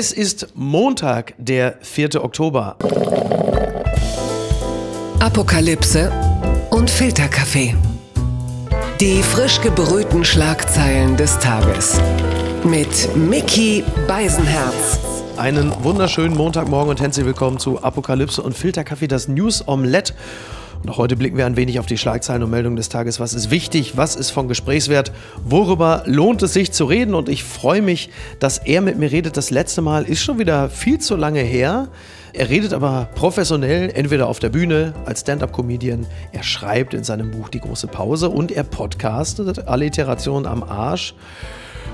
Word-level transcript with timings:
Es 0.00 0.12
ist 0.12 0.46
Montag, 0.54 1.34
der 1.38 1.74
4. 1.80 2.22
Oktober. 2.22 2.76
Apokalypse 5.18 6.12
und 6.70 6.88
Filterkaffee. 6.88 7.74
Die 9.00 9.24
frisch 9.24 9.60
gebrühten 9.60 10.24
Schlagzeilen 10.24 11.16
des 11.16 11.36
Tages. 11.40 12.00
Mit 12.62 13.16
Mickey 13.16 13.82
Beisenherz. 14.06 15.00
Einen 15.36 15.72
wunderschönen 15.82 16.36
Montagmorgen 16.36 16.90
und 16.90 17.00
herzlich 17.00 17.26
willkommen 17.26 17.58
zu 17.58 17.82
Apokalypse 17.82 18.40
und 18.40 18.56
Filterkaffee, 18.56 19.08
das 19.08 19.26
News 19.26 19.66
Omelette. 19.66 20.14
Und 20.82 20.90
auch 20.90 20.98
heute 20.98 21.16
blicken 21.16 21.36
wir 21.36 21.46
ein 21.46 21.56
wenig 21.56 21.80
auf 21.80 21.86
die 21.86 21.98
Schlagzeilen 21.98 22.42
und 22.42 22.50
Meldungen 22.50 22.76
des 22.76 22.88
Tages. 22.88 23.20
Was 23.20 23.34
ist 23.34 23.50
wichtig? 23.50 23.96
Was 23.96 24.16
ist 24.16 24.30
von 24.30 24.48
Gesprächswert? 24.48 25.12
Worüber 25.44 26.04
lohnt 26.06 26.42
es 26.42 26.52
sich 26.52 26.72
zu 26.72 26.84
reden? 26.84 27.14
Und 27.14 27.28
ich 27.28 27.44
freue 27.44 27.82
mich, 27.82 28.10
dass 28.38 28.58
er 28.58 28.80
mit 28.80 28.98
mir 28.98 29.10
redet. 29.10 29.36
Das 29.36 29.50
letzte 29.50 29.82
Mal 29.82 30.04
ist 30.04 30.22
schon 30.22 30.38
wieder 30.38 30.70
viel 30.70 30.98
zu 30.98 31.16
lange 31.16 31.40
her. 31.40 31.88
Er 32.32 32.48
redet 32.48 32.72
aber 32.72 33.08
professionell, 33.14 33.90
entweder 33.94 34.28
auf 34.28 34.38
der 34.38 34.50
Bühne 34.50 34.94
als 35.04 35.20
Stand-up-Comedian, 35.20 36.06
er 36.32 36.42
schreibt 36.42 36.94
in 36.94 37.02
seinem 37.02 37.30
Buch 37.30 37.48
Die 37.48 37.58
große 37.58 37.86
Pause 37.88 38.28
und 38.28 38.52
er 38.52 38.64
podcastet 38.64 39.66
Alliteration 39.66 40.46
am 40.46 40.62
Arsch 40.62 41.14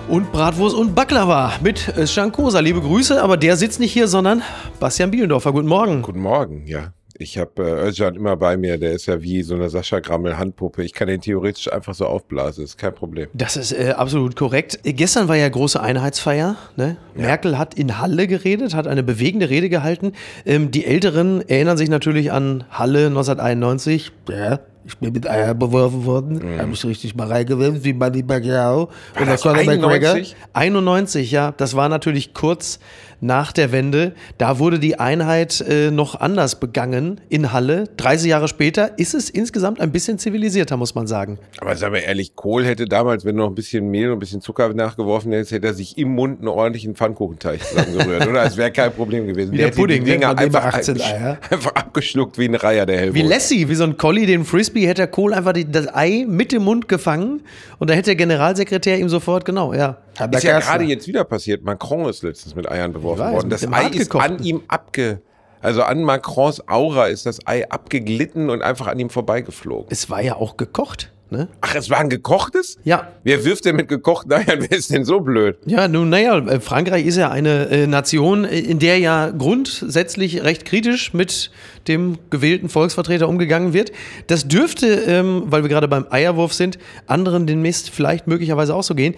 und 0.08 0.32
Bratwurst 0.32 0.76
und 0.76 0.94
Baklava 0.94 1.54
mit 1.62 1.94
Shankosa. 2.08 2.60
Liebe 2.60 2.80
Grüße, 2.80 3.22
aber 3.22 3.36
der 3.36 3.56
sitzt 3.56 3.80
nicht 3.80 3.92
hier, 3.92 4.08
sondern 4.08 4.42
Bastian 4.80 5.10
Bielendorfer. 5.10 5.52
Guten 5.52 5.68
Morgen. 5.68 6.02
Guten 6.02 6.20
Morgen, 6.20 6.66
ja. 6.66 6.92
Ich 7.16 7.38
habe 7.38 7.62
äh, 7.62 7.88
Özcan 7.88 8.16
immer 8.16 8.36
bei 8.36 8.56
mir, 8.56 8.76
der 8.76 8.92
ist 8.92 9.06
ja 9.06 9.22
wie 9.22 9.42
so 9.42 9.54
eine 9.54 9.70
Sascha 9.70 10.00
Grammel 10.00 10.36
Handpuppe. 10.36 10.82
Ich 10.82 10.92
kann 10.92 11.06
den 11.06 11.20
theoretisch 11.20 11.72
einfach 11.72 11.94
so 11.94 12.06
aufblasen, 12.06 12.64
ist 12.64 12.76
kein 12.76 12.94
Problem. 12.94 13.28
Das 13.34 13.56
ist 13.56 13.72
äh, 13.72 13.94
absolut 13.96 14.34
korrekt. 14.34 14.80
Gestern 14.82 15.28
war 15.28 15.36
ja 15.36 15.48
große 15.48 15.80
Einheitsfeier. 15.80 16.56
Ne? 16.76 16.96
Ja. 17.14 17.26
Merkel 17.26 17.56
hat 17.56 17.74
in 17.74 17.98
Halle 17.98 18.26
geredet, 18.26 18.74
hat 18.74 18.88
eine 18.88 19.04
bewegende 19.04 19.48
Rede 19.48 19.68
gehalten. 19.68 20.12
Ähm, 20.44 20.72
die 20.72 20.86
Älteren 20.86 21.48
erinnern 21.48 21.76
sich 21.76 21.88
natürlich 21.88 22.32
an 22.32 22.64
Halle 22.70 23.06
1991. 23.06 24.10
Ja, 24.28 24.58
ich 24.86 24.98
bin 24.98 25.12
mit 25.12 25.28
Eier 25.28 25.54
beworfen 25.54 26.04
worden, 26.04 26.40
mhm. 26.42 26.58
habe 26.58 26.68
mich 26.68 26.84
richtig 26.84 27.14
mal 27.14 27.28
reingewimmt, 27.28 27.84
wie 27.84 27.92
Manny 27.92 28.22
Pacquiao. 28.22 28.90
Und 29.18 29.28
das 29.28 29.44
war 29.44 29.54
der 29.54 29.64
McGregor. 29.64 30.16
91, 30.52 31.30
ja. 31.30 31.52
Das 31.52 31.74
war 31.74 31.88
natürlich 31.88 32.34
kurz 32.34 32.78
nach 33.24 33.52
der 33.52 33.72
Wende. 33.72 34.12
Da 34.38 34.58
wurde 34.58 34.78
die 34.78 34.98
Einheit 34.98 35.60
äh, 35.62 35.90
noch 35.90 36.20
anders 36.20 36.60
begangen 36.60 37.20
in 37.28 37.52
Halle. 37.52 37.84
30 37.96 38.28
Jahre 38.28 38.48
später 38.48 38.98
ist 38.98 39.14
es 39.14 39.30
insgesamt 39.30 39.80
ein 39.80 39.92
bisschen 39.92 40.18
zivilisierter, 40.18 40.76
muss 40.76 40.94
man 40.94 41.06
sagen. 41.06 41.38
Aber 41.58 41.74
sagen 41.76 41.94
wir 41.94 42.02
ehrlich, 42.02 42.36
Kohl 42.36 42.66
hätte 42.66 42.84
damals, 42.84 43.24
wenn 43.24 43.36
noch 43.36 43.48
ein 43.48 43.54
bisschen 43.54 43.88
Mehl 43.88 44.08
und 44.08 44.16
ein 44.16 44.18
bisschen 44.18 44.42
Zucker 44.42 44.72
nachgeworfen 44.74 45.32
hättest, 45.32 45.52
hätte 45.52 45.68
er 45.68 45.74
sich 45.74 45.96
im 45.96 46.14
Mund 46.14 46.40
einen 46.40 46.48
ordentlichen 46.48 46.94
Pfannkuchenteig 46.94 47.64
zusammengerührt, 47.64 48.26
oder? 48.26 48.44
Das 48.44 48.56
wäre 48.58 48.70
kein 48.70 48.92
Problem 48.92 49.26
gewesen. 49.26 49.52
Wie 49.52 49.56
der, 49.56 49.70
der 49.70 49.76
Pudding, 49.76 50.04
die 50.04 50.12
Dinger 50.12 50.34
ne? 50.34 50.40
einfach, 50.40 50.64
18 50.64 51.00
Eier. 51.00 51.38
einfach 51.50 51.74
abgeschluckt 51.74 52.38
wie 52.38 52.46
ein 52.46 52.54
Reiher, 52.54 52.84
der 52.84 52.98
Helmut. 52.98 53.14
Wie 53.14 53.22
Lassie, 53.22 53.68
wie 53.68 53.74
so 53.74 53.84
ein 53.84 53.96
Collie, 53.96 54.26
den 54.26 54.44
Frisbee, 54.44 54.73
hätte 54.82 55.02
der 55.02 55.06
Kohl 55.06 55.32
einfach 55.32 55.52
die, 55.52 55.70
das 55.70 55.92
Ei 55.94 56.24
mit 56.28 56.52
dem 56.52 56.64
Mund 56.64 56.88
gefangen 56.88 57.42
und 57.78 57.90
da 57.90 57.94
hätte 57.94 58.10
der 58.10 58.16
Generalsekretär 58.16 58.98
ihm 58.98 59.08
sofort, 59.08 59.44
genau, 59.44 59.72
ja. 59.72 59.98
Ist 60.32 60.44
ja 60.44 60.58
gerade 60.58 60.84
jetzt 60.84 61.08
wieder 61.08 61.24
passiert. 61.24 61.64
Macron 61.64 62.08
ist 62.08 62.22
letztens 62.22 62.54
mit 62.54 62.70
Eiern 62.70 62.92
beworfen 62.92 63.20
weiß, 63.20 63.32
worden. 63.32 63.50
Das 63.50 63.72
Ei 63.72 63.88
ist 63.88 64.14
an 64.14 64.42
ihm 64.42 64.62
abge... 64.68 65.20
Also 65.60 65.82
an 65.82 66.02
Macrons 66.02 66.68
Aura 66.68 67.06
ist 67.06 67.24
das 67.24 67.46
Ei 67.46 67.66
abgeglitten 67.70 68.50
und 68.50 68.60
einfach 68.60 68.86
an 68.86 68.98
ihm 68.98 69.08
vorbeigeflogen. 69.08 69.86
Es 69.88 70.10
war 70.10 70.20
ja 70.20 70.36
auch 70.36 70.58
gekocht. 70.58 71.13
Ne? 71.34 71.48
Ach, 71.60 71.74
es 71.74 71.90
war 71.90 71.98
ein 71.98 72.08
gekochtes? 72.08 72.78
Ja. 72.84 73.08
Wer 73.24 73.44
wirft 73.44 73.64
denn 73.64 73.74
mit 73.74 73.88
gekochten 73.88 74.32
Eiern? 74.32 74.60
Wer 74.68 74.70
ist 74.70 74.90
denn 74.92 75.04
so 75.04 75.18
blöd? 75.18 75.56
Ja, 75.66 75.88
nun, 75.88 76.08
naja, 76.08 76.38
äh, 76.38 76.60
Frankreich 76.60 77.06
ist 77.06 77.16
ja 77.16 77.30
eine 77.30 77.68
äh, 77.70 77.86
Nation, 77.88 78.44
äh, 78.44 78.60
in 78.60 78.78
der 78.78 78.98
ja 78.98 79.30
grundsätzlich 79.30 80.44
recht 80.44 80.64
kritisch 80.64 81.12
mit 81.12 81.50
dem 81.88 82.18
gewählten 82.30 82.68
Volksvertreter 82.68 83.28
umgegangen 83.28 83.72
wird. 83.72 83.90
Das 84.28 84.46
dürfte, 84.46 84.86
ähm, 84.86 85.42
weil 85.46 85.62
wir 85.62 85.68
gerade 85.68 85.88
beim 85.88 86.06
Eierwurf 86.08 86.52
sind, 86.52 86.78
anderen 87.06 87.46
den 87.48 87.60
Mist 87.62 87.90
vielleicht 87.90 88.28
möglicherweise 88.28 88.74
auch 88.74 88.84
so 88.84 88.94
gehen. 88.94 89.14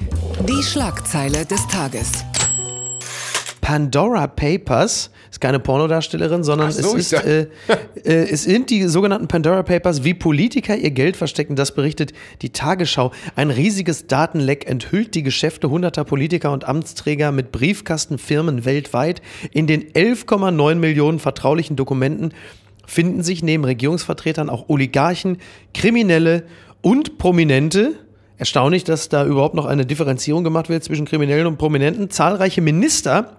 Die 0.49 0.63
Schlagzeile 0.63 1.45
des 1.45 1.67
Tages. 1.69 2.25
Pandora 3.67 4.29
Papers 4.29 5.11
ist 5.29 5.41
keine 5.41 5.59
Pornodarstellerin, 5.59 6.45
sondern 6.45 6.71
so, 6.71 6.97
es, 6.97 7.13
ist, 7.13 7.25
äh, 7.25 7.49
äh, 8.05 8.13
es 8.31 8.45
sind 8.45 8.71
die 8.71 8.85
sogenannten 8.85 9.27
Pandora 9.27 9.65
Papers, 9.65 10.05
wie 10.05 10.15
Politiker 10.15 10.77
ihr 10.77 10.93
Geld 10.93 11.17
verstecken. 11.17 11.57
Das 11.57 11.75
berichtet 11.75 12.13
die 12.43 12.51
Tagesschau. 12.51 13.11
Ein 13.35 13.51
riesiges 13.51 14.07
Datenleck 14.07 14.71
enthüllt 14.71 15.17
die 15.17 15.25
Geschäfte 15.25 15.69
hunderter 15.69 16.05
Politiker 16.05 16.53
und 16.53 16.69
Amtsträger 16.69 17.33
mit 17.33 17.51
Briefkastenfirmen 17.51 18.65
weltweit. 18.65 19.21
In 19.51 19.67
den 19.67 19.83
11,9 19.83 20.77
Millionen 20.77 21.19
vertraulichen 21.19 21.75
Dokumenten 21.75 22.35
finden 22.87 23.25
sich 23.25 23.43
neben 23.43 23.65
Regierungsvertretern 23.65 24.49
auch 24.49 24.69
Oligarchen, 24.69 25.39
Kriminelle 25.75 26.45
und 26.83 27.19
Prominente. 27.19 27.95
Erstaunlich, 28.39 28.85
dass 28.85 29.09
da 29.09 29.27
überhaupt 29.27 29.57
noch 29.57 29.67
eine 29.67 29.87
Differenzierung 29.87 30.45
gemacht 30.45 30.69
wird 30.69 30.85
zwischen 30.85 31.05
Kriminellen 31.05 31.49
und 31.49 31.59
Prominenten. 31.59 32.11
Zahlreiche 32.11 32.61
Minister 32.61 33.39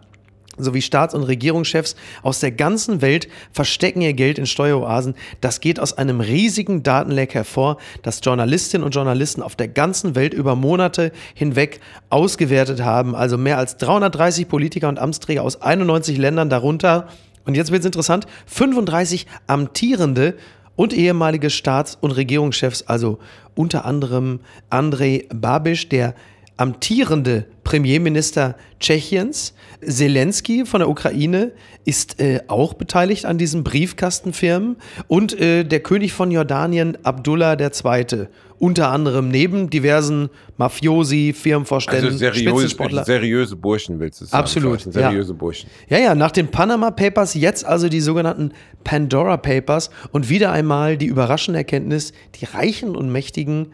sowie 0.57 0.81
Staats- 0.81 1.13
und 1.13 1.23
Regierungschefs 1.23 1.95
aus 2.23 2.39
der 2.39 2.51
ganzen 2.51 3.01
Welt 3.01 3.27
verstecken 3.51 4.01
ihr 4.01 4.13
Geld 4.13 4.37
in 4.37 4.45
Steueroasen. 4.45 5.15
Das 5.41 5.59
geht 5.59 5.79
aus 5.79 5.97
einem 5.97 6.19
riesigen 6.19 6.83
Datenleck 6.83 7.33
hervor, 7.33 7.77
das 8.01 8.19
Journalistinnen 8.23 8.85
und 8.85 8.95
Journalisten 8.95 9.41
auf 9.41 9.55
der 9.55 9.67
ganzen 9.67 10.15
Welt 10.15 10.33
über 10.33 10.55
Monate 10.55 11.11
hinweg 11.33 11.79
ausgewertet 12.09 12.81
haben. 12.81 13.15
Also 13.15 13.37
mehr 13.37 13.57
als 13.57 13.77
330 13.77 14.47
Politiker 14.47 14.89
und 14.89 14.99
Amtsträger 14.99 15.43
aus 15.43 15.61
91 15.61 16.17
Ländern 16.17 16.49
darunter. 16.49 17.07
Und 17.45 17.55
jetzt 17.55 17.71
wird 17.71 17.81
es 17.81 17.85
interessant, 17.85 18.25
35 18.47 19.25
amtierende 19.47 20.35
und 20.75 20.93
ehemalige 20.93 21.49
Staats- 21.49 21.97
und 21.99 22.11
Regierungschefs, 22.11 22.83
also 22.83 23.19
unter 23.55 23.85
anderem 23.85 24.39
Andrej 24.69 25.27
Babiš, 25.33 25.89
der 25.89 26.13
amtierende 26.57 27.45
Premierminister 27.63 28.55
Tschechiens, 28.79 29.53
Zelensky 29.81 30.65
von 30.65 30.79
der 30.79 30.89
Ukraine, 30.89 31.51
ist 31.85 32.19
äh, 32.19 32.41
auch 32.47 32.73
beteiligt 32.73 33.25
an 33.25 33.37
diesen 33.37 33.63
Briefkastenfirmen 33.63 34.77
und 35.07 35.39
äh, 35.39 35.63
der 35.63 35.79
König 35.81 36.13
von 36.13 36.31
Jordanien, 36.31 36.97
Abdullah 37.03 37.57
II., 37.59 38.27
unter 38.59 38.89
anderem 38.89 39.29
neben 39.29 39.69
diversen 39.69 40.29
Mafiosi, 40.57 41.33
Firmenvorständen, 41.37 42.05
also 42.05 42.17
seriös, 42.17 42.75
seriöse 43.05 43.55
Burschen 43.55 43.99
willst 43.99 44.21
du 44.21 44.25
sagen. 44.25 44.41
Absolut. 44.41 44.81
Seriöse 44.81 45.33
ja. 45.33 45.37
Burschen. 45.37 45.69
Ja, 45.89 45.99
ja, 45.99 46.15
nach 46.15 46.31
den 46.31 46.47
Panama 46.47 46.89
Papers 46.89 47.35
jetzt 47.35 47.65
also 47.65 47.87
die 47.87 48.01
sogenannten 48.01 48.51
Pandora 48.83 49.37
Papers 49.37 49.91
und 50.11 50.29
wieder 50.29 50.51
einmal 50.51 50.97
die 50.97 51.05
überraschende 51.05 51.59
Erkenntnis, 51.59 52.13
die 52.41 52.45
Reichen 52.45 52.95
und 52.95 53.11
Mächtigen 53.11 53.67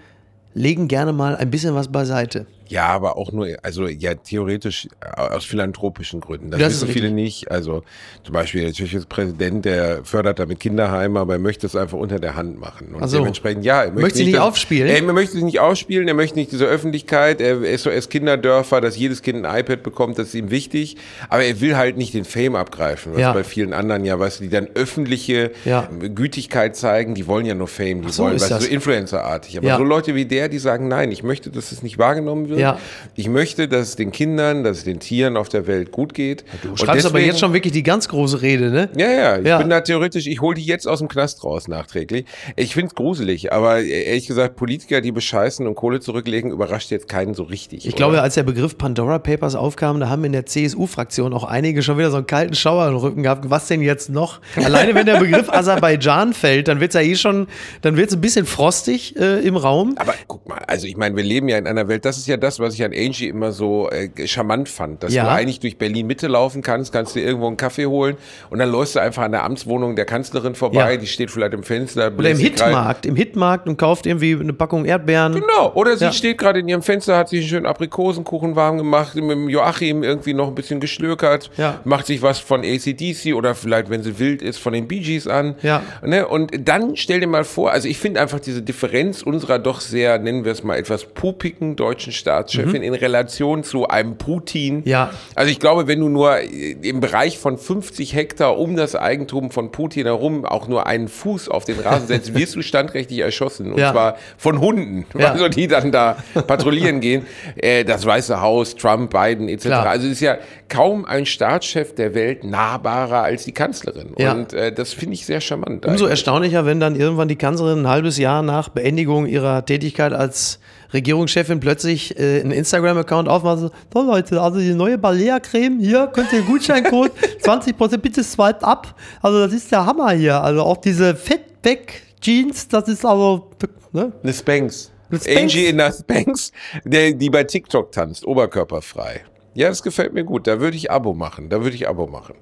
legen 0.53 0.87
gerne 0.87 1.13
mal 1.13 1.35
ein 1.35 1.49
bisschen 1.49 1.75
was 1.75 1.91
beiseite. 1.91 2.45
Ja, 2.69 2.87
aber 2.87 3.17
auch 3.17 3.31
nur, 3.31 3.47
also 3.61 3.87
ja, 3.87 4.15
theoretisch 4.15 4.87
äh, 5.01 5.19
aus 5.19 5.45
philanthropischen 5.45 6.21
Gründen. 6.21 6.51
Das, 6.51 6.59
das 6.59 6.73
wissen 6.73 6.87
viele 6.89 7.11
nicht. 7.11 7.51
Also 7.51 7.83
zum 8.23 8.33
Beispiel 8.33 8.61
der 8.61 8.73
tschechische 8.73 9.05
Präsident, 9.05 9.65
der 9.65 10.03
fördert 10.03 10.39
damit 10.39 10.59
Kinderheime, 10.59 11.19
aber 11.19 11.33
er 11.33 11.39
möchte 11.39 11.67
es 11.67 11.75
einfach 11.75 11.97
unter 11.97 12.19
der 12.19 12.35
Hand 12.35 12.59
machen. 12.59 12.95
Und 12.95 13.07
so. 13.07 13.17
dementsprechend, 13.17 13.65
ja, 13.65 13.83
er 13.83 13.87
möchte, 13.87 14.01
möchte 14.01 14.19
nicht, 14.19 14.27
nicht 14.27 14.39
aufspielen. 14.39 14.87
Er, 14.89 14.95
er 14.95 15.13
möchte 15.13 15.33
sich 15.33 15.43
nicht 15.43 15.59
aufspielen, 15.59 16.07
er 16.07 16.13
möchte 16.13 16.37
nicht 16.37 16.51
diese 16.51 16.65
Öffentlichkeit, 16.65 17.41
er 17.41 17.61
ist 17.63 17.83
so 17.83 17.89
als 17.89 18.09
Kinderdörfer, 18.09 18.81
dass 18.81 18.97
jedes 18.97 19.21
Kind 19.21 19.45
ein 19.45 19.59
iPad 19.59 19.83
bekommt, 19.83 20.17
das 20.17 20.29
ist 20.29 20.35
ihm 20.35 20.49
wichtig. 20.49 20.97
Aber 21.29 21.43
er 21.43 21.59
will 21.61 21.75
halt 21.75 21.97
nicht 21.97 22.13
den 22.13 22.25
Fame 22.25 22.55
abgreifen, 22.55 23.13
was 23.13 23.21
ja. 23.21 23.33
bei 23.33 23.43
vielen 23.43 23.73
anderen 23.73 24.05
ja, 24.05 24.17
weißt 24.19 24.39
du, 24.39 24.43
die 24.45 24.49
dann 24.49 24.67
öffentliche 24.73 25.51
ja. 25.65 25.89
Gütigkeit 25.99 26.75
zeigen, 26.75 27.15
die 27.15 27.27
wollen 27.27 27.45
ja 27.45 27.55
nur 27.55 27.67
Fame, 27.67 28.01
die 28.01 28.11
so 28.11 28.23
wollen, 28.23 28.35
weißt 28.35 28.51
du, 28.51 28.59
so 28.61 28.67
Influencer-artig. 28.67 29.57
Aber 29.57 29.67
ja. 29.67 29.77
so 29.77 29.83
Leute 29.83 30.15
wie 30.15 30.25
der, 30.25 30.49
die 30.49 30.59
sagen, 30.59 30.87
nein, 30.87 31.11
ich 31.11 31.23
möchte, 31.23 31.49
dass 31.49 31.71
es 31.71 31.83
nicht 31.83 31.97
wahrgenommen 31.97 32.49
wird. 32.49 32.52
Ja. 32.57 32.77
Ich 33.15 33.29
möchte, 33.29 33.67
dass 33.67 33.89
es 33.89 33.95
den 33.95 34.11
Kindern, 34.11 34.63
dass 34.63 34.79
es 34.79 34.83
den 34.83 34.99
Tieren 34.99 35.37
auf 35.37 35.49
der 35.49 35.67
Welt 35.67 35.91
gut 35.91 36.13
geht. 36.13 36.43
Du 36.61 36.75
schreibst 36.75 37.05
deswegen, 37.05 37.07
aber 37.07 37.19
jetzt 37.19 37.39
schon 37.39 37.53
wirklich 37.53 37.73
die 37.73 37.83
ganz 37.83 38.07
große 38.07 38.41
Rede, 38.41 38.69
ne? 38.71 38.89
Ja, 38.97 39.11
ja. 39.11 39.37
Ich 39.37 39.45
ja. 39.47 39.57
bin 39.57 39.69
da 39.69 39.81
theoretisch, 39.81 40.27
ich 40.27 40.41
hole 40.41 40.55
die 40.55 40.65
jetzt 40.65 40.87
aus 40.87 40.99
dem 40.99 41.07
Knast 41.07 41.43
raus 41.43 41.67
nachträglich. 41.67 42.25
Ich 42.55 42.73
finde 42.73 42.87
es 42.87 42.95
gruselig, 42.95 43.53
aber 43.53 43.81
ehrlich 43.81 44.27
gesagt, 44.27 44.55
Politiker, 44.55 45.01
die 45.01 45.11
bescheißen 45.11 45.65
und 45.67 45.75
Kohle 45.75 45.99
zurücklegen, 45.99 46.51
überrascht 46.51 46.91
jetzt 46.91 47.07
keinen 47.07 47.33
so 47.33 47.43
richtig. 47.43 47.85
Ich 47.85 47.93
oder? 47.93 47.97
glaube, 47.97 48.21
als 48.21 48.35
der 48.35 48.43
Begriff 48.43 48.77
Pandora 48.77 49.19
Papers 49.19 49.55
aufkam, 49.55 49.99
da 49.99 50.09
haben 50.09 50.23
in 50.23 50.31
der 50.31 50.45
CSU-Fraktion 50.45 51.33
auch 51.33 51.43
einige 51.43 51.83
schon 51.83 51.97
wieder 51.97 52.11
so 52.11 52.17
einen 52.17 52.27
kalten 52.27 52.55
Schauer 52.55 52.87
im 52.87 52.95
Rücken 52.95 53.23
gehabt. 53.23 53.49
Was 53.49 53.67
denn 53.67 53.81
jetzt 53.81 54.09
noch? 54.09 54.39
Alleine 54.63 54.95
wenn 54.95 55.05
der 55.05 55.19
Begriff 55.19 55.49
Aserbaidschan 55.49 56.33
fällt, 56.33 56.67
dann 56.67 56.79
wird 56.79 56.93
es 56.93 56.95
ja 56.95 57.01
eh 57.01 57.15
schon, 57.15 57.47
dann 57.81 57.97
wird 57.97 58.09
es 58.09 58.15
ein 58.15 58.21
bisschen 58.21 58.45
frostig 58.45 59.15
äh, 59.17 59.39
im 59.45 59.55
Raum. 59.55 59.95
Aber 59.97 60.13
guck 60.27 60.47
mal, 60.47 60.59
also 60.67 60.87
ich 60.87 60.97
meine, 60.97 61.15
wir 61.15 61.23
leben 61.23 61.47
ja 61.49 61.57
in 61.57 61.67
einer 61.67 61.87
Welt, 61.87 62.05
das 62.05 62.17
ist 62.17 62.27
ja 62.27 62.37
das, 62.43 62.59
was 62.59 62.73
ich 62.73 62.83
an 62.83 62.91
Angie 62.93 63.27
immer 63.27 63.51
so 63.51 63.89
äh, 63.89 64.27
charmant 64.27 64.69
fand, 64.69 65.03
dass 65.03 65.13
ja. 65.13 65.23
du 65.23 65.29
eigentlich 65.31 65.59
durch 65.59 65.77
Berlin 65.77 66.07
Mitte 66.07 66.27
laufen 66.27 66.61
kannst, 66.61 66.91
kannst 66.91 67.15
dir 67.15 67.23
irgendwo 67.23 67.47
einen 67.47 67.57
Kaffee 67.57 67.85
holen 67.85 68.17
und 68.49 68.59
dann 68.59 68.71
läufst 68.71 68.95
du 68.95 68.99
einfach 68.99 69.23
an 69.23 69.31
der 69.31 69.43
Amtswohnung 69.43 69.95
der 69.95 70.05
Kanzlerin 70.05 70.55
vorbei, 70.55 70.93
ja. 70.93 70.97
die 70.97 71.07
steht 71.07 71.31
vielleicht 71.31 71.53
im 71.53 71.63
Fenster. 71.63 72.11
Oder 72.17 72.31
im 72.31 72.37
Hitmarkt, 72.37 73.05
im 73.05 73.15
Hitmarkt 73.15 73.67
und 73.67 73.77
kauft 73.77 74.05
irgendwie 74.05 74.33
eine 74.33 74.53
Packung 74.53 74.85
Erdbeeren. 74.85 75.33
Genau, 75.33 75.71
oder 75.73 75.97
sie 75.97 76.05
ja. 76.05 76.11
steht 76.11 76.37
gerade 76.37 76.59
in 76.59 76.67
ihrem 76.67 76.81
Fenster, 76.81 77.17
hat 77.17 77.29
sich 77.29 77.41
einen 77.41 77.49
schönen 77.49 77.65
Aprikosenkuchen 77.65 78.55
warm 78.55 78.77
gemacht, 78.77 79.15
mit 79.15 79.29
dem 79.29 79.49
Joachim 79.49 80.03
irgendwie 80.03 80.33
noch 80.33 80.47
ein 80.47 80.55
bisschen 80.55 80.79
geschlökert, 80.79 81.49
macht 81.83 82.07
sich 82.07 82.21
was 82.21 82.39
von 82.39 82.61
ACDC 82.61 83.33
oder 83.35 83.55
vielleicht, 83.55 83.89
wenn 83.89 84.03
sie 84.03 84.19
wild 84.19 84.41
ist, 84.41 84.57
von 84.57 84.73
den 84.73 84.87
Bee 84.87 84.99
Gees 84.99 85.27
an. 85.27 85.55
Ja. 85.61 85.83
Ne? 86.03 86.27
Und 86.27 86.51
dann 86.67 86.95
stell 86.95 87.19
dir 87.19 87.27
mal 87.27 87.43
vor, 87.43 87.71
also 87.71 87.87
ich 87.87 87.97
finde 87.97 88.21
einfach 88.21 88.39
diese 88.39 88.61
Differenz 88.61 89.21
unserer 89.21 89.59
doch 89.59 89.81
sehr, 89.81 90.17
nennen 90.19 90.45
wir 90.45 90.51
es 90.51 90.63
mal, 90.63 90.77
etwas 90.77 91.05
pupigen 91.05 91.75
deutschen 91.75 92.11
Staatschefin 92.33 92.81
mhm. 92.81 92.83
in 92.83 92.93
Relation 92.93 93.63
zu 93.63 93.87
einem 93.87 94.17
Putin. 94.17 94.81
Ja. 94.85 95.11
Also 95.35 95.51
ich 95.51 95.59
glaube, 95.59 95.87
wenn 95.87 95.99
du 95.99 96.09
nur 96.09 96.39
im 96.39 96.99
Bereich 96.99 97.37
von 97.37 97.57
50 97.57 98.15
Hektar 98.15 98.57
um 98.57 98.75
das 98.75 98.95
Eigentum 98.95 99.51
von 99.51 99.71
Putin 99.71 100.05
herum 100.05 100.45
auch 100.45 100.67
nur 100.67 100.87
einen 100.87 101.07
Fuß 101.07 101.49
auf 101.49 101.65
den 101.65 101.79
Rasen 101.79 102.07
setzt, 102.07 102.33
wirst 102.35 102.55
du 102.55 102.61
standrechtlich 102.61 103.19
erschossen. 103.19 103.71
Und 103.71 103.79
ja. 103.79 103.91
zwar 103.91 104.17
von 104.37 104.59
Hunden, 104.59 105.05
ja. 105.17 105.31
also 105.31 105.47
die 105.47 105.67
dann 105.67 105.91
da 105.91 106.17
patrouillieren 106.47 106.99
gehen. 106.99 107.25
Äh, 107.55 107.83
das 107.83 108.05
Weiße 108.05 108.41
Haus, 108.41 108.75
Trump, 108.75 109.11
Biden 109.11 109.47
etc. 109.47 109.65
Klar. 109.65 109.89
Also 109.89 110.07
es 110.07 110.13
ist 110.13 110.21
ja 110.21 110.37
kaum 110.69 111.05
ein 111.05 111.25
Staatschef 111.25 111.93
der 111.93 112.15
Welt 112.15 112.43
nahbarer 112.43 113.23
als 113.23 113.43
die 113.45 113.51
Kanzlerin. 113.51 114.15
Ja. 114.17 114.33
Und 114.33 114.53
äh, 114.53 114.71
das 114.71 114.93
finde 114.93 115.13
ich 115.13 115.25
sehr 115.25 115.41
charmant. 115.41 115.85
Umso 115.85 116.05
eigentlich. 116.05 116.09
erstaunlicher, 116.11 116.65
wenn 116.65 116.79
dann 116.79 116.95
irgendwann 116.95 117.27
die 117.27 117.35
Kanzlerin 117.35 117.83
ein 117.83 117.87
halbes 117.87 118.17
Jahr 118.17 118.41
nach 118.41 118.69
Beendigung 118.69 119.27
ihrer 119.27 119.65
Tätigkeit 119.65 120.13
als 120.13 120.59
Regierungschefin 120.93 121.59
plötzlich 121.59 122.17
äh, 122.17 122.41
einen 122.41 122.51
Instagram-Account 122.51 123.27
aufmacht. 123.27 123.59
So, 123.59 123.71
so, 123.93 124.01
Leute, 124.01 124.41
also 124.41 124.59
die 124.59 124.73
neue 124.73 124.97
Balea-Creme, 124.97 125.79
hier 125.79 126.07
könnt 126.07 126.31
ihr 126.33 126.41
Gutscheincode 126.41 127.11
20% 127.43 127.97
bitte 127.97 128.23
swipe 128.23 128.63
ab. 128.63 128.95
Also 129.21 129.39
das 129.39 129.53
ist 129.53 129.71
der 129.71 129.85
Hammer 129.85 130.11
hier. 130.11 130.41
Also 130.41 130.61
auch 130.61 130.77
diese 130.77 131.15
Fettback-Jeans, 131.15 132.67
das 132.67 132.87
ist 132.87 133.05
also... 133.05 133.49
Ne? 133.91 134.11
Eine 134.23 134.33
Spanx. 134.33 134.91
Angie 135.27 135.67
in 135.67 135.77
der 135.77 135.91
Spanx, 135.91 136.51
der, 136.83 137.11
die 137.11 137.29
bei 137.29 137.43
TikTok 137.43 137.91
tanzt, 137.91 138.25
oberkörperfrei. 138.25 139.21
Ja, 139.53 139.69
das 139.69 139.83
gefällt 139.83 140.13
mir 140.13 140.23
gut. 140.23 140.47
Da 140.47 140.59
würde 140.59 140.75
ich 140.75 140.89
Abo 140.89 141.13
machen. 141.13 141.49
Da 141.49 141.61
würde 141.61 141.75
ich 141.75 141.87
Abo 141.87 142.07
machen. 142.07 142.35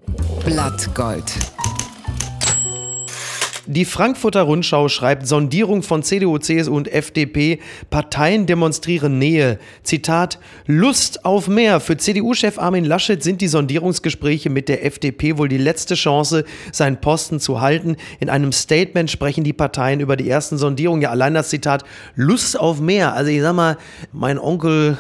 Blattgold. 0.46 1.26
Die 3.72 3.86
Frankfurter 3.86 4.42
Rundschau 4.42 4.90
schreibt 4.90 5.26
Sondierung 5.26 5.82
von 5.82 6.04
CDU, 6.04 6.38
CSU 6.40 6.76
und 6.76 6.92
FDP. 6.92 7.60
Parteien 7.90 8.46
demonstrieren 8.46 9.18
Nähe. 9.18 9.60
Zitat: 9.84 10.40
Lust 10.68 11.24
auf 11.24 11.48
mehr. 11.48 11.80
Für 11.80 11.96
CDU-Chef 11.96 12.60
Armin 12.60 12.84
Laschet 12.84 13.24
sind 13.24 13.40
die 13.40 13.48
Sondierungsgespräche 13.48 14.50
mit 14.50 14.68
der 14.68 14.86
FDP 14.86 15.38
wohl 15.38 15.48
die 15.48 15.58
letzte 15.58 15.96
Chance, 15.96 16.44
seinen 16.74 17.00
Posten 17.00 17.40
zu 17.40 17.62
halten. 17.62 17.96
In 18.20 18.30
einem 18.30 18.52
Statement 18.52 19.10
sprechen 19.10 19.46
die 19.46 19.54
Parteien 19.54 20.02
über 20.02 20.18
die 20.18 20.30
ersten 20.30 20.58
Sondierungen. 20.58 21.04
Ja, 21.04 21.12
allein 21.12 21.34
das 21.34 21.48
Zitat 21.48 21.86
Lust 22.16 22.60
auf 22.60 22.82
mehr. 22.82 23.14
Also 23.14 23.32
ich 23.32 23.40
sag 23.40 23.56
mal, 23.56 23.78
mein 24.12 24.38
Onkel 24.38 24.98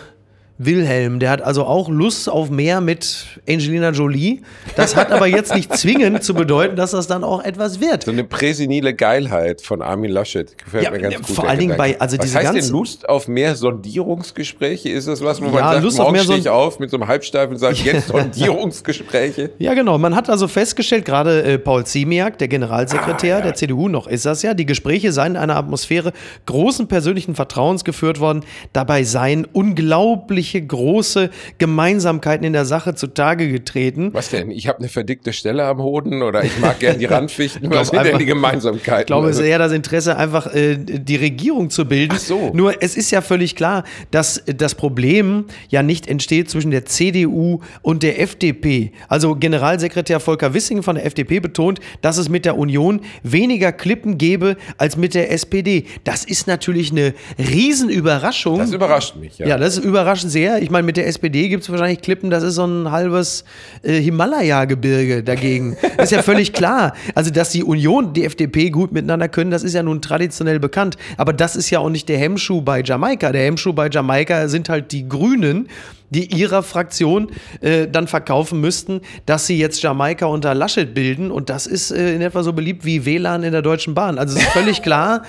Wilhelm, 0.63 1.19
der 1.19 1.31
hat 1.31 1.41
also 1.41 1.65
auch 1.65 1.89
Lust 1.89 2.29
auf 2.29 2.51
mehr 2.51 2.81
mit 2.81 3.25
Angelina 3.49 3.89
Jolie. 3.89 4.41
Das 4.75 4.95
hat 4.95 5.11
aber 5.11 5.25
jetzt 5.25 5.55
nicht 5.55 5.75
zwingend 5.75 6.23
zu 6.23 6.35
bedeuten, 6.35 6.75
dass 6.75 6.91
das 6.91 7.07
dann 7.07 7.23
auch 7.23 7.43
etwas 7.43 7.81
wird. 7.81 8.03
So 8.03 8.11
eine 8.11 8.23
präsenile 8.23 8.93
Geilheit 8.93 9.61
von 9.61 9.81
Armin 9.81 10.11
Laschet 10.11 10.55
gefällt 10.57 10.83
ja, 10.83 10.91
mir 10.91 10.99
ganz 10.99 11.15
gut. 11.15 11.35
Vor 11.35 11.49
allen 11.49 11.59
Dingen 11.59 11.77
bei, 11.77 11.99
also 11.99 12.15
was 12.17 12.25
diese 12.25 12.37
heißt 12.37 12.53
denn 12.53 12.69
Lust 12.69 13.09
auf 13.09 13.27
mehr 13.27 13.55
Sondierungsgespräche? 13.55 14.89
Ist 14.89 15.07
das 15.07 15.23
was, 15.23 15.41
wo 15.41 15.45
man 15.45 15.55
ja, 15.55 15.71
sagt, 15.71 15.83
Lust 15.83 15.97
morgen 15.97 16.19
stehe 16.19 16.37
ich 16.37 16.49
auf 16.49 16.77
mit 16.77 16.91
so 16.91 16.97
einem 16.97 17.07
Halbsteifen 17.07 17.53
und 17.53 17.59
sage, 17.59 17.77
jetzt 17.83 18.09
Sondierungsgespräche? 18.09 19.51
Ja, 19.57 19.73
genau. 19.73 19.97
Man 19.97 20.15
hat 20.15 20.29
also 20.29 20.47
festgestellt, 20.47 21.05
gerade 21.05 21.41
äh, 21.43 21.57
Paul 21.57 21.87
Ziemiak, 21.87 22.37
der 22.37 22.47
Generalsekretär 22.47 23.37
ah, 23.37 23.39
ja. 23.39 23.45
der 23.45 23.55
CDU, 23.55 23.87
noch 23.87 24.05
ist 24.05 24.27
das 24.27 24.43
ja, 24.43 24.53
die 24.53 24.67
Gespräche 24.67 25.11
seien 25.11 25.31
in 25.31 25.37
einer 25.37 25.55
Atmosphäre 25.55 26.13
großen 26.45 26.87
persönlichen 26.87 27.33
Vertrauens 27.33 27.83
geführt 27.83 28.19
worden. 28.19 28.43
Dabei 28.73 29.03
seien 29.03 29.47
unglaublich 29.51 30.50
irgendwelche 30.51 30.61
große 30.61 31.29
Gemeinsamkeiten 31.57 32.45
in 32.45 32.53
der 32.53 32.65
Sache 32.65 32.95
zutage 32.95 33.51
getreten. 33.51 34.09
Was 34.13 34.29
denn? 34.29 34.51
Ich 34.51 34.67
habe 34.67 34.79
eine 34.79 34.89
verdickte 34.89 35.33
Stelle 35.33 35.65
am 35.65 35.79
Hoden 35.79 36.21
oder 36.21 36.43
ich 36.43 36.57
mag 36.59 36.79
gern 36.79 36.99
die 36.99 37.05
Randfichten. 37.11 37.69
Was 37.71 37.89
sind 37.89 38.03
denn 38.03 38.17
die 38.17 38.25
Gemeinsamkeiten? 38.25 39.01
Ich 39.01 39.07
glaube, 39.07 39.29
es 39.29 39.37
ist 39.37 39.45
eher 39.45 39.59
das 39.59 39.71
Interesse, 39.71 40.17
einfach 40.17 40.53
äh, 40.53 40.77
die 40.77 41.15
Regierung 41.15 41.69
zu 41.69 41.85
bilden. 41.85 42.15
Ach 42.15 42.19
so. 42.19 42.51
Nur 42.53 42.81
es 42.81 42.95
ist 42.95 43.11
ja 43.11 43.21
völlig 43.21 43.55
klar, 43.55 43.83
dass 44.11 44.43
das 44.45 44.75
Problem 44.75 45.45
ja 45.69 45.83
nicht 45.83 46.07
entsteht 46.07 46.49
zwischen 46.49 46.71
der 46.71 46.85
CDU 46.85 47.61
und 47.81 48.03
der 48.03 48.21
FDP. 48.21 48.91
Also 49.07 49.35
Generalsekretär 49.35 50.19
Volker 50.19 50.53
Wissing 50.53 50.83
von 50.83 50.95
der 50.95 51.05
FDP 51.05 51.39
betont, 51.39 51.79
dass 52.01 52.17
es 52.17 52.29
mit 52.29 52.45
der 52.45 52.57
Union 52.57 53.01
weniger 53.23 53.71
Klippen 53.71 54.17
gäbe 54.17 54.57
als 54.77 54.97
mit 54.97 55.13
der 55.13 55.31
SPD. 55.31 55.85
Das 56.03 56.25
ist 56.25 56.47
natürlich 56.47 56.91
eine 56.91 57.13
Riesenüberraschung. 57.37 58.59
Das 58.59 58.71
überrascht 58.71 59.15
mich, 59.15 59.37
ja. 59.37 59.47
Ja, 59.47 59.57
das 59.57 59.77
überrascht 59.77 60.29
sehr. 60.31 60.61
Ich 60.61 60.69
meine, 60.69 60.85
mit 60.85 60.97
der 60.97 61.07
SPD 61.07 61.49
gibt 61.49 61.63
es 61.63 61.69
wahrscheinlich 61.69 62.01
Klippen, 62.01 62.29
das 62.29 62.43
ist 62.43 62.55
so 62.55 62.65
ein 62.65 62.89
halbes 62.91 63.43
äh, 63.83 63.99
Himalaya-Gebirge 63.99 65.23
dagegen. 65.23 65.77
ist 65.97 66.11
ja 66.11 66.23
völlig 66.23 66.53
klar. 66.53 66.93
Also, 67.13 67.31
dass 67.31 67.49
die 67.49 67.63
Union, 67.63 68.13
die 68.13 68.25
FDP 68.25 68.69
gut 68.69 68.91
miteinander 68.91 69.29
können, 69.29 69.51
das 69.51 69.63
ist 69.63 69.73
ja 69.73 69.83
nun 69.83 70.01
traditionell 70.01 70.59
bekannt. 70.59 70.97
Aber 71.17 71.33
das 71.33 71.55
ist 71.55 71.69
ja 71.69 71.79
auch 71.79 71.89
nicht 71.89 72.09
der 72.09 72.17
Hemmschuh 72.17 72.61
bei 72.61 72.81
Jamaika. 72.81 73.31
Der 73.31 73.43
Hemmschuh 73.43 73.73
bei 73.73 73.89
Jamaika 73.89 74.47
sind 74.47 74.69
halt 74.69 74.91
die 74.91 75.07
Grünen 75.07 75.67
die 76.11 76.25
ihrer 76.25 76.61
Fraktion 76.61 77.31
äh, 77.61 77.87
dann 77.87 78.05
verkaufen 78.05 78.59
müssten, 78.59 79.01
dass 79.25 79.47
sie 79.47 79.57
jetzt 79.57 79.81
Jamaika 79.81 80.25
unter 80.25 80.53
Laschet 80.53 80.93
bilden. 80.93 81.31
Und 81.31 81.49
das 81.49 81.65
ist 81.65 81.89
äh, 81.89 82.13
in 82.13 82.21
etwa 82.21 82.43
so 82.43 82.53
beliebt 82.53 82.85
wie 82.85 83.05
WLAN 83.05 83.43
in 83.43 83.53
der 83.53 83.61
Deutschen 83.61 83.93
Bahn. 83.95 84.19
Also 84.19 84.37
es 84.37 84.43
ist 84.43 84.51
völlig 84.51 84.81
klar, 84.83 85.23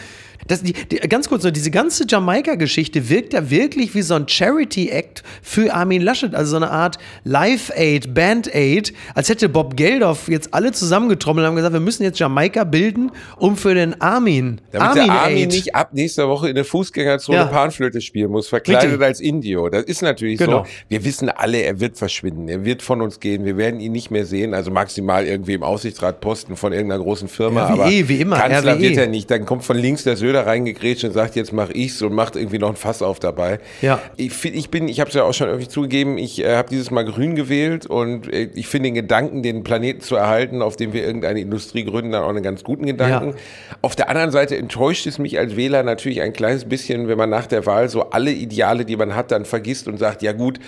das, 0.46 0.62
die, 0.62 0.72
die, 0.72 0.96
ganz 1.08 1.28
kurz 1.28 1.42
nur, 1.42 1.52
diese 1.52 1.70
ganze 1.70 2.04
Jamaika-Geschichte 2.08 3.08
wirkt 3.08 3.32
ja 3.32 3.50
wirklich 3.50 3.94
wie 3.94 4.02
so 4.02 4.14
ein 4.14 4.28
Charity-Act 4.28 5.22
für 5.42 5.72
Armin 5.72 6.02
Laschet, 6.02 6.34
also 6.34 6.52
so 6.52 6.56
eine 6.56 6.70
Art 6.70 6.98
Live-Aid, 7.24 8.14
Band-Aid, 8.14 8.92
als 9.14 9.28
hätte 9.28 9.48
Bob 9.48 9.76
Geldof 9.76 10.28
jetzt 10.28 10.52
alle 10.52 10.72
zusammengetrommelt 10.72 11.44
und 11.44 11.48
haben 11.48 11.56
gesagt, 11.56 11.72
wir 11.72 11.80
müssen 11.80 12.02
jetzt 12.02 12.18
Jamaika 12.18 12.64
bilden, 12.64 13.10
um 13.38 13.56
für 13.56 13.74
den 13.74 14.00
Armin, 14.00 14.60
Damit 14.72 14.88
Armin 14.88 15.04
der 15.04 15.14
Armin 15.14 15.36
Aid. 15.44 15.52
nicht 15.52 15.74
ab 15.74 15.90
nächster 15.92 16.28
Woche 16.28 16.48
in 16.48 16.54
der 16.54 16.64
Fußgängerzone 16.64 17.38
ja. 17.38 17.44
Panflöte 17.46 18.00
spielen 18.00 18.30
muss, 18.30 18.48
verkleidet 18.48 18.90
Richtig. 18.90 19.06
als 19.06 19.20
Indio. 19.20 19.68
Das 19.68 19.84
ist 19.84 20.02
natürlich 20.02 20.38
genau. 20.38 20.64
so. 20.64 20.70
Wir 20.88 21.04
wissen 21.04 21.28
alle, 21.28 21.58
er 21.58 21.80
wird 21.80 21.96
verschwinden, 21.96 22.48
er 22.48 22.64
wird 22.64 22.82
von 22.82 23.00
uns 23.00 23.20
gehen, 23.20 23.44
wir 23.44 23.56
werden 23.56 23.80
ihn 23.80 23.92
nicht 23.92 24.10
mehr 24.10 24.26
sehen, 24.26 24.54
also 24.54 24.70
maximal 24.70 25.26
irgendwie 25.26 25.54
im 25.54 25.62
Aussichtsrat 25.62 26.20
posten 26.20 26.56
von 26.56 26.72
irgendeiner 26.72 27.02
großen 27.02 27.28
Firma, 27.28 27.66
RWE, 27.66 27.72
aber 27.72 27.90
wie 27.90 28.20
immer, 28.20 28.38
Kanzler 28.38 28.74
RWE. 28.74 28.80
wird 28.80 28.96
er 28.96 29.06
nicht. 29.06 29.30
Dann 29.30 29.46
kommt 29.46 29.64
von 29.64 29.76
links 29.76 30.04
der 30.04 30.16
Söder 30.16 30.31
Söder 30.32 30.46
reingegrätscht 30.46 31.04
und 31.04 31.12
sagt, 31.12 31.36
jetzt 31.36 31.52
mache 31.52 31.72
ich's 31.72 32.00
und 32.00 32.14
macht 32.14 32.36
irgendwie 32.36 32.58
noch 32.58 32.70
ein 32.70 32.76
Fass 32.76 33.02
auf 33.02 33.20
dabei. 33.20 33.60
Ja. 33.82 34.00
Ich, 34.16 34.44
ich 34.44 34.70
bin, 34.70 34.88
ich 34.88 34.98
habe 35.00 35.08
es 35.08 35.14
ja 35.14 35.24
auch 35.24 35.34
schon 35.34 35.48
irgendwie 35.48 35.68
zugegeben, 35.68 36.16
ich 36.16 36.42
äh, 36.42 36.56
habe 36.56 36.70
dieses 36.70 36.90
Mal 36.90 37.04
grün 37.04 37.34
gewählt 37.34 37.86
und 37.86 38.32
äh, 38.32 38.48
ich 38.54 38.66
finde 38.66 38.88
den 38.88 38.94
Gedanken, 38.94 39.42
den 39.42 39.62
Planeten 39.62 40.00
zu 40.00 40.16
erhalten, 40.16 40.62
auf 40.62 40.76
dem 40.76 40.92
wir 40.92 41.04
irgendeine 41.04 41.40
Industrie 41.40 41.84
gründen, 41.84 42.12
dann 42.12 42.22
auch 42.22 42.30
einen 42.30 42.42
ganz 42.42 42.64
guten 42.64 42.86
Gedanken. 42.86 43.30
Ja. 43.30 43.76
Auf 43.82 43.94
der 43.94 44.08
anderen 44.08 44.30
Seite 44.30 44.56
enttäuscht 44.56 45.06
es 45.06 45.18
mich 45.18 45.38
als 45.38 45.56
Wähler 45.56 45.82
natürlich 45.82 46.22
ein 46.22 46.32
kleines 46.32 46.64
bisschen, 46.64 47.08
wenn 47.08 47.18
man 47.18 47.30
nach 47.30 47.46
der 47.46 47.66
Wahl 47.66 47.88
so 47.88 48.10
alle 48.10 48.32
Ideale, 48.32 48.84
die 48.84 48.96
man 48.96 49.14
hat, 49.14 49.30
dann 49.30 49.44
vergisst 49.44 49.86
und 49.86 49.98
sagt, 49.98 50.22
ja 50.22 50.32
gut, 50.32 50.58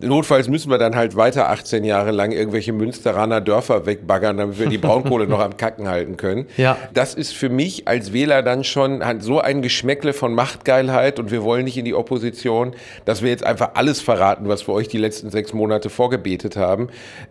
Notfalls 0.00 0.48
müssen 0.48 0.70
wir 0.70 0.78
dann 0.78 0.94
halt 0.94 1.16
weiter 1.16 1.50
18 1.50 1.82
Jahre 1.82 2.12
lang 2.12 2.30
irgendwelche 2.30 2.72
Münsteraner 2.72 3.40
Dörfer 3.40 3.84
wegbaggern, 3.86 4.36
damit 4.36 4.58
wir 4.58 4.68
die 4.68 4.78
Braunkohle 4.78 5.26
noch 5.26 5.40
am 5.40 5.56
Kacken 5.56 5.88
halten 5.88 6.16
können. 6.16 6.46
Ja. 6.58 6.76
Das 6.92 7.14
ist 7.14 7.34
für 7.34 7.50
mich 7.50 7.86
als 7.86 8.12
Wähler 8.12 8.42
dann 8.42 8.64
schon 8.64 9.04
hat 9.04 9.22
so 9.22 9.40
ein 9.40 9.62
Geschmäckle 9.62 10.12
von 10.12 10.34
Machtgeilheit 10.34 11.20
und 11.20 11.30
wir 11.30 11.44
wollen 11.44 11.64
nicht 11.64 11.76
in 11.76 11.84
die 11.84 11.94
Opposition, 11.94 12.74
dass 13.04 13.22
wir 13.22 13.30
jetzt 13.30 13.44
einfach 13.44 13.70
alles 13.74 14.00
verraten, 14.00 14.48
was 14.48 14.66
wir 14.66 14.74
euch 14.74 14.88
die 14.88 14.98
letzten 14.98 15.30
sechs 15.30 15.52
Monate 15.52 15.88
vorgebetet 15.88 16.56
haben. 16.56 16.88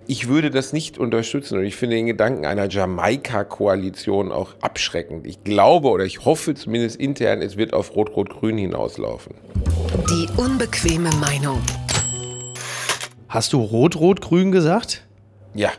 Ich 0.07 0.29
würde 0.29 0.49
das 0.49 0.71
nicht 0.71 0.97
unterstützen 0.97 1.57
und 1.57 1.65
ich 1.65 1.75
finde 1.75 1.97
den 1.97 2.05
Gedanken 2.05 2.45
einer 2.45 2.69
Jamaika-Koalition 2.69 4.31
auch 4.31 4.55
abschreckend. 4.61 5.27
Ich 5.27 5.43
glaube 5.43 5.89
oder 5.89 6.05
ich 6.05 6.23
hoffe 6.23 6.55
zumindest 6.55 6.95
intern, 6.97 7.41
es 7.41 7.57
wird 7.57 7.73
auf 7.73 7.95
Rot-Rot-Grün 7.95 8.57
hinauslaufen. 8.57 9.35
Die 10.09 10.27
unbequeme 10.37 11.09
Meinung. 11.19 11.61
Hast 13.37 13.53
du 13.53 13.61
Rot-Rot-Grün 13.61 14.51
gesagt? 14.51 15.05
Ja. 15.53 15.69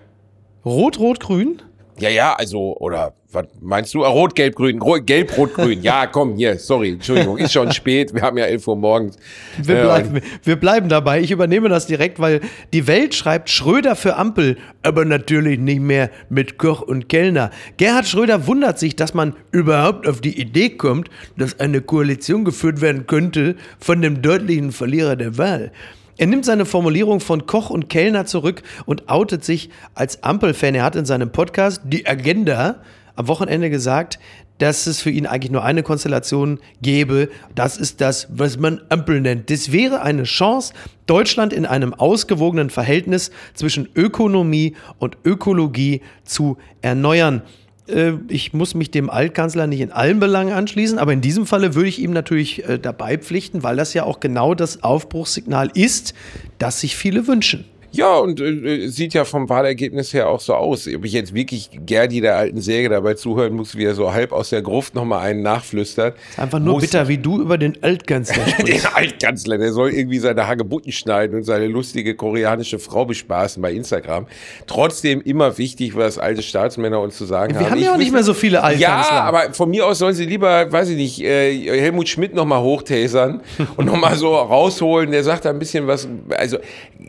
Rot-Rot-Grün? 0.64 1.60
Ja, 1.98 2.08
ja, 2.08 2.36
also, 2.36 2.76
oder 2.78 3.14
was 3.32 3.46
meinst 3.60 3.92
du? 3.94 4.04
Ah, 4.04 4.10
Rot, 4.10 4.36
Gelb, 4.36 4.54
Grün, 4.54 4.78
Gelb, 5.04 5.36
Rot, 5.36 5.54
Grün. 5.54 5.82
Ja, 5.82 6.06
komm, 6.06 6.36
hier, 6.36 6.56
sorry, 6.56 6.92
Entschuldigung, 6.92 7.36
ist 7.36 7.52
schon 7.52 7.72
spät, 7.72 8.14
wir 8.14 8.22
haben 8.22 8.38
ja 8.38 8.44
11 8.44 8.68
Uhr 8.68 8.76
morgens. 8.76 9.16
Wir, 9.60 9.82
bleiben, 9.82 10.16
äh, 10.18 10.20
wir 10.44 10.54
bleiben 10.54 10.88
dabei, 10.88 11.20
ich 11.20 11.32
übernehme 11.32 11.68
das 11.68 11.88
direkt, 11.88 12.20
weil 12.20 12.42
die 12.72 12.86
Welt 12.86 13.16
schreibt 13.16 13.50
Schröder 13.50 13.96
für 13.96 14.14
Ampel, 14.14 14.56
aber 14.84 15.04
natürlich 15.04 15.58
nicht 15.58 15.80
mehr 15.80 16.10
mit 16.28 16.58
Koch 16.58 16.80
und 16.80 17.08
Kellner. 17.08 17.50
Gerhard 17.76 18.06
Schröder 18.06 18.46
wundert 18.46 18.78
sich, 18.78 18.94
dass 18.94 19.14
man 19.14 19.34
überhaupt 19.50 20.06
auf 20.06 20.20
die 20.20 20.40
Idee 20.40 20.70
kommt, 20.70 21.10
dass 21.36 21.58
eine 21.58 21.80
Koalition 21.80 22.44
geführt 22.44 22.80
werden 22.80 23.08
könnte 23.08 23.56
von 23.80 24.00
dem 24.00 24.22
deutlichen 24.22 24.70
Verlierer 24.70 25.16
der 25.16 25.38
Wahl. 25.38 25.72
Er 26.18 26.26
nimmt 26.26 26.44
seine 26.44 26.66
Formulierung 26.66 27.20
von 27.20 27.46
Koch 27.46 27.70
und 27.70 27.88
Kellner 27.88 28.26
zurück 28.26 28.64
und 28.86 29.08
outet 29.08 29.44
sich 29.44 29.70
als 29.94 30.24
Ampelfan. 30.24 30.74
Er 30.74 30.82
hat 30.82 30.96
in 30.96 31.04
seinem 31.04 31.30
Podcast 31.30 31.80
Die 31.84 32.08
Agenda 32.08 32.80
am 33.14 33.28
Wochenende 33.28 33.70
gesagt, 33.70 34.18
dass 34.58 34.88
es 34.88 35.00
für 35.00 35.10
ihn 35.10 35.26
eigentlich 35.26 35.52
nur 35.52 35.62
eine 35.62 35.84
Konstellation 35.84 36.58
gäbe. 36.82 37.28
Das 37.54 37.76
ist 37.76 38.00
das, 38.00 38.26
was 38.30 38.58
man 38.58 38.80
Ampel 38.88 39.20
nennt. 39.20 39.48
Das 39.48 39.70
wäre 39.70 40.02
eine 40.02 40.24
Chance, 40.24 40.74
Deutschland 41.06 41.52
in 41.52 41.64
einem 41.64 41.94
ausgewogenen 41.94 42.70
Verhältnis 42.70 43.30
zwischen 43.54 43.88
Ökonomie 43.94 44.74
und 44.98 45.18
Ökologie 45.24 46.02
zu 46.24 46.58
erneuern. 46.82 47.42
Äh, 47.88 48.14
ich 48.28 48.52
muss 48.52 48.74
mich 48.74 48.90
dem 48.90 49.10
Altkanzler 49.10 49.66
nicht 49.66 49.80
in 49.80 49.92
allen 49.92 50.20
Belangen 50.20 50.52
anschließen, 50.52 50.98
aber 50.98 51.12
in 51.12 51.20
diesem 51.20 51.46
Falle 51.46 51.74
würde 51.74 51.88
ich 51.88 51.98
ihm 52.00 52.12
natürlich 52.12 52.68
äh, 52.68 52.78
dabei 52.78 53.18
pflichten, 53.18 53.62
weil 53.62 53.76
das 53.76 53.94
ja 53.94 54.04
auch 54.04 54.20
genau 54.20 54.54
das 54.54 54.82
Aufbruchssignal 54.82 55.70
ist, 55.74 56.14
das 56.58 56.80
sich 56.80 56.96
viele 56.96 57.26
wünschen. 57.26 57.64
Ja, 57.90 58.18
und 58.18 58.40
äh, 58.40 58.88
sieht 58.88 59.14
ja 59.14 59.24
vom 59.24 59.48
Wahlergebnis 59.48 60.12
her 60.12 60.28
auch 60.28 60.40
so 60.40 60.54
aus. 60.54 60.86
Ob 60.86 61.04
ich 61.04 61.12
jetzt 61.12 61.34
wirklich 61.34 61.70
Gerdi 61.86 62.20
der 62.20 62.36
alten 62.36 62.60
Säge 62.60 62.88
dabei 62.90 63.14
zuhören 63.14 63.54
muss, 63.54 63.76
wie 63.76 63.84
er 63.84 63.94
so 63.94 64.12
halb 64.12 64.32
aus 64.32 64.50
der 64.50 64.60
Gruft 64.62 64.94
nochmal 64.94 65.26
einen 65.26 65.42
nachflüstert. 65.42 66.16
Ist 66.30 66.38
einfach 66.38 66.58
nur 66.58 66.80
bitter, 66.80 67.08
wie 67.08 67.18
du 67.18 67.40
über 67.40 67.56
den 67.56 67.82
Altkanzler 67.82 68.46
sprichst. 68.48 68.84
den 68.84 68.92
Altkanzler, 68.94 69.58
der 69.58 69.72
soll 69.72 69.90
irgendwie 69.90 70.18
seine 70.18 70.46
Hagebutten 70.46 70.92
schneiden 70.92 71.36
und 71.36 71.44
seine 71.44 71.66
lustige 71.66 72.14
koreanische 72.14 72.78
Frau 72.78 73.06
bespaßen 73.06 73.62
bei 73.62 73.72
Instagram. 73.72 74.26
Trotzdem 74.66 75.22
immer 75.22 75.56
wichtig, 75.56 75.96
was 75.96 76.18
alte 76.18 76.42
Staatsmänner 76.42 77.00
uns 77.00 77.16
zu 77.16 77.24
sagen 77.24 77.54
Wir 77.54 77.60
haben. 77.60 77.64
Wir 77.64 77.70
haben 77.70 77.82
ja 77.82 77.92
auch 77.94 77.98
nicht 77.98 78.12
mehr 78.12 78.22
so 78.22 78.34
viele 78.34 78.62
Altkanzler. 78.62 79.16
Ja, 79.16 79.22
aber 79.22 79.54
von 79.54 79.70
mir 79.70 79.86
aus 79.86 79.98
sollen 79.98 80.14
sie 80.14 80.26
lieber, 80.26 80.70
weiß 80.70 80.90
ich 80.90 80.96
nicht, 80.96 81.20
äh, 81.22 81.80
Helmut 81.80 82.08
Schmidt 82.08 82.34
nochmal 82.34 82.62
hochtasern 82.62 83.40
und 83.76 83.86
nochmal 83.86 84.16
so 84.16 84.36
rausholen. 84.36 85.10
Der 85.10 85.24
sagt 85.24 85.46
da 85.46 85.50
ein 85.50 85.58
bisschen 85.58 85.86
was, 85.86 86.06
also 86.36 86.58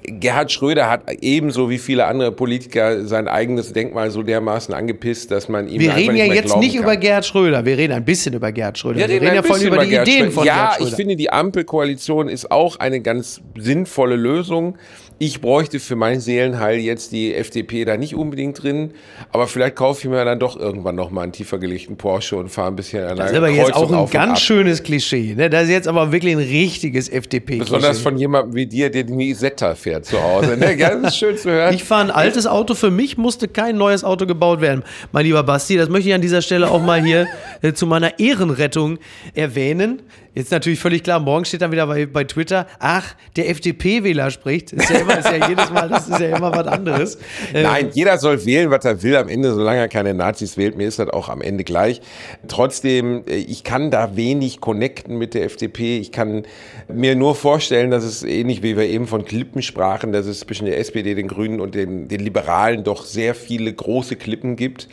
Gerhard 0.04 0.52
Schröder 0.52 0.69
Schröder 0.70 0.90
hat 0.90 1.02
ebenso 1.22 1.70
wie 1.70 1.80
viele 1.80 2.06
andere 2.06 2.32
Politiker 2.32 3.04
sein 3.06 3.28
eigenes 3.28 3.74
Denkmal 3.74 4.12
so 4.12 4.22
dermaßen 4.22 4.74
angepisst, 4.74 5.32
dass 5.32 5.50
man 5.50 5.68
ihm 5.68 5.82
Wir 5.82 5.96
reden 5.96 6.16
ja 6.16 6.26
jetzt 6.26 6.56
nicht 6.58 6.76
kann. 6.76 6.84
über 6.84 6.96
Gerhard 6.96 7.26
Schröder, 7.26 7.66
wir 7.66 7.76
reden 7.76 7.94
ein 7.94 8.06
bisschen 8.06 8.36
über 8.36 8.52
Gerhard 8.52 8.78
Schröder. 8.78 9.00
Wir, 9.00 9.08
wir 9.08 9.22
reden, 9.22 9.36
ja 9.36 9.42
voll 9.42 9.62
über 9.62 9.84
die 9.84 9.96
Ideen 9.96 10.06
Schröder. 10.06 10.32
von 10.32 10.46
ja, 10.46 10.54
Gerhard 10.54 10.74
Schröder. 10.76 10.86
Ja, 10.86 10.92
ich 10.92 10.96
finde, 10.96 11.16
die 11.16 11.32
Ampelkoalition 11.32 12.30
ist 12.30 12.52
auch 12.52 12.76
eine 12.76 13.02
ganz 13.02 13.42
sinnvolle 13.58 14.16
Lösung 14.16 14.78
ich 15.20 15.42
bräuchte 15.42 15.80
für 15.80 15.98
mein 15.98 16.22
Seelenheil 16.22 16.80
jetzt 16.80 17.12
die 17.12 17.36
FDP 17.36 17.84
da 17.84 17.98
nicht 17.98 18.16
unbedingt 18.16 18.64
drin, 18.64 18.92
aber 19.32 19.48
vielleicht 19.48 19.76
kaufe 19.76 20.00
ich 20.00 20.10
mir 20.10 20.24
dann 20.24 20.40
doch 20.40 20.58
irgendwann 20.58 20.96
nochmal 20.96 21.24
einen 21.24 21.34
tiefer 21.34 21.60
gelegten 21.60 21.98
Porsche 21.98 22.38
und 22.38 22.50
fahre 22.50 22.70
ein 22.70 22.78
bisschen 22.78 23.06
an 23.06 23.18
Das 23.18 23.32
ist 23.32 23.38
aber 23.38 23.50
jetzt 23.50 23.74
auch 23.74 23.92
ein 23.92 24.10
ganz 24.10 24.40
schönes 24.40 24.82
Klischee. 24.82 25.36
Ne? 25.36 25.50
Das 25.50 25.64
ist 25.64 25.72
jetzt 25.72 25.88
aber 25.90 26.14
wirklich 26.14 26.34
ein 26.34 26.40
richtiges 26.40 27.10
FDP-Klischee. 27.10 27.60
Besonders 27.60 28.00
von 28.00 28.18
jemandem 28.18 28.56
wie 28.56 28.66
dir, 28.66 28.90
der 28.90 29.04
die 29.04 29.30
Isetta 29.30 29.76
fährt 29.76 30.06
zu 30.06 30.22
Hause. 30.22 30.56
Ne? 30.56 30.78
Ganz 30.78 31.18
schön 31.18 31.38
zu 31.38 31.52
hören. 31.52 31.74
Ich 31.76 31.84
fahre 31.84 32.04
ein 32.04 32.12
altes 32.12 32.48
Auto. 32.48 32.74
Für 32.74 32.90
mich 32.90 33.18
musste 33.18 33.50
kein 33.50 33.78
neues 33.78 34.06
Auto 34.06 34.26
gebaut 34.26 34.62
werden. 34.62 34.84
Mein 35.12 35.26
lieber 35.26 35.44
Basti, 35.44 35.76
das 35.76 35.90
möchte 35.90 36.08
ich 36.08 36.16
an 36.16 36.22
dieser 36.22 36.42
Stelle 36.42 36.72
auch 36.72 36.82
mal 36.82 37.04
hier 37.04 37.28
äh, 37.62 37.74
zu 37.74 37.86
meiner 37.86 38.20
Ehrenrettung 38.20 39.00
erwähnen. 39.34 40.02
Jetzt 40.36 40.52
natürlich 40.52 40.80
völlig 40.80 41.04
klar, 41.04 41.20
morgen 41.20 41.44
steht 41.44 41.62
dann 41.62 41.72
wieder 41.72 41.88
bei, 41.88 42.06
bei 42.06 42.24
Twitter, 42.24 42.68
ach, 42.80 43.16
der 43.36 43.50
FDP-Wähler 43.50 44.30
spricht. 44.30 44.74
Ist 44.74 44.90
ja, 44.90 45.00
immer, 45.00 45.18
ist 45.18 45.26
ja 45.26 45.48
jedes 45.48 45.72
Mal, 45.72 45.90
das 45.90 46.08
ist 46.08 46.20
ja 46.20 46.38
immer 46.38 46.52
was 46.52 46.68
anderes. 46.68 47.18
Ähm, 47.54 47.64
Nein, 47.64 47.90
jeder 47.94 48.18
soll 48.18 48.46
wählen, 48.46 48.70
was 48.70 48.86
er 48.86 49.02
will 49.02 49.16
am 49.16 49.28
Ende, 49.28 49.54
solange 49.54 49.80
er 49.80 49.88
keine 49.88 50.14
Nazis 50.14 50.58
wählt. 50.58 50.78
Mir 50.78 50.88
ist 50.88 51.00
das 51.00 51.10
auch 51.10 51.30
am 51.30 51.42
Ende 51.42 51.64
gleich. 51.64 52.02
Trotzdem, 52.48 53.24
äh, 53.28 53.36
ich 53.36 53.64
kann 53.64 53.92
da 53.92 54.16
wenig 54.16 54.60
connecten 54.60 55.18
mit 55.18 55.34
der 55.34 55.46
FDP. 55.46 55.98
Ich 55.98 56.12
kann 56.12 56.44
mir 56.88 57.16
nur 57.16 57.34
vorstellen, 57.34 57.92
dass 57.92 58.04
es 58.04 58.24
ähnlich 58.24 58.62
wie 58.62 58.78
wir 58.78 58.86
eben 58.86 59.08
von 59.08 59.26
Klippen 59.26 59.62
sprachen, 59.62 60.12
dass 60.12 60.26
es 60.26 60.42
zwischen 60.42 60.66
der 60.66 60.78
SPD, 60.80 61.16
den 61.16 61.28
Grünen 61.28 61.60
und 61.60 61.76
den, 61.76 62.08
den 62.08 62.20
Liberalen 62.20 62.84
doch 62.84 63.06
sehr 63.06 63.34
viele 63.34 63.74
große 63.74 64.16
Klippen 64.16 64.56
gibt. 64.56 64.88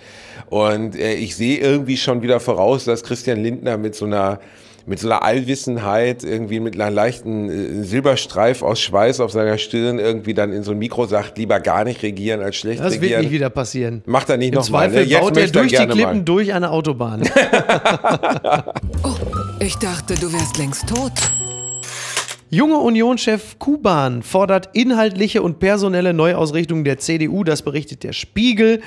Und 0.48 0.96
äh, 0.96 1.14
ich 1.14 1.36
sehe 1.36 1.58
irgendwie 1.58 1.96
schon 1.96 2.22
wieder 2.22 2.40
voraus, 2.40 2.84
dass 2.84 3.02
Christian 3.02 3.42
Lindner 3.42 3.76
mit 3.76 3.94
so 3.94 4.06
einer 4.06 4.40
mit 4.86 5.00
so 5.00 5.08
einer 5.08 5.22
Allwissenheit, 5.22 6.22
irgendwie 6.22 6.60
mit 6.60 6.74
einer 6.74 6.90
leichten 6.90 7.50
äh, 7.50 7.82
Silberstreif 7.82 8.62
aus 8.62 8.80
Schweiß 8.80 9.18
auf 9.20 9.32
seiner 9.32 9.58
Stirn 9.58 9.98
irgendwie 9.98 10.32
dann 10.32 10.52
in 10.52 10.62
so 10.62 10.70
ein 10.70 10.78
Mikro 10.78 11.06
sagt, 11.06 11.36
lieber 11.38 11.58
gar 11.58 11.84
nicht 11.84 12.02
regieren 12.02 12.40
als 12.40 12.56
schlecht 12.56 12.80
das 12.80 12.92
regieren. 12.92 13.02
Das 13.02 13.10
wird 13.10 13.22
nicht 13.22 13.32
wieder 13.32 13.50
passieren. 13.50 14.02
Macht 14.06 14.30
er 14.30 14.36
nicht 14.36 14.54
nochmal. 14.54 14.88
Ne? 14.88 15.02
Jetzt 15.02 15.20
baut 15.20 15.36
er 15.36 15.48
durch 15.48 15.72
die 15.72 15.76
Klippen 15.76 15.98
mal. 15.98 16.22
durch 16.22 16.54
eine 16.54 16.70
Autobahn. 16.70 17.22
oh, 19.02 19.14
ich 19.58 19.74
dachte, 19.76 20.14
du 20.14 20.32
wärst 20.32 20.56
längst 20.56 20.88
tot. 20.88 21.12
Junge 22.48 22.76
Unionschef 22.76 23.58
Kuban 23.58 24.22
fordert 24.22 24.70
inhaltliche 24.72 25.42
und 25.42 25.58
personelle 25.58 26.14
Neuausrichtung 26.14 26.84
der 26.84 26.98
CDU, 26.98 27.42
das 27.42 27.62
berichtet 27.62 28.04
der 28.04 28.12
Spiegel. 28.12 28.82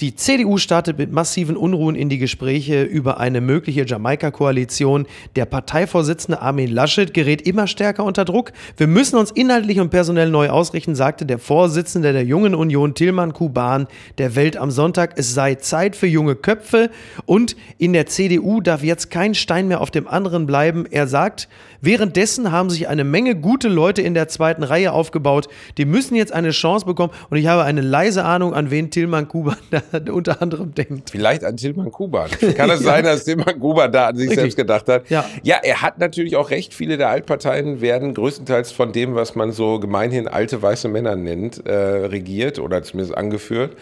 Die 0.00 0.16
CDU 0.16 0.56
startet 0.56 0.96
mit 0.96 1.12
massiven 1.12 1.56
Unruhen 1.56 1.94
in 1.94 2.08
die 2.08 2.18
Gespräche 2.18 2.82
über 2.82 3.20
eine 3.20 3.40
mögliche 3.42 3.84
Jamaika-Koalition. 3.84 5.06
Der 5.36 5.44
Parteivorsitzende 5.44 6.40
Armin 6.40 6.70
Laschet 6.70 7.12
gerät 7.12 7.42
immer 7.42 7.66
stärker 7.66 8.04
unter 8.04 8.24
Druck. 8.24 8.52
Wir 8.78 8.86
müssen 8.86 9.16
uns 9.16 9.30
inhaltlich 9.30 9.80
und 9.80 9.90
personell 9.90 10.30
neu 10.30 10.48
ausrichten, 10.48 10.94
sagte 10.94 11.26
der 11.26 11.38
Vorsitzende 11.38 12.12
der 12.14 12.24
Jungen 12.24 12.54
Union 12.54 12.94
Tilman 12.94 13.34
Kuban 13.34 13.86
der 14.16 14.34
Welt 14.34 14.56
am 14.56 14.70
Sonntag. 14.70 15.12
Es 15.16 15.34
sei 15.34 15.56
Zeit 15.56 15.94
für 15.94 16.06
junge 16.06 16.36
Köpfe 16.36 16.90
und 17.26 17.54
in 17.76 17.92
der 17.92 18.06
CDU 18.06 18.62
darf 18.62 18.82
jetzt 18.82 19.10
kein 19.10 19.34
Stein 19.34 19.68
mehr 19.68 19.82
auf 19.82 19.90
dem 19.90 20.08
anderen 20.08 20.46
bleiben. 20.46 20.86
Er 20.90 21.06
sagt, 21.06 21.48
Währenddessen 21.84 22.52
haben 22.52 22.70
sich 22.70 22.86
eine 22.86 23.02
Menge 23.02 23.34
gute 23.34 23.68
Leute 23.68 24.02
in 24.02 24.14
der 24.14 24.28
zweiten 24.28 24.62
Reihe 24.62 24.92
aufgebaut. 24.92 25.48
Die 25.78 25.84
müssen 25.84 26.14
jetzt 26.14 26.32
eine 26.32 26.52
Chance 26.52 26.86
bekommen. 26.86 27.12
Und 27.28 27.38
ich 27.38 27.48
habe 27.48 27.64
eine 27.64 27.80
leise 27.80 28.24
Ahnung, 28.24 28.54
an 28.54 28.70
wen 28.70 28.92
Tillmann 28.92 29.26
Kuban 29.26 29.56
da 29.72 29.82
unter 30.10 30.42
anderem 30.42 30.74
denkt. 30.74 31.10
Vielleicht 31.10 31.44
an 31.44 31.56
Tillmann 31.56 31.90
Kuban. 31.90 32.30
Kann 32.56 32.70
es 32.70 32.80
sein, 32.80 33.04
dass 33.04 33.24
Tillmann 33.24 33.58
Kuban 33.58 33.92
da 33.92 34.08
an 34.08 34.16
sich 34.16 34.28
Richtig. 34.28 34.40
selbst 34.40 34.56
gedacht 34.56 34.88
hat? 34.88 35.08
Ja. 35.10 35.24
ja, 35.42 35.58
er 35.62 35.82
hat 35.82 35.98
natürlich 35.98 36.36
auch 36.36 36.50
recht. 36.50 36.74
Viele 36.74 36.96
der 36.96 37.08
Altparteien 37.08 37.80
werden 37.80 38.14
größtenteils 38.14 38.72
von 38.72 38.92
dem, 38.92 39.14
was 39.14 39.34
man 39.34 39.52
so 39.52 39.78
gemeinhin 39.78 40.28
alte 40.28 40.60
weiße 40.60 40.88
Männer 40.88 41.16
nennt, 41.16 41.66
äh, 41.66 41.72
regiert 41.72 42.58
oder 42.58 42.82
zumindest 42.82 43.16
angeführt. 43.16 43.76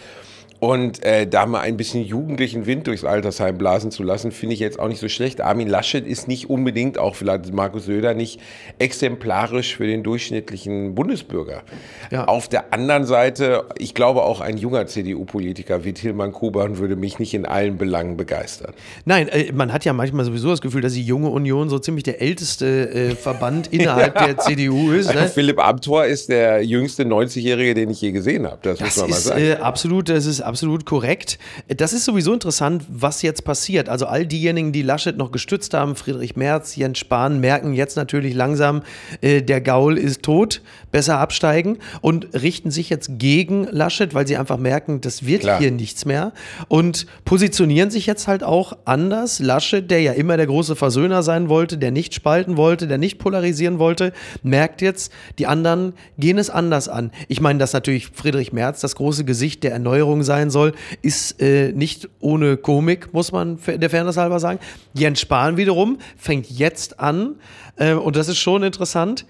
Und 0.60 1.02
äh, 1.02 1.26
da 1.26 1.46
mal 1.46 1.60
ein 1.60 1.78
bisschen 1.78 2.04
jugendlichen 2.04 2.66
Wind 2.66 2.86
durchs 2.86 3.02
Altersheim 3.02 3.56
blasen 3.56 3.90
zu 3.90 4.02
lassen, 4.02 4.30
finde 4.30 4.52
ich 4.52 4.60
jetzt 4.60 4.78
auch 4.78 4.88
nicht 4.88 5.00
so 5.00 5.08
schlecht. 5.08 5.40
Armin 5.40 5.68
Laschet 5.68 6.06
ist 6.06 6.28
nicht 6.28 6.50
unbedingt, 6.50 6.98
auch 6.98 7.14
vielleicht 7.14 7.50
Markus 7.54 7.86
Söder, 7.86 8.12
nicht 8.12 8.40
exemplarisch 8.78 9.76
für 9.76 9.86
den 9.86 10.02
durchschnittlichen 10.02 10.94
Bundesbürger. 10.94 11.62
Ja. 12.10 12.26
Auf 12.26 12.46
der 12.46 12.74
anderen 12.74 13.06
Seite, 13.06 13.64
ich 13.78 13.94
glaube 13.94 14.22
auch 14.22 14.42
ein 14.42 14.58
junger 14.58 14.86
CDU-Politiker 14.86 15.82
wie 15.84 15.94
Tilman 15.94 16.32
Kuban 16.32 16.76
würde 16.76 16.94
mich 16.94 17.18
nicht 17.18 17.32
in 17.32 17.46
allen 17.46 17.78
Belangen 17.78 18.18
begeistern. 18.18 18.74
Nein, 19.06 19.28
äh, 19.28 19.52
man 19.52 19.72
hat 19.72 19.86
ja 19.86 19.94
manchmal 19.94 20.26
sowieso 20.26 20.50
das 20.50 20.60
Gefühl, 20.60 20.82
dass 20.82 20.92
die 20.92 21.04
junge 21.04 21.30
Union 21.30 21.70
so 21.70 21.78
ziemlich 21.78 22.04
der 22.04 22.20
älteste 22.20 22.90
äh, 22.90 23.10
Verband 23.16 23.68
innerhalb 23.72 24.14
ja. 24.14 24.26
der 24.26 24.36
CDU 24.36 24.92
ist. 24.92 25.14
Ne? 25.14 25.26
Philipp 25.26 25.58
Amthor 25.58 26.04
ist 26.04 26.28
der 26.28 26.62
jüngste 26.62 27.04
90-Jährige, 27.04 27.72
den 27.72 27.88
ich 27.88 28.02
je 28.02 28.12
gesehen 28.12 28.46
habe. 28.46 28.58
Das, 28.60 28.78
das 28.78 28.88
muss 28.88 28.96
man 28.98 29.10
mal 29.10 29.16
sagen. 29.16 29.40
Äh, 29.40 29.52
absolut, 29.54 30.10
das 30.10 30.26
ist 30.26 30.42
absolut 30.42 30.49
korrekt. 30.84 31.38
Das 31.68 31.92
ist 31.92 32.04
sowieso 32.04 32.32
interessant, 32.32 32.84
was 32.88 33.22
jetzt 33.22 33.44
passiert. 33.44 33.88
Also 33.88 34.06
all 34.06 34.26
diejenigen, 34.26 34.72
die 34.72 34.82
Laschet 34.82 35.16
noch 35.16 35.32
gestützt 35.32 35.74
haben, 35.74 35.96
Friedrich 35.96 36.36
Merz, 36.36 36.76
Jens 36.76 36.98
Spahn, 36.98 37.40
merken 37.40 37.72
jetzt 37.72 37.96
natürlich 37.96 38.34
langsam, 38.34 38.82
äh, 39.20 39.42
der 39.42 39.60
Gaul 39.60 39.98
ist 39.98 40.22
tot, 40.22 40.62
besser 40.90 41.18
absteigen 41.18 41.78
und 42.00 42.28
richten 42.34 42.70
sich 42.70 42.90
jetzt 42.90 43.18
gegen 43.18 43.64
Laschet, 43.70 44.14
weil 44.14 44.26
sie 44.26 44.36
einfach 44.36 44.58
merken, 44.58 45.00
das 45.00 45.26
wird 45.26 45.42
Klar. 45.42 45.58
hier 45.58 45.70
nichts 45.70 46.04
mehr 46.04 46.32
und 46.68 47.06
positionieren 47.24 47.90
sich 47.90 48.06
jetzt 48.06 48.26
halt 48.26 48.42
auch 48.42 48.76
anders. 48.84 49.38
Laschet, 49.38 49.90
der 49.90 50.00
ja 50.00 50.12
immer 50.12 50.36
der 50.36 50.46
große 50.46 50.76
Versöhner 50.76 51.22
sein 51.22 51.48
wollte, 51.48 51.78
der 51.78 51.90
nicht 51.90 52.14
spalten 52.14 52.56
wollte, 52.56 52.86
der 52.86 52.98
nicht 52.98 53.18
polarisieren 53.18 53.78
wollte, 53.78 54.12
merkt 54.42 54.82
jetzt, 54.82 55.12
die 55.38 55.46
anderen 55.46 55.94
gehen 56.18 56.38
es 56.38 56.50
anders 56.50 56.88
an. 56.88 57.10
Ich 57.28 57.40
meine, 57.40 57.58
dass 57.58 57.72
natürlich 57.72 58.08
Friedrich 58.08 58.52
Merz 58.52 58.80
das 58.80 58.96
große 58.96 59.24
Gesicht 59.24 59.62
der 59.62 59.72
Erneuerung 59.72 60.22
sein 60.22 60.39
sein 60.40 60.50
soll, 60.50 60.72
ist 61.02 61.40
äh, 61.40 61.72
nicht 61.72 62.08
ohne 62.20 62.56
Komik, 62.56 63.12
muss 63.12 63.32
man 63.32 63.58
der 63.66 63.90
Fairness 63.90 64.16
halber 64.16 64.40
sagen. 64.40 64.58
Jens 64.94 65.20
Spahn 65.20 65.56
wiederum 65.56 65.98
fängt 66.16 66.50
jetzt 66.50 66.98
an, 66.98 67.36
äh, 67.76 67.92
und 67.92 68.16
das 68.16 68.28
ist 68.28 68.38
schon 68.38 68.62
interessant, 68.62 69.26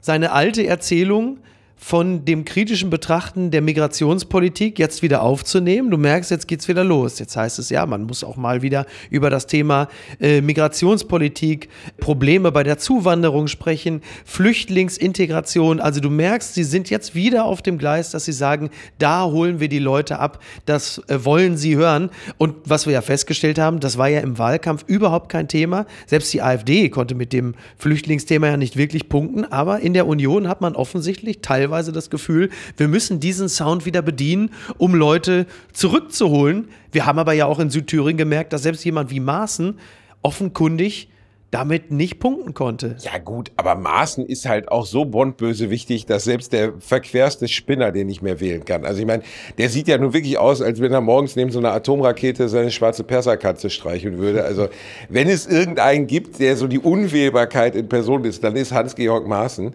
seine 0.00 0.32
alte 0.32 0.66
Erzählung 0.66 1.38
von 1.76 2.24
dem 2.24 2.44
kritischen 2.44 2.88
Betrachten 2.88 3.50
der 3.50 3.60
Migrationspolitik 3.60 4.78
jetzt 4.78 5.02
wieder 5.02 5.22
aufzunehmen. 5.22 5.90
Du 5.90 5.98
merkst, 5.98 6.30
jetzt 6.30 6.48
geht's 6.48 6.66
wieder 6.68 6.84
los. 6.84 7.18
Jetzt 7.18 7.36
heißt 7.36 7.58
es 7.58 7.68
ja, 7.68 7.84
man 7.84 8.04
muss 8.04 8.24
auch 8.24 8.36
mal 8.36 8.62
wieder 8.62 8.86
über 9.10 9.28
das 9.28 9.46
Thema 9.46 9.88
äh, 10.20 10.40
Migrationspolitik, 10.40 11.68
Probleme 11.98 12.52
bei 12.52 12.62
der 12.62 12.78
Zuwanderung 12.78 13.48
sprechen, 13.48 14.00
Flüchtlingsintegration. 14.24 15.80
Also 15.80 16.00
du 16.00 16.10
merkst, 16.10 16.54
sie 16.54 16.64
sind 16.64 16.90
jetzt 16.90 17.14
wieder 17.14 17.44
auf 17.44 17.60
dem 17.60 17.76
Gleis, 17.76 18.10
dass 18.10 18.24
sie 18.24 18.32
sagen, 18.32 18.70
da 18.98 19.24
holen 19.24 19.60
wir 19.60 19.68
die 19.68 19.78
Leute 19.78 20.18
ab, 20.18 20.42
das 20.64 21.02
äh, 21.08 21.24
wollen 21.24 21.56
sie 21.56 21.76
hören. 21.76 22.08
Und 22.38 22.54
was 22.64 22.86
wir 22.86 22.94
ja 22.94 23.02
festgestellt 23.02 23.58
haben, 23.58 23.80
das 23.80 23.98
war 23.98 24.08
ja 24.08 24.20
im 24.20 24.38
Wahlkampf 24.38 24.84
überhaupt 24.86 25.28
kein 25.28 25.48
Thema. 25.48 25.86
Selbst 26.06 26.32
die 26.32 26.40
AfD 26.40 26.88
konnte 26.88 27.14
mit 27.14 27.32
dem 27.32 27.54
Flüchtlingsthema 27.76 28.46
ja 28.46 28.56
nicht 28.56 28.76
wirklich 28.76 29.10
punkten, 29.10 29.44
aber 29.44 29.80
in 29.80 29.92
der 29.92 30.06
Union 30.06 30.48
hat 30.48 30.62
man 30.62 30.76
offensichtlich 30.76 31.40
teilweise 31.42 31.63
teilweise 31.64 31.92
das 31.92 32.10
Gefühl, 32.10 32.50
wir 32.76 32.88
müssen 32.88 33.20
diesen 33.20 33.48
Sound 33.48 33.86
wieder 33.86 34.02
bedienen, 34.02 34.50
um 34.76 34.94
Leute 34.94 35.46
zurückzuholen. 35.72 36.68
Wir 36.92 37.06
haben 37.06 37.18
aber 37.18 37.32
ja 37.32 37.46
auch 37.46 37.58
in 37.58 37.70
Südthüringen 37.70 38.18
gemerkt, 38.18 38.52
dass 38.52 38.62
selbst 38.62 38.84
jemand 38.84 39.10
wie 39.10 39.20
Maaßen 39.20 39.78
offenkundig 40.22 41.08
damit 41.54 41.92
nicht 41.92 42.18
punkten 42.18 42.52
konnte. 42.52 42.96
Ja 42.98 43.18
gut, 43.18 43.52
aber 43.54 43.76
Maaßen 43.76 44.26
ist 44.26 44.48
halt 44.48 44.72
auch 44.72 44.84
so 44.84 45.04
bondböse 45.04 45.70
wichtig, 45.70 46.04
dass 46.04 46.24
selbst 46.24 46.52
der 46.52 46.72
verquerste 46.80 47.46
Spinner 47.46 47.92
den 47.92 48.08
nicht 48.08 48.22
mehr 48.22 48.40
wählen 48.40 48.64
kann. 48.64 48.84
Also 48.84 48.98
ich 48.98 49.06
meine, 49.06 49.22
der 49.56 49.68
sieht 49.68 49.86
ja 49.86 49.96
nur 49.96 50.12
wirklich 50.12 50.36
aus, 50.36 50.60
als 50.60 50.80
wenn 50.80 50.92
er 50.92 51.00
morgens 51.00 51.36
neben 51.36 51.52
so 51.52 51.60
einer 51.60 51.70
Atomrakete 51.70 52.48
seine 52.48 52.72
schwarze 52.72 53.04
Perserkatze 53.04 53.70
streicheln 53.70 54.18
würde. 54.18 54.42
Also 54.42 54.66
wenn 55.08 55.28
es 55.28 55.46
irgendeinen 55.46 56.08
gibt, 56.08 56.40
der 56.40 56.56
so 56.56 56.66
die 56.66 56.80
Unwählbarkeit 56.80 57.76
in 57.76 57.88
Person 57.88 58.24
ist, 58.24 58.42
dann 58.42 58.56
ist 58.56 58.72
Hans-Georg 58.72 59.28
Maaßen. 59.28 59.74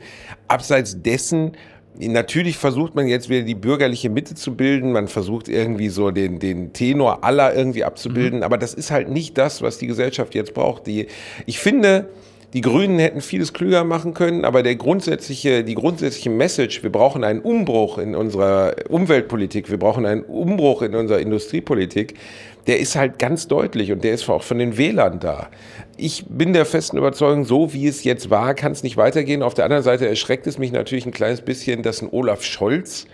Abseits 0.49 1.01
dessen 1.01 1.53
Natürlich 1.97 2.57
versucht 2.57 2.95
man 2.95 3.07
jetzt 3.07 3.29
wieder 3.29 3.41
die 3.41 3.55
bürgerliche 3.55 4.09
Mitte 4.09 4.35
zu 4.35 4.55
bilden, 4.55 4.91
man 4.91 5.07
versucht 5.07 5.49
irgendwie 5.49 5.89
so 5.89 6.11
den, 6.11 6.39
den 6.39 6.71
Tenor 6.71 7.23
aller 7.23 7.53
irgendwie 7.53 7.83
abzubilden, 7.83 8.39
mhm. 8.39 8.43
aber 8.43 8.57
das 8.57 8.73
ist 8.73 8.91
halt 8.91 9.09
nicht 9.09 9.37
das, 9.37 9.61
was 9.61 9.79
die 9.79 9.87
Gesellschaft 9.87 10.33
jetzt 10.33 10.53
braucht. 10.53 10.87
Die, 10.87 11.07
ich 11.45 11.59
finde, 11.59 12.07
die 12.53 12.61
Grünen 12.61 12.97
hätten 12.97 13.21
vieles 13.21 13.53
klüger 13.53 13.83
machen 13.83 14.13
können, 14.13 14.43
aber 14.43 14.63
der 14.63 14.75
grundsätzliche, 14.75 15.63
die 15.63 15.75
grundsätzliche 15.75 16.31
Message, 16.31 16.81
wir 16.81 16.91
brauchen 16.91 17.23
einen 17.23 17.41
Umbruch 17.41 17.99
in 17.99 18.15
unserer 18.15 18.75
Umweltpolitik, 18.89 19.69
wir 19.69 19.77
brauchen 19.77 20.05
einen 20.05 20.23
Umbruch 20.23 20.81
in 20.81 20.95
unserer 20.95 21.19
Industriepolitik, 21.19 22.15
der 22.67 22.79
ist 22.79 22.95
halt 22.95 23.19
ganz 23.19 23.47
deutlich 23.47 23.91
und 23.91 24.03
der 24.03 24.13
ist 24.13 24.29
auch 24.29 24.43
von 24.43 24.59
den 24.59 24.77
Wählern 24.77 25.19
da. 25.19 25.49
Ich 25.97 26.25
bin 26.27 26.53
der 26.53 26.65
festen 26.65 26.97
Überzeugung, 26.97 27.45
so 27.45 27.73
wie 27.73 27.87
es 27.87 28.03
jetzt 28.03 28.29
war, 28.29 28.53
kann 28.53 28.71
es 28.71 28.83
nicht 28.83 28.97
weitergehen. 28.97 29.43
Auf 29.43 29.53
der 29.53 29.65
anderen 29.65 29.83
Seite 29.83 30.07
erschreckt 30.07 30.47
es 30.47 30.57
mich 30.57 30.71
natürlich 30.71 31.05
ein 31.05 31.11
kleines 31.11 31.41
bisschen, 31.41 31.83
dass 31.83 32.01
ein 32.01 32.09
Olaf 32.11 32.43
Scholz 32.43 33.05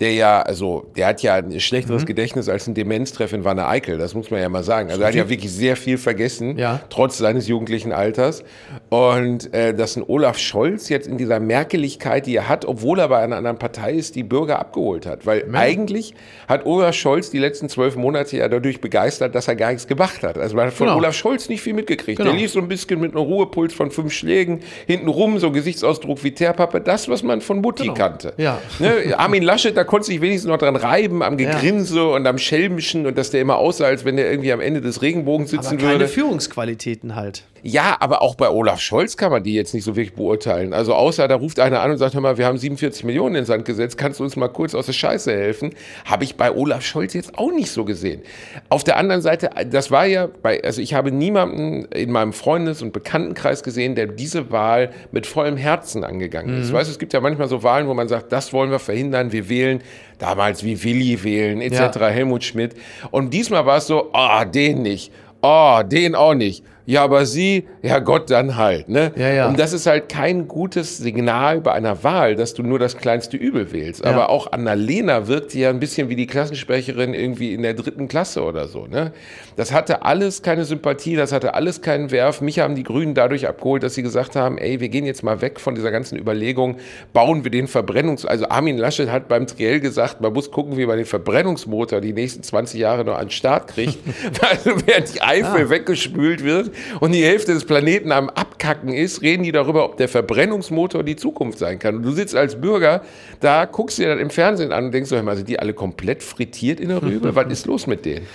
der 0.00 0.14
ja, 0.14 0.40
also 0.40 0.86
der 0.96 1.08
hat 1.08 1.22
ja 1.22 1.34
ein 1.34 1.60
schlechteres 1.60 2.02
mhm. 2.02 2.06
Gedächtnis 2.06 2.48
als 2.48 2.66
ein 2.66 2.74
Demenztreff 2.74 3.34
in 3.34 3.44
Wanne 3.44 3.68
Eickel, 3.68 3.98
das 3.98 4.14
muss 4.14 4.30
man 4.30 4.40
ja 4.40 4.48
mal 4.48 4.64
sagen. 4.64 4.88
Also 4.88 5.02
er 5.02 5.08
hat 5.08 5.14
ja 5.14 5.28
wirklich 5.28 5.52
sehr 5.52 5.76
viel 5.76 5.98
vergessen, 5.98 6.56
ja. 6.56 6.80
trotz 6.88 7.18
seines 7.18 7.46
jugendlichen 7.46 7.92
Alters. 7.92 8.42
Und 8.90 9.54
äh, 9.54 9.72
dass 9.72 9.96
ein 9.96 10.02
Olaf 10.04 10.36
Scholz 10.36 10.88
jetzt 10.88 11.06
in 11.06 11.16
dieser 11.16 11.38
Merkeligkeit, 11.38 12.26
die 12.26 12.34
er 12.34 12.48
hat, 12.48 12.64
obwohl 12.64 12.98
er 12.98 13.08
bei 13.08 13.18
einer 13.18 13.36
anderen 13.36 13.56
Partei 13.56 13.92
ist, 13.92 14.16
die 14.16 14.24
Bürger 14.24 14.58
abgeholt 14.58 15.06
hat. 15.06 15.26
Weil 15.26 15.46
ja. 15.46 15.58
eigentlich 15.60 16.12
hat 16.48 16.66
Olaf 16.66 16.96
Scholz 16.96 17.30
die 17.30 17.38
letzten 17.38 17.68
zwölf 17.68 17.94
Monate 17.94 18.36
ja 18.36 18.48
dadurch 18.48 18.80
begeistert, 18.80 19.36
dass 19.36 19.46
er 19.46 19.54
gar 19.54 19.68
nichts 19.70 19.86
gemacht 19.86 20.24
hat. 20.24 20.36
Also 20.38 20.56
man 20.56 20.66
hat 20.66 20.74
von 20.74 20.88
genau. 20.88 20.98
Olaf 20.98 21.14
Scholz 21.14 21.48
nicht 21.48 21.60
viel 21.60 21.72
mitgekriegt. 21.74 22.18
Genau. 22.18 22.32
Der 22.32 22.38
lief 22.38 22.50
so 22.50 22.58
ein 22.58 22.66
bisschen 22.66 23.00
mit 23.00 23.14
einem 23.14 23.22
Ruhepuls 23.22 23.72
von 23.72 23.92
fünf 23.92 24.12
Schlägen 24.12 24.58
hinten 24.88 25.06
rum, 25.06 25.38
so 25.38 25.52
Gesichtsausdruck 25.52 26.24
wie 26.24 26.32
Teerpappe, 26.32 26.80
das, 26.80 27.08
was 27.08 27.22
man 27.22 27.40
von 27.42 27.60
Mutti 27.60 27.84
genau. 27.84 27.94
kannte. 27.94 28.34
Ja. 28.38 28.60
Ne? 28.80 29.16
Armin 29.16 29.44
Laschet, 29.44 29.76
da 29.76 29.84
konnte 29.84 30.06
sich 30.06 30.20
wenigstens 30.20 30.48
noch 30.48 30.58
dran 30.58 30.74
reiben, 30.74 31.22
am 31.22 31.36
Gegrinse 31.36 31.98
ja. 31.98 32.06
und 32.06 32.26
am 32.26 32.38
Schelmischen 32.38 33.06
und 33.06 33.16
dass 33.16 33.30
der 33.30 33.40
immer 33.40 33.58
aussah, 33.58 33.84
als 33.84 34.04
wenn 34.04 34.16
der 34.16 34.28
irgendwie 34.28 34.52
am 34.52 34.60
Ende 34.60 34.80
des 34.80 35.00
Regenbogens 35.00 35.50
sitzen 35.50 35.66
aber 35.66 35.76
keine 35.76 35.90
würde. 35.90 36.04
Keine 36.06 36.08
Führungsqualitäten 36.08 37.14
halt. 37.14 37.44
Ja, 37.62 37.96
aber 38.00 38.22
auch 38.22 38.34
bei 38.34 38.48
Olaf 38.48 38.80
Scholz 38.80 39.16
kann 39.16 39.30
man 39.30 39.42
die 39.42 39.54
jetzt 39.54 39.74
nicht 39.74 39.84
so 39.84 39.96
wirklich 39.96 40.14
beurteilen. 40.14 40.72
Also 40.72 40.94
außer 40.94 41.28
da 41.28 41.36
ruft 41.36 41.60
einer 41.60 41.80
an 41.80 41.90
und 41.90 41.98
sagt, 41.98 42.14
hör 42.14 42.20
mal, 42.20 42.38
wir 42.38 42.46
haben 42.46 42.58
47 42.58 43.04
Millionen 43.04 43.36
ins 43.36 43.48
Sand 43.48 43.64
gesetzt, 43.64 43.98
kannst 43.98 44.20
du 44.20 44.24
uns 44.24 44.36
mal 44.36 44.48
kurz 44.48 44.74
aus 44.74 44.86
der 44.86 44.92
Scheiße 44.92 45.32
helfen? 45.32 45.70
Habe 46.04 46.24
ich 46.24 46.36
bei 46.36 46.54
Olaf 46.54 46.84
Scholz 46.84 47.14
jetzt 47.14 47.38
auch 47.38 47.52
nicht 47.52 47.70
so 47.70 47.84
gesehen. 47.84 48.22
Auf 48.68 48.84
der 48.84 48.96
anderen 48.96 49.22
Seite, 49.22 49.50
das 49.70 49.90
war 49.90 50.06
ja 50.06 50.28
bei, 50.42 50.62
also 50.62 50.80
ich 50.80 50.94
habe 50.94 51.12
niemanden 51.12 51.84
in 51.86 52.10
meinem 52.10 52.32
Freundes- 52.32 52.82
und 52.82 52.92
Bekanntenkreis 52.92 53.62
gesehen, 53.62 53.94
der 53.94 54.06
diese 54.06 54.50
Wahl 54.50 54.90
mit 55.12 55.26
vollem 55.26 55.56
Herzen 55.56 56.04
angegangen 56.04 56.60
ist. 56.60 56.70
Mhm. 56.70 56.74
Weißt 56.74 56.88
du, 56.88 56.92
es 56.92 56.98
gibt 56.98 57.12
ja 57.12 57.20
manchmal 57.20 57.48
so 57.48 57.62
Wahlen, 57.62 57.86
wo 57.86 57.94
man 57.94 58.08
sagt, 58.08 58.32
das 58.32 58.52
wollen 58.52 58.70
wir 58.70 58.78
verhindern, 58.78 59.32
wir 59.32 59.48
wählen 59.48 59.82
damals 60.18 60.64
wie 60.64 60.82
Willi 60.82 61.22
wählen, 61.22 61.60
etc., 61.60 61.78
ja. 61.78 62.08
Helmut 62.08 62.44
Schmidt. 62.44 62.74
Und 63.10 63.34
diesmal 63.34 63.66
war 63.66 63.78
es 63.78 63.86
so, 63.86 64.10
ah, 64.12 64.42
oh, 64.42 64.44
den 64.44 64.82
nicht, 64.82 65.12
oh, 65.42 65.80
den 65.84 66.14
auch 66.14 66.34
nicht 66.34 66.64
ja, 66.86 67.04
aber 67.04 67.26
sie, 67.26 67.68
ja 67.82 67.98
Gott, 67.98 68.30
dann 68.30 68.56
halt. 68.56 68.88
Ne? 68.88 69.12
Ja, 69.16 69.30
ja. 69.30 69.48
Und 69.48 69.58
das 69.58 69.72
ist 69.72 69.86
halt 69.86 70.08
kein 70.08 70.48
gutes 70.48 70.98
Signal 70.98 71.60
bei 71.60 71.72
einer 71.72 72.02
Wahl, 72.02 72.36
dass 72.36 72.54
du 72.54 72.62
nur 72.62 72.78
das 72.78 72.96
kleinste 72.96 73.36
Übel 73.36 73.72
wählst. 73.72 74.04
Ja. 74.04 74.10
Aber 74.10 74.30
auch 74.30 74.52
Annalena 74.52 75.28
wirkt 75.28 75.54
ja 75.54 75.70
ein 75.70 75.80
bisschen 75.80 76.08
wie 76.08 76.16
die 76.16 76.26
Klassensprecherin 76.26 77.14
irgendwie 77.14 77.54
in 77.54 77.62
der 77.62 77.74
dritten 77.74 78.08
Klasse 78.08 78.42
oder 78.42 78.66
so. 78.66 78.86
Ne? 78.86 79.12
Das 79.56 79.72
hatte 79.72 80.02
alles 80.02 80.42
keine 80.42 80.64
Sympathie, 80.64 81.16
das 81.16 81.32
hatte 81.32 81.54
alles 81.54 81.82
keinen 81.82 82.10
Werf. 82.10 82.40
Mich 82.40 82.58
haben 82.58 82.74
die 82.74 82.82
Grünen 82.82 83.14
dadurch 83.14 83.46
abgeholt, 83.46 83.82
dass 83.82 83.94
sie 83.94 84.02
gesagt 84.02 84.34
haben, 84.34 84.58
ey, 84.58 84.80
wir 84.80 84.88
gehen 84.88 85.04
jetzt 85.04 85.22
mal 85.22 85.40
weg 85.40 85.60
von 85.60 85.74
dieser 85.74 85.90
ganzen 85.90 86.18
Überlegung, 86.18 86.76
bauen 87.12 87.44
wir 87.44 87.50
den 87.50 87.68
Verbrennungs... 87.68 88.24
Also 88.24 88.48
Armin 88.48 88.78
Laschet 88.78 89.10
hat 89.10 89.28
beim 89.28 89.46
Triell 89.46 89.80
gesagt, 89.80 90.20
man 90.20 90.32
muss 90.32 90.50
gucken, 90.50 90.76
wie 90.76 90.86
man 90.86 90.96
den 90.96 91.06
Verbrennungsmotor 91.06 92.00
die 92.00 92.12
nächsten 92.12 92.42
20 92.42 92.80
Jahre 92.80 93.04
noch 93.04 93.16
an 93.16 93.26
den 93.26 93.30
Start 93.30 93.68
kriegt. 93.68 93.98
also 94.50 94.72
während 94.86 95.14
die 95.14 95.22
Eifel 95.22 95.66
ah. 95.66 95.70
weggespült 95.70 96.42
wird, 96.42 96.69
und 97.00 97.12
die 97.12 97.24
Hälfte 97.24 97.54
des 97.54 97.64
Planeten 97.64 98.12
am 98.12 98.28
Abkacken 98.28 98.92
ist, 98.92 99.22
reden 99.22 99.42
die 99.42 99.52
darüber, 99.52 99.84
ob 99.84 99.96
der 99.96 100.08
Verbrennungsmotor 100.08 101.02
die 101.02 101.16
Zukunft 101.16 101.58
sein 101.58 101.78
kann. 101.78 101.96
Und 101.96 102.02
du 102.02 102.12
sitzt 102.12 102.34
als 102.34 102.60
Bürger 102.60 103.02
da, 103.40 103.64
guckst 103.64 103.98
dir 103.98 104.08
das 104.08 104.20
im 104.20 104.30
Fernsehen 104.30 104.72
an 104.72 104.86
und 104.86 104.92
denkst, 104.92 105.10
so, 105.10 105.16
sind 105.16 105.48
die 105.48 105.58
alle 105.58 105.74
komplett 105.74 106.22
frittiert 106.22 106.80
in 106.80 106.88
der 106.88 107.02
Rübe? 107.02 107.34
Was 107.34 107.50
ist 107.50 107.66
los 107.66 107.86
mit 107.86 108.04
denen? 108.04 108.26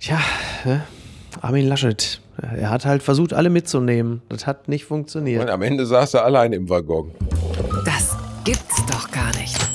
Tja, 0.00 0.20
ne? 0.64 0.84
Armin 1.42 1.68
Laschet, 1.68 2.20
er 2.40 2.70
hat 2.70 2.86
halt 2.86 3.02
versucht, 3.02 3.34
alle 3.34 3.50
mitzunehmen. 3.50 4.22
Das 4.28 4.46
hat 4.46 4.68
nicht 4.68 4.84
funktioniert. 4.84 5.42
Und 5.42 5.50
am 5.50 5.62
Ende 5.62 5.84
saß 5.84 6.14
er 6.14 6.24
allein 6.24 6.52
im 6.52 6.68
Waggon. 6.68 7.12
Das 7.84 8.16
gibt's 8.44 8.84
doch 8.86 9.10
gar 9.10 9.34
nicht. 9.36 9.65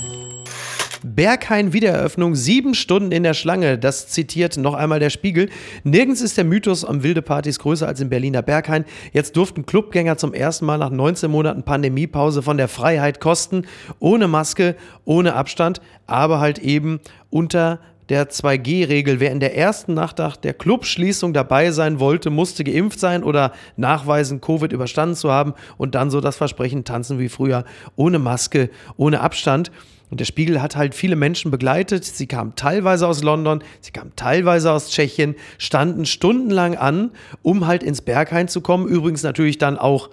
Berghain 1.15 1.73
Wiedereröffnung, 1.73 2.35
sieben 2.35 2.73
Stunden 2.73 3.11
in 3.11 3.23
der 3.23 3.33
Schlange. 3.33 3.77
Das 3.77 4.07
zitiert 4.07 4.57
noch 4.57 4.73
einmal 4.73 4.99
der 4.99 5.09
Spiegel. 5.09 5.49
Nirgends 5.83 6.21
ist 6.21 6.37
der 6.37 6.45
Mythos 6.45 6.85
am 6.85 7.03
wilde 7.03 7.21
Partys 7.21 7.59
größer 7.59 7.87
als 7.87 7.99
im 7.99 8.09
Berliner 8.09 8.41
Berghain. 8.41 8.85
Jetzt 9.11 9.35
durften 9.35 9.65
Clubgänger 9.65 10.17
zum 10.17 10.33
ersten 10.33 10.65
Mal 10.65 10.77
nach 10.77 10.89
19 10.89 11.29
Monaten 11.29 11.63
Pandemiepause 11.63 12.41
von 12.41 12.57
der 12.57 12.67
Freiheit 12.67 13.19
kosten. 13.19 13.63
Ohne 13.99 14.27
Maske, 14.27 14.75
ohne 15.03 15.35
Abstand, 15.35 15.81
aber 16.07 16.39
halt 16.39 16.59
eben 16.59 16.99
unter 17.29 17.79
der 18.07 18.29
2G-Regel. 18.29 19.19
Wer 19.19 19.31
in 19.31 19.39
der 19.39 19.57
ersten 19.57 19.93
Nacht 19.93 20.19
nach 20.19 20.37
der 20.37 20.53
Clubschließung 20.53 21.33
dabei 21.33 21.71
sein 21.71 21.99
wollte, 21.99 22.29
musste 22.29 22.63
geimpft 22.63 22.99
sein 22.99 23.23
oder 23.23 23.53
nachweisen, 23.75 24.41
Covid 24.41 24.71
überstanden 24.71 25.15
zu 25.15 25.31
haben 25.31 25.53
und 25.77 25.95
dann 25.95 26.09
so 26.09 26.21
das 26.21 26.35
Versprechen 26.35 26.83
tanzen 26.83 27.19
wie 27.19 27.29
früher, 27.29 27.63
ohne 27.95 28.19
Maske, 28.19 28.69
ohne 28.97 29.21
Abstand. 29.21 29.71
Und 30.11 30.19
der 30.19 30.25
Spiegel 30.25 30.61
hat 30.61 30.75
halt 30.75 30.93
viele 30.93 31.15
Menschen 31.15 31.49
begleitet. 31.49 32.03
Sie 32.03 32.27
kamen 32.27 32.53
teilweise 32.55 33.07
aus 33.07 33.23
London, 33.23 33.63
sie 33.79 33.91
kamen 33.91 34.11
teilweise 34.17 34.71
aus 34.71 34.91
Tschechien, 34.91 35.35
standen 35.57 36.05
stundenlang 36.05 36.75
an, 36.75 37.11
um 37.41 37.65
halt 37.65 37.81
ins 37.81 38.01
Berghain 38.01 38.49
zu 38.49 38.59
kommen. 38.61 38.87
Übrigens 38.87 39.23
natürlich 39.23 39.57
dann 39.57 39.77
auch 39.77 40.09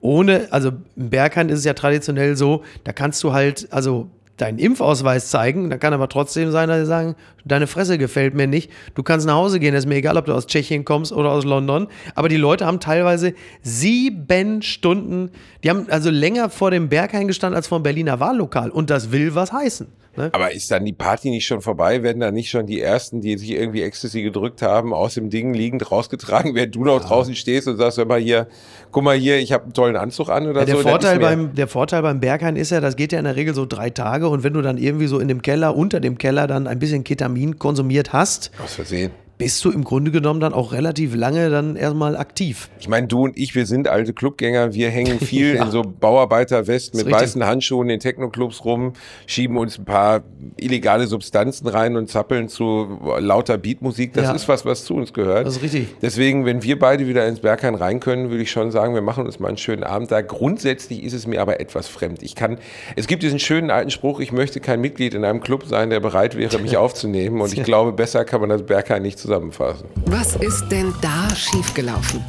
ohne, 0.00 0.48
also 0.50 0.72
im 0.96 1.10
Berghain 1.10 1.50
ist 1.50 1.60
es 1.60 1.64
ja 1.64 1.74
traditionell 1.74 2.34
so, 2.34 2.64
da 2.84 2.92
kannst 2.92 3.22
du 3.22 3.32
halt, 3.32 3.68
also 3.70 4.08
deinen 4.36 4.58
Impfausweis 4.58 5.28
zeigen. 5.28 5.70
Da 5.70 5.78
kann 5.78 5.92
aber 5.92 6.08
trotzdem 6.08 6.50
sein, 6.50 6.68
dass 6.68 6.80
sie 6.80 6.86
sagen, 6.86 7.14
deine 7.44 7.66
Fresse 7.66 7.98
gefällt 7.98 8.34
mir 8.34 8.46
nicht. 8.46 8.70
Du 8.94 9.02
kannst 9.02 9.26
nach 9.26 9.34
Hause 9.34 9.60
gehen. 9.60 9.74
ist 9.74 9.86
mir 9.86 9.96
egal, 9.96 10.16
ob 10.16 10.26
du 10.26 10.34
aus 10.34 10.46
Tschechien 10.46 10.84
kommst 10.84 11.12
oder 11.12 11.30
aus 11.30 11.44
London. 11.44 11.88
Aber 12.14 12.28
die 12.28 12.36
Leute 12.36 12.66
haben 12.66 12.80
teilweise 12.80 13.34
sieben 13.62 14.62
Stunden, 14.62 15.30
die 15.62 15.70
haben 15.70 15.86
also 15.90 16.10
länger 16.10 16.50
vor 16.50 16.70
dem 16.70 16.88
Berg 16.88 17.14
eingestanden 17.14 17.56
als 17.56 17.68
vor 17.68 17.78
dem 17.80 17.84
Berliner 17.84 18.20
Wahllokal. 18.20 18.70
Und 18.70 18.90
das 18.90 19.12
will 19.12 19.34
was 19.34 19.52
heißen. 19.52 19.86
Ne? 20.16 20.30
Aber 20.32 20.52
ist 20.52 20.70
dann 20.70 20.84
die 20.84 20.92
Party 20.92 21.30
nicht 21.30 21.46
schon 21.46 21.62
vorbei? 21.62 22.02
Werden 22.02 22.20
da 22.20 22.30
nicht 22.30 22.50
schon 22.50 22.66
die 22.66 22.80
ersten, 22.80 23.20
die 23.20 23.38
sich 23.38 23.50
irgendwie 23.50 23.82
Ecstasy 23.82 24.22
gedrückt 24.22 24.60
haben, 24.60 24.92
aus 24.92 25.14
dem 25.14 25.30
Ding 25.30 25.54
liegend 25.54 25.90
rausgetragen, 25.90 26.54
während 26.54 26.74
du 26.74 26.84
noch 26.84 27.00
ja. 27.00 27.06
draußen 27.06 27.34
stehst 27.34 27.66
und 27.68 27.78
sagst, 27.78 27.98
hör 27.98 28.04
mal 28.04 28.20
hier, 28.20 28.46
guck 28.90 29.04
mal 29.04 29.16
hier, 29.16 29.38
ich 29.38 29.52
habe 29.52 29.64
einen 29.64 29.72
tollen 29.72 29.96
Anzug 29.96 30.28
an 30.28 30.46
oder 30.46 30.60
ja, 30.60 30.66
der 30.66 30.76
so? 30.76 30.82
Vorteil 30.82 31.18
beim, 31.18 31.54
der 31.54 31.68
Vorteil 31.68 32.02
beim 32.02 32.20
Berghain 32.20 32.56
ist 32.56 32.70
ja, 32.70 32.80
das 32.80 32.96
geht 32.96 33.12
ja 33.12 33.18
in 33.18 33.24
der 33.24 33.36
Regel 33.36 33.54
so 33.54 33.64
drei 33.64 33.90
Tage 33.90 34.28
und 34.28 34.44
wenn 34.44 34.52
du 34.52 34.60
dann 34.60 34.76
irgendwie 34.76 35.06
so 35.06 35.18
in 35.18 35.28
dem 35.28 35.40
Keller, 35.40 35.76
unter 35.76 36.00
dem 36.00 36.18
Keller 36.18 36.46
dann 36.46 36.66
ein 36.66 36.78
bisschen 36.78 37.04
Ketamin 37.04 37.58
konsumiert 37.58 38.12
hast. 38.12 38.50
Aus 38.62 38.74
Versehen 38.74 39.12
bist 39.42 39.64
du 39.64 39.72
im 39.72 39.82
Grunde 39.82 40.12
genommen 40.12 40.38
dann 40.38 40.54
auch 40.54 40.72
relativ 40.72 41.16
lange 41.16 41.50
dann 41.50 41.74
erstmal 41.74 42.16
aktiv. 42.16 42.70
Ich 42.78 42.88
meine, 42.88 43.08
du 43.08 43.24
und 43.24 43.36
ich, 43.36 43.56
wir 43.56 43.66
sind 43.66 43.88
alte 43.88 44.12
Clubgänger, 44.12 44.72
wir 44.72 44.88
hängen 44.88 45.18
viel 45.18 45.54
ja. 45.56 45.64
in 45.64 45.72
so 45.72 45.82
Bauarbeiterwesten 45.82 46.96
mit 46.98 47.12
weißen 47.12 47.44
Handschuhen 47.44 47.90
in 47.90 47.98
Techno-Clubs 47.98 48.64
rum, 48.64 48.92
schieben 49.26 49.56
uns 49.56 49.80
ein 49.80 49.84
paar 49.84 50.22
illegale 50.58 51.08
Substanzen 51.08 51.66
rein 51.66 51.96
und 51.96 52.08
zappeln 52.08 52.48
zu 52.48 53.00
lauter 53.18 53.58
Beatmusik. 53.58 54.12
Das 54.12 54.26
ja. 54.26 54.32
ist 54.32 54.46
was, 54.46 54.64
was 54.64 54.84
zu 54.84 54.94
uns 54.94 55.12
gehört. 55.12 55.44
Das 55.44 55.56
ist 55.56 55.62
richtig. 55.62 55.88
Deswegen, 56.00 56.46
wenn 56.46 56.62
wir 56.62 56.78
beide 56.78 57.08
wieder 57.08 57.26
ins 57.26 57.40
Berghain 57.40 57.74
rein 57.74 57.98
können, 57.98 58.30
würde 58.30 58.44
ich 58.44 58.50
schon 58.52 58.70
sagen, 58.70 58.94
wir 58.94 59.02
machen 59.02 59.26
uns 59.26 59.40
mal 59.40 59.48
einen 59.48 59.56
schönen 59.58 59.82
Abend 59.82 60.12
da. 60.12 60.20
Grundsätzlich 60.20 61.02
ist 61.02 61.14
es 61.14 61.26
mir 61.26 61.42
aber 61.42 61.58
etwas 61.58 61.88
fremd. 61.88 62.22
Ich 62.22 62.36
kann, 62.36 62.58
es 62.94 63.08
gibt 63.08 63.24
diesen 63.24 63.40
schönen 63.40 63.72
alten 63.72 63.90
Spruch, 63.90 64.20
ich 64.20 64.30
möchte 64.30 64.60
kein 64.60 64.80
Mitglied 64.80 65.14
in 65.14 65.24
einem 65.24 65.40
Club 65.40 65.66
sein, 65.66 65.90
der 65.90 65.98
bereit 65.98 66.36
wäre, 66.36 66.60
mich 66.60 66.76
aufzunehmen. 66.76 67.40
Und 67.40 67.52
ich 67.52 67.64
glaube, 67.64 67.92
besser 67.92 68.24
kann 68.24 68.40
man 68.40 68.48
das 68.48 68.62
Berghain 68.64 69.02
nicht 69.02 69.18
zusammenfassen. 69.32 69.88
Was 70.06 70.36
ist 70.36 70.68
denn 70.68 70.92
da 71.00 71.34
schiefgelaufen? 71.34 72.22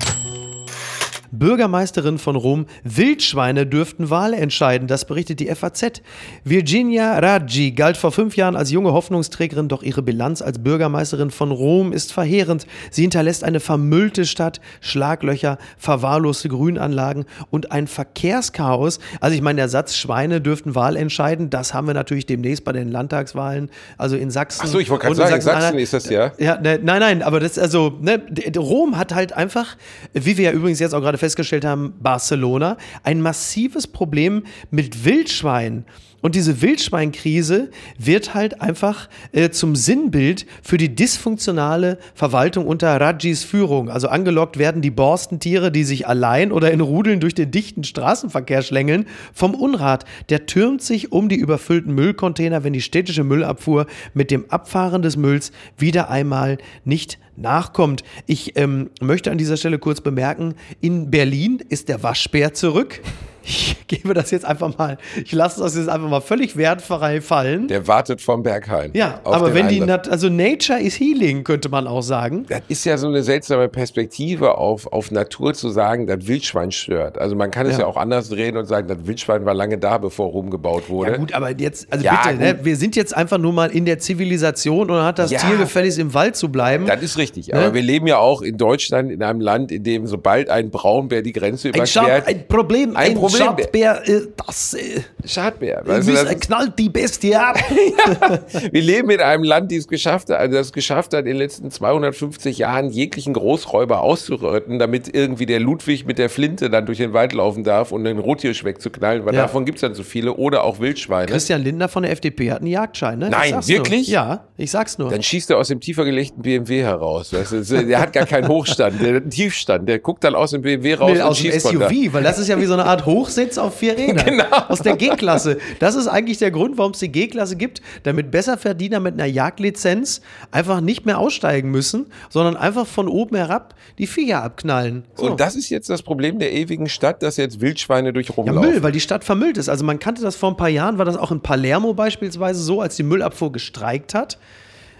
Bürgermeisterin 1.33 2.19
von 2.19 2.35
Rom, 2.35 2.67
Wildschweine 2.83 3.65
dürften 3.65 4.09
Wahl 4.09 4.33
entscheiden. 4.33 4.87
Das 4.87 5.05
berichtet 5.05 5.39
die 5.39 5.47
FAZ. 5.47 6.01
Virginia 6.43 7.17
Raggi 7.19 7.71
galt 7.71 7.97
vor 7.97 8.11
fünf 8.11 8.37
Jahren 8.37 8.55
als 8.55 8.71
junge 8.71 8.93
Hoffnungsträgerin, 8.93 9.67
doch 9.67 9.83
ihre 9.83 10.03
Bilanz 10.03 10.41
als 10.41 10.59
Bürgermeisterin 10.59 11.31
von 11.31 11.51
Rom 11.51 11.91
ist 11.91 12.13
verheerend. 12.13 12.67
Sie 12.91 13.01
hinterlässt 13.01 13.43
eine 13.43 13.59
vermüllte 13.59 14.25
Stadt, 14.25 14.61
Schlaglöcher, 14.79 15.57
verwahrloste 15.77 16.49
Grünanlagen 16.49 17.25
und 17.49 17.71
ein 17.71 17.87
Verkehrschaos. 17.87 18.99
Also 19.19 19.35
ich 19.35 19.41
meine, 19.41 19.57
der 19.57 19.69
Satz 19.69 19.95
Schweine 19.95 20.39
dürften 20.39 20.75
Wahl 20.75 20.95
entscheiden, 20.95 21.49
das 21.49 21.73
haben 21.73 21.87
wir 21.87 21.93
natürlich 21.93 22.27
demnächst 22.27 22.63
bei 22.63 22.71
den 22.71 22.89
Landtagswahlen, 22.89 23.69
also 23.97 24.15
in 24.15 24.29
Sachsen. 24.29 24.61
Ach 24.65 24.67
so, 24.67 24.79
ich 24.79 24.89
wollte 24.89 25.07
gerade 25.07 25.15
sagen, 25.15 25.41
Sachsen, 25.41 25.61
Sachsen 25.61 25.79
ist 25.79 25.93
das 25.93 26.09
ja. 26.09 26.31
Ja, 26.37 26.59
ne, 26.59 26.79
nein, 26.81 26.99
nein, 26.99 27.23
aber 27.23 27.39
das 27.39 27.57
also 27.57 27.97
ne, 28.01 28.21
Rom 28.55 28.97
hat 28.97 29.15
halt 29.15 29.33
einfach, 29.33 29.75
wie 30.13 30.37
wir 30.37 30.45
ja 30.45 30.51
übrigens 30.51 30.79
jetzt 30.79 30.93
auch 30.93 31.01
gerade 31.01 31.17
festgestellt 31.23 31.63
haben, 31.63 31.93
Barcelona, 32.01 32.75
ein 33.03 33.21
massives 33.21 33.87
Problem 33.87 34.43
mit 34.71 35.05
Wildschweinen. 35.05 35.85
Und 36.23 36.35
diese 36.35 36.61
Wildschweinkrise 36.61 37.69
wird 37.99 38.33
halt 38.33 38.61
einfach 38.61 39.09
äh, 39.33 39.49
zum 39.49 39.75
Sinnbild 39.75 40.45
für 40.61 40.77
die 40.77 40.95
dysfunktionale 40.95 41.99
Verwaltung 42.15 42.65
unter 42.65 42.99
Rajis 42.99 43.43
Führung. 43.43 43.89
Also 43.89 44.07
angelockt 44.07 44.57
werden 44.57 44.81
die 44.81 44.89
Borstentiere, 44.89 45.69
die 45.69 45.83
sich 45.83 46.07
allein 46.07 46.53
oder 46.53 46.71
in 46.71 46.79
Rudeln 46.79 47.19
durch 47.19 47.35
den 47.35 47.51
dichten 47.51 47.83
Straßenverkehr 47.83 48.61
schlängeln, 48.61 49.05
vom 49.33 49.53
Unrat. 49.53 50.05
Der 50.29 50.45
türmt 50.45 50.81
sich 50.81 51.11
um 51.11 51.27
die 51.27 51.35
überfüllten 51.35 51.93
Müllcontainer, 51.93 52.63
wenn 52.63 52.71
die 52.71 52.79
städtische 52.79 53.25
Müllabfuhr 53.25 53.85
mit 54.13 54.31
dem 54.31 54.49
Abfahren 54.49 55.01
des 55.01 55.17
Mülls 55.17 55.51
wieder 55.77 56.09
einmal 56.09 56.57
nicht 56.85 57.19
nachkommt. 57.35 58.05
Ich 58.27 58.55
ähm, 58.55 58.91
möchte 59.01 59.29
an 59.29 59.37
dieser 59.37 59.57
Stelle 59.57 59.77
kurz 59.77 59.99
bemerken, 59.99 60.55
in 60.79 61.11
Berlin 61.11 61.61
ist 61.67 61.89
der 61.89 62.01
Waschbär 62.01 62.53
zurück 62.53 63.01
ich 63.43 63.75
gebe 63.87 64.13
das 64.13 64.31
jetzt 64.31 64.45
einfach 64.45 64.77
mal, 64.77 64.97
ich 65.23 65.31
lasse 65.31 65.61
das 65.61 65.75
jetzt 65.75 65.89
einfach 65.89 66.09
mal 66.09 66.21
völlig 66.21 66.55
wertfrei 66.55 67.21
fallen. 67.21 67.67
Der 67.67 67.87
wartet 67.87 68.21
vom 68.21 68.43
Berghain. 68.43 68.91
Ja, 68.93 69.19
aber 69.23 69.53
wenn 69.53 69.67
Einsatz. 69.67 70.07
die, 70.07 70.11
also 70.11 70.29
Nature 70.29 70.79
is 70.79 70.99
healing, 70.99 71.43
könnte 71.43 71.69
man 71.69 71.87
auch 71.87 72.01
sagen. 72.01 72.45
Das 72.47 72.61
ist 72.67 72.85
ja 72.85 72.97
so 72.97 73.07
eine 73.07 73.23
seltsame 73.23 73.67
Perspektive 73.67 74.57
auf, 74.57 74.91
auf 74.91 75.11
Natur 75.11 75.53
zu 75.53 75.69
sagen, 75.69 76.07
das 76.07 76.27
Wildschwein 76.27 76.71
stört. 76.71 77.17
Also 77.17 77.35
man 77.35 77.51
kann 77.51 77.65
es 77.65 77.73
ja. 77.73 77.79
ja 77.79 77.85
auch 77.87 77.97
anders 77.97 78.29
drehen 78.29 78.57
und 78.57 78.65
sagen, 78.65 78.87
das 78.87 79.05
Wildschwein 79.05 79.45
war 79.45 79.53
lange 79.53 79.77
da, 79.77 79.97
bevor 79.97 80.27
rumgebaut 80.27 80.89
wurde. 80.89 81.11
Ja 81.11 81.17
gut, 81.17 81.33
aber 81.33 81.51
jetzt, 81.51 81.91
also 81.91 82.05
ja, 82.05 82.21
bitte, 82.23 82.37
ne, 82.37 82.59
wir 82.63 82.75
sind 82.75 82.95
jetzt 82.95 83.15
einfach 83.15 83.37
nur 83.37 83.53
mal 83.53 83.71
in 83.71 83.85
der 83.85 83.99
Zivilisation 83.99 84.89
und 84.89 85.01
hat 85.01 85.19
das 85.19 85.31
ja, 85.31 85.39
Tier 85.39 85.57
gefälligst 85.57 85.99
im 85.99 86.13
Wald 86.13 86.35
zu 86.35 86.49
bleiben. 86.49 86.85
Das 86.85 87.01
ist 87.01 87.17
richtig, 87.17 87.47
ne? 87.47 87.55
aber 87.55 87.73
wir 87.73 87.81
leben 87.81 88.07
ja 88.07 88.17
auch 88.17 88.41
in 88.41 88.57
Deutschland, 88.57 89.11
in 89.11 89.21
einem 89.21 89.41
Land, 89.41 89.71
in 89.71 89.83
dem 89.83 90.07
sobald 90.07 90.49
ein 90.49 90.69
Braunbär 90.69 91.21
die 91.21 91.33
Grenze 91.33 91.69
überquert. 91.69 92.27
Ein, 92.27 92.35
ein 92.35 92.47
Problem, 92.47 92.95
ein, 92.95 93.11
ein 93.11 93.13
Problem 93.15 93.32
Schadbär, 93.37 94.01
äh, 94.07 94.21
das. 94.35 94.73
Äh, 94.73 95.01
Schadbär. 95.25 95.83
Also 95.87 96.11
das, 96.11 96.39
knallt 96.39 96.77
die 96.77 96.89
Bestie 96.89 97.35
ab. 97.35 97.57
ja, 98.19 98.39
wir 98.71 98.81
leben 98.81 99.09
in 99.09 99.19
einem 99.21 99.43
Land, 99.43 99.71
die 99.71 99.77
es 99.77 99.87
geschafft 99.87 100.29
hat, 100.29 100.39
also 100.39 100.57
das 100.57 100.73
geschafft 100.73 101.13
hat, 101.13 101.21
in 101.21 101.25
den 101.25 101.37
letzten 101.37 101.71
250 101.71 102.57
Jahren 102.57 102.89
jeglichen 102.89 103.33
Großräuber 103.33 104.01
auszurotten, 104.01 104.79
damit 104.79 105.13
irgendwie 105.13 105.45
der 105.45 105.59
Ludwig 105.59 106.05
mit 106.05 106.17
der 106.17 106.29
Flinte 106.29 106.69
dann 106.69 106.85
durch 106.85 106.97
den 106.97 107.13
Wald 107.13 107.33
laufen 107.33 107.63
darf 107.63 107.91
und 107.91 108.03
den 108.03 108.19
Rothirsch 108.19 108.63
wegzuknallen, 108.63 109.25
weil 109.25 109.33
ja. 109.33 109.43
davon 109.43 109.65
gibt 109.65 109.77
es 109.77 109.81
dann 109.81 109.95
so 109.95 110.03
viele. 110.03 110.33
Oder 110.33 110.63
auch 110.63 110.79
Wildschweine. 110.79 111.31
Christian 111.31 111.63
Lindner 111.63 111.89
von 111.89 112.03
der 112.03 112.11
FDP 112.11 112.51
hat 112.51 112.59
einen 112.59 112.67
Jagdschein, 112.67 113.19
ne? 113.19 113.29
Nein, 113.29 113.55
wirklich? 113.67 114.07
Nur. 114.07 114.15
Ja, 114.15 114.47
ich 114.55 114.69
sag's 114.69 114.99
nur. 114.99 115.09
Dann 115.09 115.23
schießt 115.23 115.49
er 115.49 115.57
aus 115.57 115.69
dem 115.69 115.79
tiefer 115.79 116.05
gelegten 116.05 116.43
BMW 116.43 116.83
heraus. 116.83 117.33
Weißt 117.33 117.53
du? 117.53 117.85
Der 117.85 117.99
hat 117.99 118.13
gar 118.13 118.27
keinen 118.27 118.47
Hochstand, 118.47 119.01
der 119.01 119.15
hat 119.15 119.21
einen 119.23 119.31
Tiefstand. 119.31 119.89
Der 119.89 119.97
guckt 119.97 120.23
dann 120.23 120.35
aus 120.35 120.51
dem 120.51 120.61
BMW 120.61 120.93
raus 120.93 121.11
nee, 121.11 121.21
und 121.21 121.27
aus 121.27 121.39
schießt 121.39 121.71
dem 121.71 121.81
SUV, 121.81 122.13
weil 122.13 122.21
das 122.21 122.37
ist 122.37 122.49
ja 122.49 122.59
wie 122.59 122.65
so 122.65 122.73
eine 122.73 122.85
Art 122.85 123.07
Hochsitz 123.07 123.57
auf 123.57 123.75
vier 123.75 123.97
Rädern. 123.97 124.23
genau. 124.25 124.45
Aus 124.67 124.81
der 124.81 124.95
G-Klasse. 124.95 125.57
Das 125.79 125.95
ist 125.95 126.07
eigentlich 126.07 126.37
der 126.37 126.51
Grund, 126.51 126.77
warum 126.77 126.91
es 126.91 126.99
die 126.99 127.11
G-Klasse 127.11 127.55
gibt, 127.55 127.81
damit 128.03 128.29
Besserverdiener 128.29 128.99
mit 128.99 129.15
einer 129.15 129.25
Jagdlizenz 129.25 130.21
einfach 130.51 130.81
nicht 130.81 131.07
mehr 131.07 131.17
aussteigen 131.17 131.71
müssen, 131.71 132.05
sondern 132.29 132.55
einfach 132.55 132.85
von 132.85 133.07
oben 133.07 133.35
herab 133.35 133.73
die 133.97 134.05
Viecher 134.05 134.43
abknallen. 134.43 135.03
So. 135.15 135.31
Und 135.31 135.39
das 135.39 135.55
ist 135.55 135.71
jetzt 135.71 135.89
das 135.89 136.03
Problem 136.03 136.37
der 136.37 136.53
ewigen 136.53 136.89
Stadt, 136.89 137.23
dass 137.23 137.37
jetzt 137.37 137.59
Wildschweine 137.59 138.13
durch 138.13 138.37
rumlaufen. 138.37 138.61
Ja, 138.61 138.69
Müll, 138.69 138.83
weil 138.83 138.91
die 138.91 138.99
Stadt 138.99 139.23
vermüllt 139.23 139.57
ist. 139.57 139.67
Also 139.67 139.83
man 139.83 139.97
kannte 139.97 140.21
das 140.21 140.35
vor 140.35 140.51
ein 140.51 140.57
paar 140.57 140.69
Jahren, 140.69 140.99
war 140.99 141.05
das 141.05 141.17
auch 141.17 141.31
in 141.31 141.41
Palermo 141.41 141.95
beispielsweise 141.95 142.61
so, 142.61 142.81
als 142.81 142.95
die 142.95 143.03
Müllabfuhr 143.03 143.51
gestreikt 143.51 144.13
hat. 144.13 144.37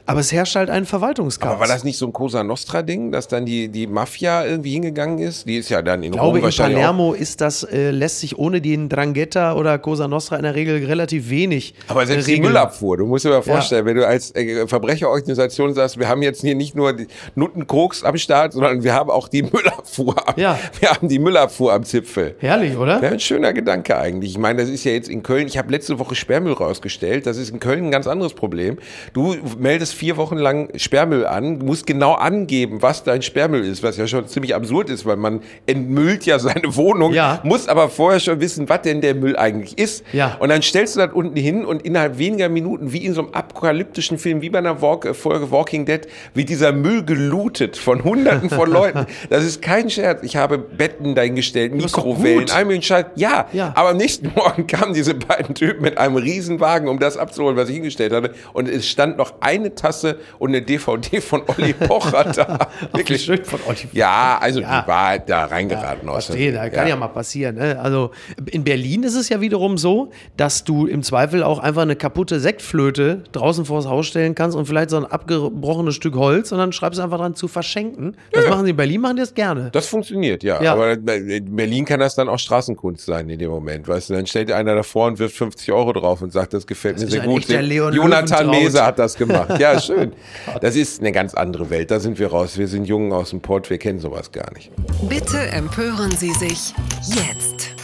Aber 0.06 0.20
es 0.20 0.32
herrscht 0.32 0.56
halt 0.56 0.70
ein 0.70 0.86
Verwaltungschaos. 0.86 1.50
Aber 1.50 1.62
war 1.62 1.68
das 1.68 1.84
nicht 1.84 1.98
so 1.98 2.06
ein 2.06 2.14
Cosa 2.14 2.44
Nostra-Ding, 2.44 3.12
dass 3.12 3.28
dann 3.28 3.46
die, 3.46 3.70
die 3.70 3.88
Mafia 3.88 4.46
irgendwie 4.46 4.74
hingegangen 4.74 5.20
ist? 5.20 5.48
Die 5.48 5.58
ist 5.58 5.70
ja 5.70 5.82
dann 5.82 6.04
in 6.04 6.12
ich 6.12 6.20
glaube, 6.20 6.40
Rom. 6.40 6.50
In 6.50 6.56
Palermo 6.56 7.14
ist 7.14 7.40
das, 7.40 7.64
äh, 7.64 7.92
lässt 7.92 8.20
sich 8.20 8.38
ohne 8.38 8.60
den 8.60 8.90
Drangheta 8.90 9.54
oder 9.56 9.80
Cosa 9.80 10.08
Nostra 10.08 10.36
in 10.36 10.44
der 10.44 10.56
Regel 10.56 10.86
relativ 10.86 11.30
wenig. 11.30 11.74
Aber 11.88 12.06
selbst 12.06 12.28
die 12.28 12.42
Müllabfuhr, 12.42 12.98
du 12.98 13.06
musst 13.06 13.24
dir 13.24 13.30
mal 13.30 13.42
vorstellen, 13.42 13.86
ja. 13.86 13.90
wenn 13.90 13.96
du 13.96 14.08
als 14.08 14.36
äh, 14.36 14.68
Verbrecherorganisation 14.68 15.74
sagst, 15.74 15.98
wir 15.98 16.10
haben 16.10 16.22
jetzt 16.22 16.42
hier 16.42 16.56
nicht 16.56 16.76
nur 16.76 16.94
die 16.94 17.08
Nuttenkoks 17.36 18.04
am 18.04 18.18
Start, 18.18 18.54
sondern 18.54 18.84
wir 18.84 18.94
haben 18.94 19.10
auch 19.10 19.30
die 19.30 19.44
Müllabfuhr. 19.44 20.16
Ja. 20.36 20.60
Wir 20.80 20.92
haben 20.92 21.08
die 21.08 21.20
Müllabfuhr 21.20 21.72
am 21.72 21.84
Zipfel. 21.84 22.36
Herrlich, 22.40 22.76
oder? 22.76 23.02
Ja, 23.02 23.10
ein 23.10 23.20
schöner 23.20 23.54
Gedanke 23.54 23.98
eigentlich. 23.98 24.32
Ich 24.32 24.38
meine, 24.38 24.62
das 24.62 24.70
ist 24.70 24.84
ja 24.84 24.92
jetzt 24.92 25.08
in 25.08 25.24
Köln, 25.24 25.48
ich 25.48 25.58
habe 25.58 25.72
letzte 25.72 25.98
Woche 26.00 26.16
Sperrmüll 26.16 26.54
rausgestellt, 26.54 27.26
das 27.26 27.38
ist 27.38 27.52
in 27.52 27.60
Köln 27.60 27.86
ein 27.86 27.92
ganz 27.92 28.08
anderes 28.08 28.34
Problem. 28.34 28.78
Du 29.14 29.36
meldest 29.58 29.93
vier 29.94 30.18
Wochen 30.18 30.38
lang 30.38 30.70
Sperrmüll 30.76 31.26
an, 31.26 31.60
musst 31.60 31.86
genau 31.86 32.14
angeben, 32.14 32.82
was 32.82 33.04
dein 33.04 33.22
Sperrmüll 33.22 33.64
ist, 33.64 33.84
was 33.84 33.98
ja 33.98 34.08
schon 34.08 34.28
ziemlich 34.28 34.56
absurd 34.56 34.90
ist, 34.90 35.06
weil 35.06 35.18
man 35.18 35.42
entmüllt 35.66 36.26
ja 36.26 36.40
seine 36.40 36.76
Wohnung, 36.76 37.14
ja. 37.14 37.40
muss 37.44 37.68
aber 37.68 37.90
vorher 37.90 38.20
schon 38.20 38.40
wissen, 38.42 38.70
was 38.70 38.82
denn 38.82 39.02
der 39.02 39.16
Müll 39.16 39.38
eigentlich 39.38 39.78
ist. 39.78 40.04
Ja. 40.14 40.38
Und 40.40 40.50
dann 40.50 40.62
stellst 40.62 40.96
du 40.96 41.00
das 41.00 41.14
unten 41.14 41.38
hin 41.38 41.66
und 41.66 41.84
innerhalb 41.84 42.18
weniger 42.18 42.50
Minuten, 42.50 42.94
wie 42.94 43.06
in 43.06 43.14
so 43.14 43.22
einem 43.22 43.34
apokalyptischen 43.34 44.18
Film, 44.18 44.42
wie 44.42 44.50
bei 44.50 44.60
einer 44.60 44.82
Walk 44.82 45.06
äh, 45.06 45.14
Folge 45.14 45.52
Walking 45.52 45.86
Dead, 45.86 46.08
wird 46.34 46.50
dieser 46.50 46.72
Müll 46.72 47.04
gelootet 47.04 47.78
von 47.78 48.04
hunderten 48.04 48.50
von 48.50 48.70
Leuten. 48.72 49.06
Das 49.30 49.44
ist 49.44 49.62
kein 49.62 49.90
Scherz. 49.90 50.24
Ich 50.24 50.36
habe 50.36 50.58
Betten 50.58 51.16
dahingestellt, 51.16 51.74
Mikrowellen, 51.74 52.50
all 52.52 52.66
möglichen 52.66 52.84
Scheiß. 52.84 53.06
Ja, 53.16 53.48
ja, 53.54 53.72
aber 53.76 53.90
am 53.90 53.98
nächsten 53.98 54.32
Morgen 54.36 54.68
kamen 54.68 54.94
diese 54.94 55.14
beiden 55.14 55.56
Typen 55.56 55.82
mit 55.82 55.98
einem 55.98 56.16
Riesenwagen, 56.16 56.88
um 56.88 57.00
das 57.00 57.18
abzuholen, 57.18 57.58
was 57.58 57.70
ich 57.70 57.76
hingestellt 57.76 58.14
hatte. 58.14 58.34
Und 58.54 58.70
es 58.70 58.88
stand 58.88 59.18
noch 59.18 59.34
eine 59.42 59.76
Tasse 59.84 60.18
und 60.40 60.50
eine 60.50 60.62
DVD 60.62 61.20
von 61.20 61.42
Olli 61.46 61.74
Pocher 61.74 62.24
da. 62.24 62.70
Wirklich 62.94 63.22
schön 63.22 63.44
von 63.44 63.60
Olli 63.68 63.86
Pocher. 63.86 63.98
Ja, 63.98 64.38
also 64.40 64.62
ja. 64.62 64.82
die 64.82 64.88
war 64.88 65.20
da 65.20 65.46
reingeraten. 65.46 66.08
Ja, 66.08 66.14
verstehe, 66.14 66.54
da 66.54 66.70
kann 66.70 66.88
ja. 66.88 66.94
ja 66.94 66.96
mal 66.96 67.10
passieren. 67.10 67.56
Ne? 67.56 67.78
Also 67.80 68.12
in 68.50 68.64
Berlin 68.64 69.04
ist 69.04 69.16
es 69.16 69.28
ja 69.28 69.42
wiederum 69.42 69.78
so, 69.78 70.12
dass 70.38 70.64
du 70.64 70.86
im 70.86 71.04
Zweifel 71.04 71.44
auch 71.44 71.60
einfach 71.60 71.82
eine 71.82 71.98
kaputte 71.98 72.40
Sektflöte 72.40 73.24
draußen 73.34 73.66
vors 73.66 73.86
Haus 73.86 74.08
stellen 74.08 74.36
kannst 74.36 74.56
und 74.56 74.66
vielleicht 74.68 74.90
so 74.90 74.98
ein 74.98 75.06
abgebrochenes 75.06 75.96
Stück 75.96 76.16
Holz 76.16 76.52
und 76.54 76.60
dann 76.60 76.72
schreibst 76.72 77.00
du 77.00 77.04
einfach 77.04 77.18
dran 77.18 77.36
zu 77.36 77.50
verschenken. 77.50 78.16
Das 78.32 78.48
machen 78.48 78.64
sie 78.64 78.72
in 78.72 78.78
Berlin, 78.78 79.02
machen 79.02 79.18
die 79.18 79.22
das 79.22 79.34
gerne. 79.34 79.70
Das 79.74 79.88
funktioniert, 79.88 80.44
ja. 80.44 80.62
Aber 80.72 80.94
in 80.94 81.56
Berlin 81.56 81.84
kann 81.84 82.00
das 82.00 82.16
dann 82.16 82.30
auch 82.30 82.40
Straßenkunst 82.40 83.06
sein 83.06 83.30
in 83.30 83.40
dem 83.40 83.50
Moment. 83.50 83.88
Weißt 83.88 84.10
du, 84.10 84.14
dann 84.14 84.26
stellt 84.26 84.52
einer 84.52 84.76
davor 84.76 85.08
und 85.08 85.20
wirft 85.20 85.36
50 85.36 85.72
Euro 85.74 85.92
drauf 85.92 86.22
und 86.22 86.32
sagt, 86.32 86.54
das 86.54 86.66
gefällt 86.66 86.96
das 86.96 87.06
mir 87.06 87.12
sehr 87.12 87.22
gut. 87.22 87.46
Jonathan 87.94 88.50
Mese 88.50 88.86
hat 88.86 88.98
das 88.98 89.16
gemacht. 89.16 89.60
Ja, 89.60 89.73
schön. 89.80 90.14
Das 90.62 90.76
ist 90.76 91.00
eine 91.00 91.12
ganz 91.12 91.34
andere 91.34 91.70
Welt. 91.70 91.92
Da 91.92 92.00
sind 92.00 92.20
wir 92.20 92.28
raus. 92.28 92.58
Wir 92.58 92.68
sind 92.68 92.86
Jungen 92.86 93.12
aus 93.12 93.32
dem 93.32 93.42
Port. 93.42 93.70
Wir 93.70 93.78
kennen 93.78 94.00
sowas 94.00 94.32
gar 94.32 94.52
nicht. 94.54 94.72
Bitte 95.08 95.40
empören 95.40 96.12
Sie 96.12 96.32
sich 96.34 96.74
jetzt. 97.08 97.76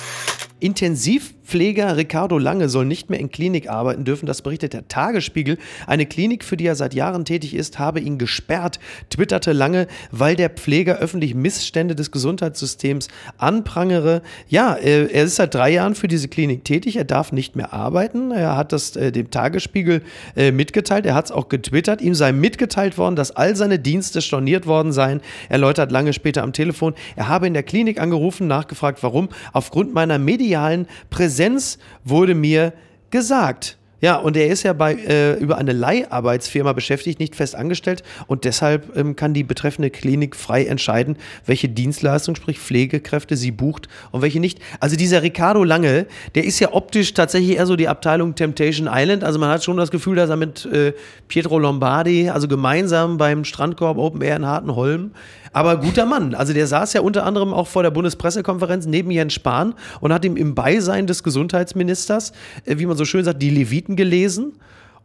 Intensiv 0.59 1.33
Pfleger 1.49 1.97
Ricardo 1.97 2.37
Lange 2.37 2.69
soll 2.69 2.85
nicht 2.85 3.09
mehr 3.09 3.19
in 3.19 3.31
Klinik 3.31 3.71
arbeiten 3.71 4.03
dürfen. 4.03 4.27
Das 4.27 4.43
berichtet 4.43 4.73
der 4.73 4.87
Tagesspiegel. 4.87 5.57
Eine 5.87 6.05
Klinik, 6.05 6.43
für 6.43 6.55
die 6.55 6.67
er 6.67 6.75
seit 6.75 6.93
Jahren 6.93 7.25
tätig 7.25 7.55
ist, 7.55 7.79
habe 7.79 7.99
ihn 7.99 8.19
gesperrt, 8.19 8.79
twitterte 9.09 9.51
Lange, 9.51 9.87
weil 10.11 10.35
der 10.35 10.51
Pfleger 10.51 10.99
öffentlich 10.99 11.33
Missstände 11.33 11.95
des 11.95 12.11
Gesundheitssystems 12.11 13.07
anprangere. 13.39 14.21
Ja, 14.47 14.75
äh, 14.75 15.07
er 15.11 15.23
ist 15.23 15.37
seit 15.37 15.55
drei 15.55 15.71
Jahren 15.71 15.95
für 15.95 16.07
diese 16.07 16.27
Klinik 16.27 16.65
tätig. 16.65 16.97
Er 16.97 17.03
darf 17.03 17.31
nicht 17.31 17.55
mehr 17.55 17.73
arbeiten. 17.73 18.29
Er 18.29 18.55
hat 18.55 18.71
das 18.71 18.95
äh, 18.95 19.11
dem 19.11 19.31
Tagesspiegel 19.31 20.03
äh, 20.35 20.51
mitgeteilt. 20.51 21.07
Er 21.07 21.15
hat 21.15 21.25
es 21.25 21.31
auch 21.31 21.49
getwittert. 21.49 21.99
Ihm 21.99 22.13
sei 22.13 22.31
mitgeteilt 22.31 22.99
worden, 22.99 23.15
dass 23.15 23.31
all 23.31 23.55
seine 23.55 23.79
Dienste 23.79 24.21
storniert 24.21 24.67
worden 24.67 24.91
seien. 24.91 25.19
Er 25.49 25.57
läutert 25.57 25.91
lange 25.91 26.13
später 26.13 26.43
am 26.43 26.53
Telefon. 26.53 26.93
Er 27.15 27.27
habe 27.27 27.47
in 27.47 27.55
der 27.55 27.63
Klinik 27.63 27.99
angerufen, 27.99 28.45
nachgefragt, 28.45 29.01
warum. 29.01 29.29
Aufgrund 29.51 29.95
meiner 29.95 30.19
medialen 30.19 30.85
Präsenz 31.09 31.38
Präsenz 31.39 31.77
wurde 32.03 32.35
mir 32.35 32.73
gesagt. 33.11 33.77
Ja, 34.01 34.15
und 34.15 34.37
er 34.37 34.47
ist 34.47 34.63
ja 34.63 34.73
bei, 34.73 34.93
äh, 34.93 35.33
über 35.35 35.57
eine 35.57 35.73
Leiharbeitsfirma 35.73 36.73
beschäftigt, 36.73 37.19
nicht 37.19 37.35
fest 37.35 37.55
angestellt. 37.55 38.03
Und 38.27 38.45
deshalb 38.45 38.95
ähm, 38.95 39.15
kann 39.15 39.33
die 39.33 39.43
betreffende 39.43 39.89
Klinik 39.89 40.35
frei 40.35 40.65
entscheiden, 40.65 41.17
welche 41.45 41.67
Dienstleistung, 41.67 42.35
sprich 42.35 42.59
Pflegekräfte, 42.59 43.35
sie 43.35 43.51
bucht 43.51 43.89
und 44.11 44.21
welche 44.21 44.39
nicht. 44.39 44.59
Also 44.79 44.95
dieser 44.95 45.21
Ricardo 45.21 45.63
Lange, 45.63 46.05
der 46.35 46.45
ist 46.45 46.59
ja 46.59 46.73
optisch 46.73 47.13
tatsächlich 47.13 47.57
eher 47.57 47.65
so 47.65 47.75
die 47.75 47.87
Abteilung 47.87 48.35
Temptation 48.35 48.89
Island. 48.91 49.23
Also 49.23 49.39
man 49.39 49.49
hat 49.49 49.63
schon 49.63 49.77
das 49.77 49.91
Gefühl, 49.91 50.15
dass 50.15 50.29
er 50.29 50.37
mit 50.37 50.65
äh, 50.65 50.93
Pietro 51.27 51.59
Lombardi, 51.59 52.29
also 52.29 52.47
gemeinsam 52.47 53.17
beim 53.17 53.43
Strandkorb 53.43 53.97
Open 53.97 54.21
Air 54.21 54.37
in 54.37 54.45
Hartenholm, 54.45 55.11
aber 55.51 55.77
guter 55.77 56.05
Mann. 56.05 56.35
Also 56.35 56.53
der 56.53 56.67
saß 56.67 56.93
ja 56.93 57.01
unter 57.01 57.25
anderem 57.25 57.53
auch 57.53 57.67
vor 57.67 57.83
der 57.83 57.91
Bundespressekonferenz 57.91 58.85
neben 58.85 59.11
Jens 59.11 59.33
Spahn 59.33 59.73
und 59.99 60.13
hat 60.13 60.25
ihm 60.25 60.37
im 60.37 60.55
Beisein 60.55 61.07
des 61.07 61.23
Gesundheitsministers, 61.23 62.31
äh, 62.65 62.77
wie 62.77 62.85
man 62.85 62.97
so 62.97 63.05
schön 63.05 63.23
sagt, 63.23 63.41
die 63.41 63.49
Leviten 63.49 63.88
gelesen 63.95 64.53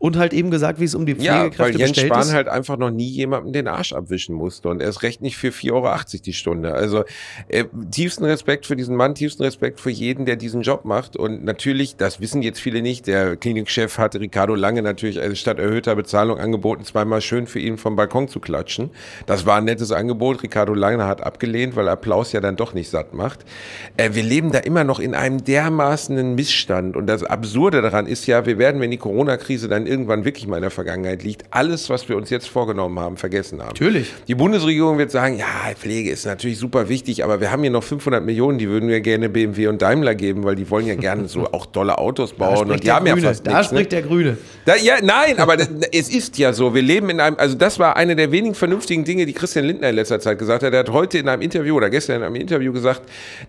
und 0.05 0.19
halt 0.19 0.35
eben 0.35 0.51
gesagt, 0.51 0.81
wie 0.81 0.85
es 0.85 0.95
um 0.95 1.07
die 1.07 1.15
Pflegekräfte 1.15 1.57
ja, 1.57 1.59
weil 1.61 1.81
Jens 1.81 1.99
Spahn 1.99 2.21
ist. 2.21 2.35
halt 2.35 2.47
einfach 2.47 2.77
noch 2.77 2.91
nie 2.91 3.09
jemandem 3.09 3.55
den 3.55 3.69
Arsch 3.69 3.95
abwischen 3.95 4.35
musste 4.35 4.69
und 4.69 4.83
erst 4.83 5.03
recht 5.03 5.23
nicht 5.23 5.39
für 5.39 5.49
4,80 5.49 5.73
Euro 5.73 5.97
die 6.27 6.33
Stunde. 6.35 6.75
Also 6.75 7.05
äh, 7.49 7.65
tiefsten 7.91 8.27
Respekt 8.27 8.67
für 8.67 8.77
diesen 8.77 8.97
Mann, 8.97 9.15
tiefsten 9.15 9.45
Respekt 9.45 9.81
für 9.81 9.89
jeden, 9.89 10.27
der 10.27 10.37
diesen 10.37 10.61
Job 10.61 10.85
macht 10.85 11.17
und 11.17 11.43
natürlich, 11.43 11.97
das 11.97 12.21
wissen 12.21 12.43
jetzt 12.43 12.61
viele 12.61 12.83
nicht, 12.83 13.07
der 13.07 13.37
Klinikchef 13.37 13.97
hatte 13.97 14.21
Ricardo 14.21 14.55
Lange 14.55 14.83
natürlich 14.83 15.23
also 15.23 15.35
statt 15.37 15.59
erhöhter 15.59 15.97
Bezahlung 15.97 16.39
angeboten, 16.39 16.85
zweimal 16.85 17.23
schön 17.23 17.47
für 17.47 17.61
ihn 17.61 17.79
vom 17.79 17.97
Balkon 17.97 18.29
zu 18.29 18.41
klatschen. 18.41 18.91
Das 19.25 19.47
war 19.47 19.57
ein 19.57 19.65
nettes 19.65 19.91
Angebot. 19.91 20.43
Ricardo 20.43 20.75
Lange 20.75 21.07
hat 21.07 21.23
abgelehnt, 21.23 21.77
weil 21.77 21.89
Applaus 21.89 22.33
ja 22.33 22.43
dann 22.43 22.57
doch 22.57 22.75
nicht 22.75 22.91
satt 22.91 23.15
macht. 23.15 23.47
Äh, 23.97 24.11
wir 24.13 24.23
leben 24.23 24.53
da 24.53 24.59
immer 24.59 24.85
noch 24.85 25.01
in 25.01 25.15
einem 25.15 25.43
dermaßenen 25.43 26.35
Missstand 26.35 26.95
und 26.95 27.07
das 27.07 27.25
Absurde 27.25 27.81
daran 27.81 28.07
ist 28.07 28.27
ja, 28.27 28.45
wir 28.45 28.59
werden, 28.59 28.83
wenn 28.83 28.91
die 28.91 28.99
Corona-Krise 28.99 29.67
dann 29.69 29.94
irgendwann 29.95 30.25
wirklich 30.25 30.47
mal 30.49 30.57
in 30.57 30.63
der 30.63 30.71
Vergangenheit 30.71 31.23
liegt, 31.23 31.45
alles, 31.51 31.89
was 31.89 32.09
wir 32.09 32.17
uns 32.17 32.31
jetzt 32.31 32.49
vorgenommen 32.49 32.99
haben, 32.99 33.17
vergessen 33.17 33.61
haben. 33.61 33.69
Natürlich. 33.69 34.13
Die 34.27 34.35
Bundesregierung 34.35 34.99
wird 34.99 35.13
sagen, 35.13 35.39
ja, 35.39 35.47
Pflege 35.77 36.11
ist 36.11 36.27
natürlich 36.27 36.59
super 36.59 36.89
wichtig, 36.89 37.23
aber 37.23 37.41
wir 37.41 37.53
haben 37.53 37.63
hier 37.63 37.71
noch 37.71 37.85
500 37.85 38.25
Millionen, 38.25 38.59
die 38.59 38.69
würden 38.69 38.89
wir 38.89 39.01
gerne 39.01 39.29
BMW 39.29 39.69
und 39.69 39.81
Daimler 39.81 40.15
geben, 40.17 40.43
weil 40.45 40.57
die 40.57 40.69
wollen 40.69 40.87
ja 40.87 40.97
gerne 40.97 41.29
so 41.29 41.47
auch 41.53 41.67
tolle 41.67 41.99
Autos 41.99 42.33
bauen 42.33 42.71
und 42.71 42.83
die 42.83 42.91
haben 42.91 43.07
Grüne. 43.07 43.21
ja 43.23 43.29
fast 43.29 43.47
Da 43.47 43.59
nichts, 43.59 43.73
ne? 43.73 43.79
spricht 43.79 43.93
ne? 43.93 44.01
der 44.01 44.09
Grüne. 44.09 44.37
Da, 44.65 44.77
ja, 44.77 44.97
nein, 45.03 45.39
aber 45.39 45.57
es 45.93 46.09
ist 46.09 46.39
ja 46.39 46.53
so, 46.53 46.75
wir 46.75 46.83
leben 46.83 47.11
in 47.11 47.21
einem, 47.21 47.37
also 47.39 47.55
das 47.55 47.79
war 47.79 47.97
eine 47.97 48.17
der 48.17 48.33
wenigen 48.33 48.55
vernünftigen 48.55 49.05
Dinge, 49.05 49.27
die 49.27 49.33
Christian 49.33 49.65
Lindner 49.67 49.91
in 49.91 49.97
letzter 49.97 50.19
Zeit 50.21 50.39
gesagt 50.39 50.63
hat. 50.65 50.73
Er 50.73 50.81
hat 50.81 50.91
heute 50.91 51.19
in 51.19 51.29
einem 51.29 51.43
Interview 51.43 51.77
oder 51.77 51.91
gestern 51.91 52.17
in 52.17 52.23
einem 52.23 52.37
Interview 52.37 52.73
gesagt, 52.73 53.03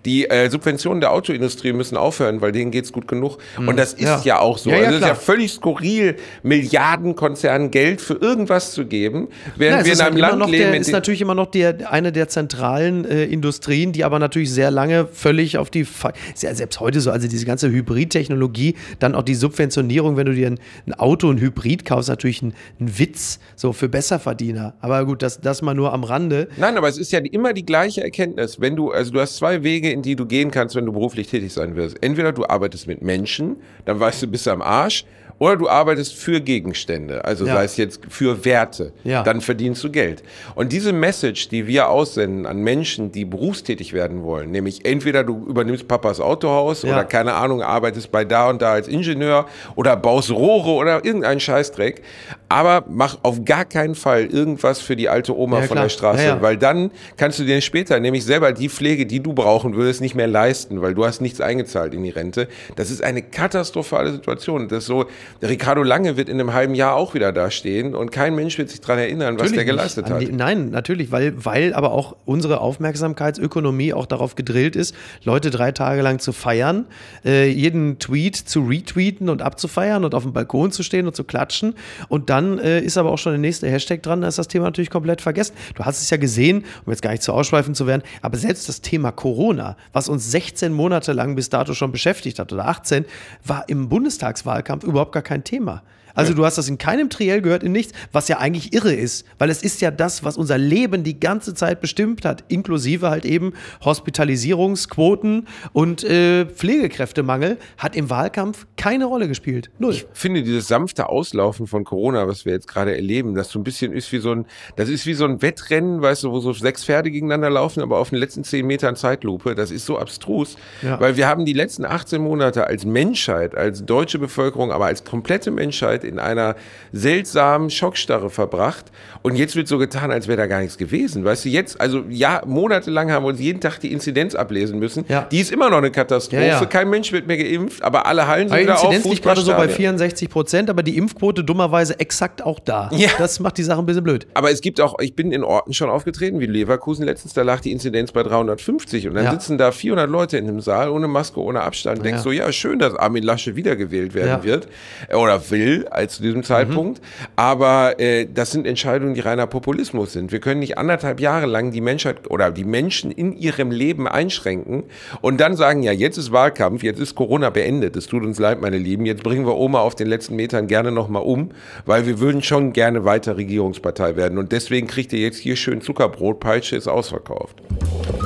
die 0.05 0.29
äh, 0.29 0.49
Subventionen 0.49 1.01
der 1.01 1.12
Autoindustrie 1.12 1.73
müssen 1.73 1.97
aufhören, 1.97 2.41
weil 2.41 2.51
denen 2.51 2.71
geht 2.71 2.86
es 2.86 2.91
gut 2.91 3.08
genug. 3.08 3.38
Mhm. 3.58 3.69
Und 3.69 3.77
das 3.77 3.93
ist 3.93 4.03
ja, 4.03 4.21
ja 4.23 4.39
auch 4.39 4.58
so. 4.58 4.69
Ja, 4.69 4.77
ja, 4.77 4.84
also 4.84 4.97
es 4.97 5.01
ist 5.01 5.08
ja 5.08 5.15
völlig 5.15 5.51
skurril, 5.51 6.15
Milliarden 6.43 7.15
Konzernen 7.15 7.71
Geld 7.71 8.01
für 8.01 8.15
irgendwas 8.15 8.73
zu 8.73 8.85
geben, 8.85 9.27
während 9.55 9.81
ja, 9.81 9.85
wir 9.85 9.93
in 9.93 10.01
einem 10.01 10.23
halt 10.23 10.39
Land 10.39 10.51
leben. 10.51 10.71
Das 10.71 10.88
ist 10.88 10.93
natürlich 10.93 11.21
immer 11.21 11.35
noch 11.35 11.47
der, 11.47 11.91
eine 11.91 12.11
der 12.11 12.27
zentralen 12.27 13.05
äh, 13.05 13.25
Industrien, 13.25 13.91
die 13.91 14.03
aber 14.03 14.19
natürlich 14.19 14.51
sehr 14.51 14.71
lange 14.71 15.07
völlig 15.07 15.57
auf 15.57 15.69
die, 15.69 15.81
ist 15.81 16.43
ja 16.43 16.53
selbst 16.53 16.79
heute 16.79 17.01
so, 17.01 17.11
also 17.11 17.27
diese 17.27 17.45
ganze 17.45 17.69
Hybridtechnologie, 17.69 18.75
dann 18.99 19.15
auch 19.15 19.23
die 19.23 19.35
Subventionierung, 19.35 20.17
wenn 20.17 20.25
du 20.25 20.33
dir 20.33 20.47
ein, 20.47 20.59
ein 20.85 20.93
Auto, 20.93 21.29
ein 21.29 21.39
Hybrid 21.39 21.85
kaufst, 21.85 22.09
natürlich 22.09 22.41
ein, 22.41 22.53
ein, 22.79 22.97
Witz, 22.97 23.39
so 23.55 23.73
für 23.73 23.89
Besserverdiener. 23.89 24.75
Aber 24.81 25.05
gut, 25.05 25.21
das, 25.21 25.39
das 25.39 25.61
mal 25.61 25.73
nur 25.73 25.93
am 25.93 26.03
Rande. 26.03 26.47
Nein, 26.57 26.77
aber 26.77 26.88
es 26.88 26.97
ist 26.97 27.11
ja 27.11 27.19
immer 27.19 27.53
die 27.53 27.65
gleiche 27.65 28.03
Erkenntnis. 28.03 28.59
Wenn 28.59 28.75
du, 28.75 28.91
also 28.91 29.11
du 29.11 29.19
hast 29.19 29.38
zwei 29.38 29.63
Wege, 29.63 29.91
in 29.91 30.01
die 30.01 30.15
du 30.15 30.25
gehen 30.25 30.51
kannst, 30.51 30.75
wenn 30.75 30.85
du 30.85 30.91
beruflich 30.91 31.27
tätig 31.27 31.53
sein 31.53 31.75
wirst. 31.75 32.01
Entweder 32.01 32.31
du 32.31 32.45
arbeitest 32.45 32.88
mit 32.88 33.01
Menschen, 33.01 33.57
dann 33.85 33.99
weißt 33.99 34.23
du, 34.23 34.27
bist 34.27 34.45
du 34.45 34.51
am 34.51 34.61
Arsch, 34.61 35.05
oder 35.38 35.58
du 35.58 35.67
arbeitest 35.67 36.15
für 36.15 36.39
Gegenstände, 36.39 37.26
also 37.26 37.45
ja. 37.45 37.56
sei 37.56 37.63
es 37.65 37.78
jetzt 37.78 38.02
für 38.08 38.45
Werte, 38.45 38.93
ja. 39.04 39.24
dann 39.24 39.41
verdienst 39.41 39.84
du 39.84 39.91
Geld. 39.91 40.24
Und 40.56 40.71
diese 40.71 40.93
Message, 40.93 41.50
die 41.50 41.67
wir 41.67 41.89
aussenden 41.89 42.45
an 42.45 42.60
Menschen, 42.60 43.12
die 43.12 43.26
berufstätig 43.26 43.91
werden 43.91 44.24
wollen, 44.24 44.52
nämlich 44.52 44.86
entweder 44.86 45.24
du 45.24 45.45
übernimmst 45.45 45.88
Papas 45.88 46.21
Autohaus 46.21 46.84
ja. 46.84 46.93
oder 46.93 47.04
keine 47.04 47.34
Ahnung, 47.34 47.62
arbeitest 47.62 48.12
bei 48.12 48.24
da 48.24 48.50
und 48.50 48.62
da 48.62 48.71
als 48.71 48.88
Ingenieur 48.88 49.45
oder 49.76 49.98
baust 49.98 50.32
Rohre 50.32 50.71
oder 50.71 51.04
irgendeinen 51.04 51.39
Scheißdreck, 51.39 52.02
aber 52.49 52.86
mach 52.88 53.17
auf 53.23 53.43
gar 53.45 53.65
keinen 53.65 53.95
Fall 53.95 54.25
irgendwas 54.25 54.79
für 54.79 54.95
die 54.95 55.10
alte 55.10 55.38
Oma 55.38 55.63
von 55.63 55.77
der 55.77 55.89
Straße, 55.89 56.38
weil 56.41 56.58
dann 56.58 56.91
kannst 57.17 57.39
du 57.39 57.43
dir 57.43 57.60
später 57.62 57.99
nämlich 57.99 58.23
selber 58.25 58.51
die 58.51 58.69
Pflege, 58.69 59.05
die 59.05 59.19
du 59.19 59.34
brauchen 59.34 59.75
würdest, 59.75 60.01
nicht 60.01 60.15
mehr 60.15 60.27
leisten, 60.27 60.81
weil 60.81 60.93
du 60.93 61.05
hast 61.05 61.21
nichts 61.21 61.41
eingezahlt 61.41 61.93
in 61.93 62.03
die 62.03 62.10
Rente. 62.10 62.47
Das 62.75 62.91
ist 62.91 63.03
eine 63.03 63.21
katastrophale 63.21 64.12
Situation. 64.12 64.67
Das 64.67 64.86
so, 64.86 65.05
Ricardo 65.41 65.84
Lange 65.84 66.17
wird 66.17 66.29
in 66.29 66.39
einem 66.39 66.53
halben 66.53 66.75
Jahr 66.75 66.95
auch 66.95 67.13
wieder 67.13 67.31
da 67.31 67.49
stehen 67.49 67.95
und 67.95 68.12
kein 68.12 68.36
Mensch 68.36 68.58
wird 68.58 68.69
sich 68.69 68.81
daran 68.81 68.99
erinnern, 68.99 69.36
natürlich 69.36 69.51
was 69.51 69.55
der 69.55 69.65
geleistet 69.65 70.10
hat. 70.10 70.21
Die, 70.21 70.31
nein, 70.31 70.69
natürlich, 70.69 71.12
weil, 71.12 71.34
weil 71.43 71.73
aber 71.73 71.91
auch 71.91 72.15
unsere 72.25 72.62
Aufmerksamkeitsökonomie 72.62 73.93
auch 73.93 74.05
darauf 74.05 74.36
gedrillt 74.36 74.75
ist, 74.75 74.95
Leute 75.23 75.49
drei 75.49 75.71
Tage 75.71 76.01
lang 76.01 76.19
zu 76.19 76.31
feiern, 76.31 76.86
äh, 77.23 77.49
jeden 77.49 77.99
Tweet 77.99 78.36
zu 78.36 78.62
retweeten 78.62 79.29
und 79.29 79.41
abzufeiern 79.41 80.05
und 80.05 80.13
auf 80.13 80.23
dem 80.23 80.34
Balkon 80.34 80.71
zu 80.71 80.84
stehen 80.84 81.08
und 81.08 81.15
zu 81.15 81.23
klatschen. 81.23 81.75
Und 82.08 82.29
dann 82.36 82.60
äh, 82.60 82.82
ist 82.82 82.98
aber 82.98 83.12
auch 83.12 83.17
schon 83.17 83.32
der 83.32 83.39
nächste 83.39 83.69
Hashtag 83.69 84.04
dran, 84.04 84.21
da 84.21 84.28
ist 84.28 84.38
das 84.38 84.48
Thema 84.48 84.65
natürlich 84.65 84.89
komplett 84.89 85.21
vergessen. 85.21 85.56
Du 85.76 85.86
hast 85.86 86.02
es 86.02 86.10
ja 86.10 86.17
gesehen, 86.17 86.65
um 86.86 86.91
jetzt 86.91 87.02
gar 87.02 87.12
nicht 87.12 87.24
zu 87.24 87.32
ausschweifend 87.32 87.78
zu 87.78 87.88
werden, 87.88 88.04
aber 88.21 88.38
selbst 88.38 88.67
das 88.67 88.82
Thema 88.82 89.12
Corona, 89.12 89.78
was 89.93 90.10
uns 90.10 90.30
16 90.32 90.74
Monate 90.74 91.13
lang 91.13 91.36
bis 91.36 91.50
dato 91.50 91.74
schon 91.74 91.91
beschäftigt 91.91 92.39
hat 92.39 92.52
oder 92.52 92.67
18, 92.67 93.06
war 93.45 93.69
im 93.69 93.88
Bundestagswahlkampf 93.88 94.84
überhaupt 94.84 95.13
gar 95.13 95.24
kein 95.24 95.43
Thema. 95.43 95.82
Also 96.15 96.32
ja. 96.32 96.38
du 96.38 96.45
hast 96.45 96.58
das 96.58 96.67
in 96.67 96.78
keinem 96.78 97.10
Triell 97.10 97.41
gehört, 97.41 97.63
in 97.63 97.71
nichts, 97.71 97.93
was 98.12 98.28
ja 98.28 98.39
eigentlich 98.39 98.73
irre 98.73 98.93
ist, 98.93 99.25
weil 99.38 99.49
es 99.49 99.62
ist 99.62 99.82
ja 99.82 99.91
das, 99.91 100.23
was 100.23 100.38
unser 100.38 100.58
Leben 100.58 101.04
die 101.04 101.19
ganze 101.19 101.54
Zeit 101.54 101.82
bestimmt 101.82 102.25
hat, 102.25 102.43
inklusive 102.47 103.10
halt 103.10 103.25
eben 103.25 103.54
Hospitalisierungsquoten 103.84 105.47
und 105.73 106.04
äh, 106.04 106.45
Pflegekräftemangel, 106.45 107.58
hat 107.78 107.95
im 107.95 108.10
Wahlkampf 108.10 108.65
keine 108.78 109.06
Rolle 109.06 109.28
gespielt. 109.28 109.69
Null. 109.78 109.93
Ich 109.93 110.06
finde 110.13 110.43
dieses 110.43 110.67
sanfte 110.67 111.10
Auslaufen 111.10 111.67
von 111.67 111.84
Corona, 111.84 112.28
was 112.28 112.45
wir 112.45 112.54
jetzt 112.54 112.67
gerade 112.67 112.95
erleben, 112.95 113.36
das 113.36 113.49
so 113.49 113.60
ein 113.60 113.63
bisschen 113.63 113.91
ist 113.91 114.12
wie 114.12 114.19
so 114.19 114.32
ein, 114.32 114.45
das 114.75 114.89
ist 114.89 115.06
wie 115.06 115.13
so 115.13 115.25
ein 115.25 115.41
Wettrennen, 115.41 116.01
weißt 116.01 116.23
du, 116.23 116.32
wo 116.32 116.39
so 116.39 116.54
sechs 116.54 116.86
Pferde 116.86 117.12
gegeneinander 117.12 117.49
laufen, 117.49 117.82
aber 117.82 117.99
auf 117.99 118.10
den 118.10 118.19
letzten 118.19 118.43
zehn 118.43 118.65
Metern 118.65 118.95
Zeitlupe. 118.95 119.56
Das 119.56 119.71
ist 119.71 119.86
so 119.86 119.99
abstrus, 119.99 120.56
ja. 120.82 120.99
weil 120.99 121.17
wir 121.17 121.28
haben 121.28 121.45
die 121.45 121.54
letzten 121.54 121.86
18 121.86 122.21
Monate 122.21 122.67
als 122.67 122.86
Menschheit, 122.86 123.56
als 123.56 123.86
deutsche 123.86 124.19
Bevölkerung, 124.19 124.71
aber 124.71 124.86
als 124.86 125.04
komplette 125.04 125.51
Menschheit 125.51 126.04
in 126.05 126.19
einer 126.19 126.55
seltsamen 126.91 127.69
Schockstarre 127.69 128.29
verbracht. 128.29 128.85
Und 129.21 129.35
jetzt 129.35 129.55
wird 129.55 129.67
so 129.67 129.77
getan, 129.77 130.11
als 130.11 130.27
wäre 130.27 130.37
da 130.37 130.47
gar 130.47 130.61
nichts 130.61 130.77
gewesen. 130.77 131.25
Weißt 131.25 131.45
du, 131.45 131.49
jetzt, 131.49 131.81
also 131.81 132.03
ja, 132.09 132.41
monatelang 132.45 133.11
haben 133.11 133.23
wir 133.23 133.29
uns 133.29 133.39
jeden 133.39 133.59
Tag 133.59 133.79
die 133.79 133.91
Inzidenz 133.91 134.35
ablesen 134.35 134.79
müssen. 134.79 135.05
Ja. 135.07 135.27
Die 135.31 135.39
ist 135.39 135.51
immer 135.51 135.69
noch 135.69 135.77
eine 135.77 135.91
Katastrophe. 135.91 136.45
Ja, 136.45 136.61
ja. 136.61 136.65
Kein 136.65 136.89
Mensch 136.89 137.11
wird 137.11 137.27
mehr 137.27 137.37
geimpft, 137.37 137.83
aber 137.83 138.05
alle 138.05 138.27
Hallen 138.27 138.49
sind 138.49 138.59
wieder 138.59 138.75
auf. 138.75 138.81
Die 138.81 138.87
Inzidenz 138.87 139.13
liegt 139.13 139.23
gerade 139.23 139.41
so 139.41 139.51
bei 139.51 139.67
64 139.67 140.29
Prozent, 140.29 140.69
aber 140.69 140.83
die 140.83 140.97
Impfquote 140.97 141.43
dummerweise 141.43 141.99
exakt 141.99 142.43
auch 142.43 142.59
da. 142.59 142.89
Ja. 142.93 143.09
Das 143.17 143.39
macht 143.39 143.57
die 143.57 143.63
Sache 143.63 143.79
ein 143.79 143.85
bisschen 143.85 144.03
blöd. 144.03 144.27
Aber 144.33 144.51
es 144.51 144.61
gibt 144.61 144.79
auch, 144.79 144.99
ich 144.99 145.15
bin 145.15 145.31
in 145.31 145.43
Orten 145.43 145.73
schon 145.73 145.89
aufgetreten, 145.89 146.39
wie 146.39 146.45
Leverkusen 146.45 147.05
letztens, 147.05 147.33
da 147.33 147.41
lag 147.41 147.61
die 147.61 147.71
Inzidenz 147.71 148.11
bei 148.11 148.23
350 148.23 149.07
und 149.07 149.15
dann 149.15 149.31
sitzen 149.31 149.57
da 149.57 149.71
400 149.71 150.09
Leute 150.09 150.37
in 150.37 150.47
einem 150.47 150.61
Saal 150.61 150.89
ohne 150.89 151.07
Maske, 151.07 151.41
ohne 151.41 151.61
Abstand. 151.61 152.05
Denkst 152.05 152.21
so, 152.21 152.31
ja, 152.31 152.51
schön, 152.51 152.79
dass 152.79 152.95
Armin 152.95 153.23
Lasche 153.23 153.55
wiedergewählt 153.55 154.13
werden 154.13 154.43
wird 154.43 154.67
oder 155.13 155.49
will 155.49 155.87
zu 156.08 156.21
diesem 156.21 156.43
Zeitpunkt. 156.43 156.99
Mhm. 156.99 157.27
Aber 157.36 157.99
äh, 157.99 158.27
das 158.31 158.51
sind 158.51 158.67
Entscheidungen, 158.67 159.13
die 159.13 159.21
reiner 159.21 159.47
Populismus 159.47 160.13
sind. 160.13 160.31
Wir 160.31 160.39
können 160.39 160.60
nicht 160.60 160.77
anderthalb 160.77 161.19
Jahre 161.19 161.45
lang 161.45 161.71
die 161.71 161.81
Menschheit 161.81 162.29
oder 162.29 162.51
die 162.51 162.63
Menschen 162.63 163.12
in 163.12 163.34
ihrem 163.38 163.71
Leben 163.71 164.08
einschränken 164.08 164.84
und 165.21 165.39
dann 165.39 165.55
sagen, 165.55 165.84
ja, 165.84 165.91
jetzt 165.91 166.17
ist 166.17 166.31
Wahlkampf, 166.31 166.84
jetzt 166.84 166.99
ist 166.99 167.15
Corona 167.15 167.49
beendet. 167.49 167.95
Es 167.95 168.08
tut 168.08 168.23
uns 168.23 168.39
leid, 168.39 168.62
meine 168.62 168.77
Lieben. 168.77 169.05
Jetzt 169.05 169.23
bringen 169.23 169.45
wir 169.45 169.55
Oma 169.55 169.79
auf 169.79 169.95
den 169.95 170.08
letzten 170.08 170.36
Metern 170.36 170.67
gerne 170.67 170.91
nochmal 170.91 171.23
um, 171.23 171.51
weil 171.86 172.05
wir 172.05 172.19
würden 172.19 172.43
schon 172.43 172.73
gerne 172.73 173.05
weiter 173.05 173.38
Regierungspartei 173.38 174.15
werden. 174.15 174.38
Und 174.38 174.51
deswegen 174.51 174.88
kriegt 174.88 175.13
ihr 175.13 175.19
jetzt 175.19 175.38
hier 175.38 175.55
schön 175.55 175.81
Zuckerbrot, 175.81 176.39
Peitsche 176.39 176.75
ist 176.75 176.88
ausverkauft. 176.88 177.62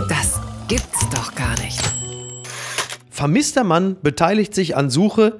Das 0.08 0.39
gibt's 0.67 1.08
doch 1.13 1.36
gar 1.36 1.58
nicht. 1.63 1.79
Vermisster 3.10 3.65
Mann 3.65 3.97
beteiligt 4.01 4.55
sich 4.55 4.77
an 4.77 4.89
Suche 4.89 5.39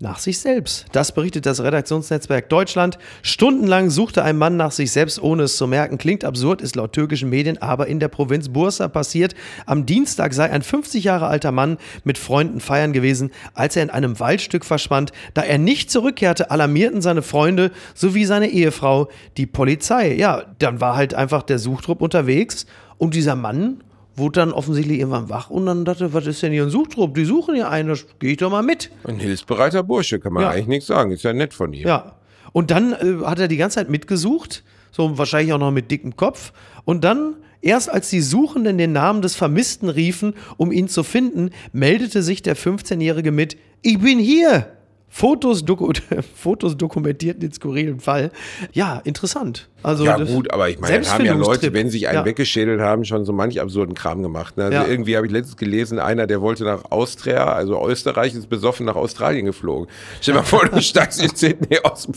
nach 0.00 0.18
sich 0.18 0.38
selbst. 0.38 0.86
Das 0.92 1.12
berichtet 1.12 1.46
das 1.46 1.62
Redaktionsnetzwerk 1.62 2.48
Deutschland. 2.48 2.98
Stundenlang 3.22 3.90
suchte 3.90 4.22
ein 4.22 4.38
Mann 4.38 4.56
nach 4.56 4.70
sich 4.70 4.92
selbst, 4.92 5.20
ohne 5.20 5.44
es 5.44 5.56
zu 5.56 5.66
merken. 5.66 5.98
Klingt 5.98 6.24
absurd, 6.24 6.62
ist 6.62 6.76
laut 6.76 6.92
türkischen 6.92 7.30
Medien 7.30 7.60
aber 7.60 7.88
in 7.88 7.98
der 7.98 8.08
Provinz 8.08 8.48
Bursa 8.48 8.88
passiert. 8.88 9.34
Am 9.66 9.86
Dienstag 9.86 10.34
sei 10.34 10.50
ein 10.50 10.62
50 10.62 11.04
Jahre 11.04 11.26
alter 11.26 11.52
Mann 11.52 11.78
mit 12.04 12.18
Freunden 12.18 12.60
feiern 12.60 12.92
gewesen, 12.92 13.30
als 13.54 13.76
er 13.76 13.82
in 13.82 13.90
einem 13.90 14.20
Waldstück 14.20 14.64
verschwand. 14.64 15.12
Da 15.34 15.42
er 15.42 15.58
nicht 15.58 15.90
zurückkehrte, 15.90 16.50
alarmierten 16.50 17.02
seine 17.02 17.22
Freunde 17.22 17.70
sowie 17.94 18.24
seine 18.24 18.48
Ehefrau 18.48 19.08
die 19.36 19.46
Polizei. 19.46 20.14
Ja, 20.14 20.44
dann 20.58 20.80
war 20.80 20.96
halt 20.96 21.14
einfach 21.14 21.42
der 21.42 21.58
Suchtrupp 21.58 22.02
unterwegs 22.02 22.66
und 22.98 23.14
dieser 23.14 23.36
Mann 23.36 23.82
wurde 24.18 24.40
dann 24.40 24.52
offensichtlich 24.52 24.98
irgendwann 24.98 25.28
wach 25.28 25.50
und 25.50 25.66
dann 25.66 25.84
dachte, 25.84 26.12
was 26.12 26.26
ist 26.26 26.42
denn 26.42 26.52
hier 26.52 26.64
ein 26.64 26.70
Suchtrupp? 26.70 27.14
Die 27.14 27.24
suchen 27.24 27.54
hier 27.54 27.70
einen, 27.70 27.88
da 27.88 27.94
gehe 28.18 28.32
ich 28.32 28.36
doch 28.36 28.50
mal 28.50 28.62
mit. 28.62 28.90
Ein 29.04 29.18
hilfsbereiter 29.18 29.82
Bursche, 29.82 30.20
kann 30.20 30.32
man 30.32 30.42
ja. 30.42 30.50
eigentlich 30.50 30.66
nichts 30.66 30.86
sagen. 30.86 31.10
Ist 31.10 31.22
ja 31.24 31.32
nett 31.32 31.54
von 31.54 31.72
ihm. 31.72 31.86
Ja. 31.86 32.16
Und 32.52 32.70
dann 32.70 32.92
äh, 32.92 33.24
hat 33.24 33.38
er 33.38 33.48
die 33.48 33.56
ganze 33.56 33.76
Zeit 33.76 33.90
mitgesucht, 33.90 34.64
so 34.90 35.18
wahrscheinlich 35.18 35.52
auch 35.52 35.58
noch 35.58 35.70
mit 35.70 35.90
dickem 35.90 36.16
Kopf. 36.16 36.52
Und 36.84 37.04
dann, 37.04 37.36
erst 37.60 37.90
als 37.90 38.10
die 38.10 38.20
Suchenden 38.20 38.78
den 38.78 38.92
Namen 38.92 39.22
des 39.22 39.34
Vermissten 39.34 39.88
riefen, 39.88 40.34
um 40.56 40.72
ihn 40.72 40.88
zu 40.88 41.02
finden, 41.02 41.50
meldete 41.72 42.22
sich 42.22 42.42
der 42.42 42.56
15-Jährige 42.56 43.32
mit: 43.32 43.56
Ich 43.82 43.98
bin 43.98 44.18
hier! 44.18 44.77
Fotos, 45.08 45.64
doku 45.64 45.92
Fotos 46.34 46.76
dokumentierten 46.76 47.40
den 47.40 47.52
skurrilen 47.52 48.00
Fall. 48.00 48.30
Ja, 48.72 49.00
interessant. 49.04 49.68
Also 49.80 50.04
ja, 50.04 50.16
gut, 50.16 50.52
aber 50.52 50.68
ich 50.68 50.80
meine, 50.80 51.08
haben 51.08 51.24
ja 51.24 51.34
Leute, 51.34 51.72
wenn 51.72 51.88
sich 51.88 52.08
einen 52.08 52.18
ja. 52.18 52.24
weggeschädelt 52.24 52.80
haben, 52.80 53.04
schon 53.04 53.24
so 53.24 53.32
manch 53.32 53.60
absurden 53.60 53.94
Kram 53.94 54.22
gemacht. 54.22 54.56
Ne? 54.56 54.64
Also 54.64 54.78
ja. 54.78 54.86
irgendwie 54.88 55.16
habe 55.16 55.26
ich 55.26 55.32
letztens 55.32 55.56
gelesen, 55.56 56.00
einer, 56.00 56.26
der 56.26 56.40
wollte 56.40 56.64
nach 56.64 56.90
Austria, 56.90 57.52
also 57.52 57.88
Österreich, 57.88 58.34
ist 58.34 58.48
besoffen 58.48 58.86
nach 58.86 58.96
Australien 58.96 59.46
geflogen. 59.46 59.88
Stell 60.20 60.34
dir 60.34 60.40
mal 60.40 60.46
vor, 60.46 60.66
du 60.66 60.80
steigst 60.82 61.22
in 61.22 61.30
Sydney 61.32 61.78
aus 61.84 62.06
dem, 62.06 62.14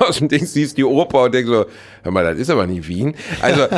aus 0.00 0.18
dem 0.18 0.28
Ding, 0.28 0.44
siehst 0.44 0.76
die 0.78 0.84
Oper 0.84 1.24
und 1.24 1.34
denkst 1.34 1.48
so, 1.48 1.66
hör 2.02 2.12
mal, 2.12 2.24
das 2.24 2.38
ist 2.38 2.50
aber 2.50 2.66
nie 2.66 2.84
Wien. 2.88 3.14
Also, 3.40 3.68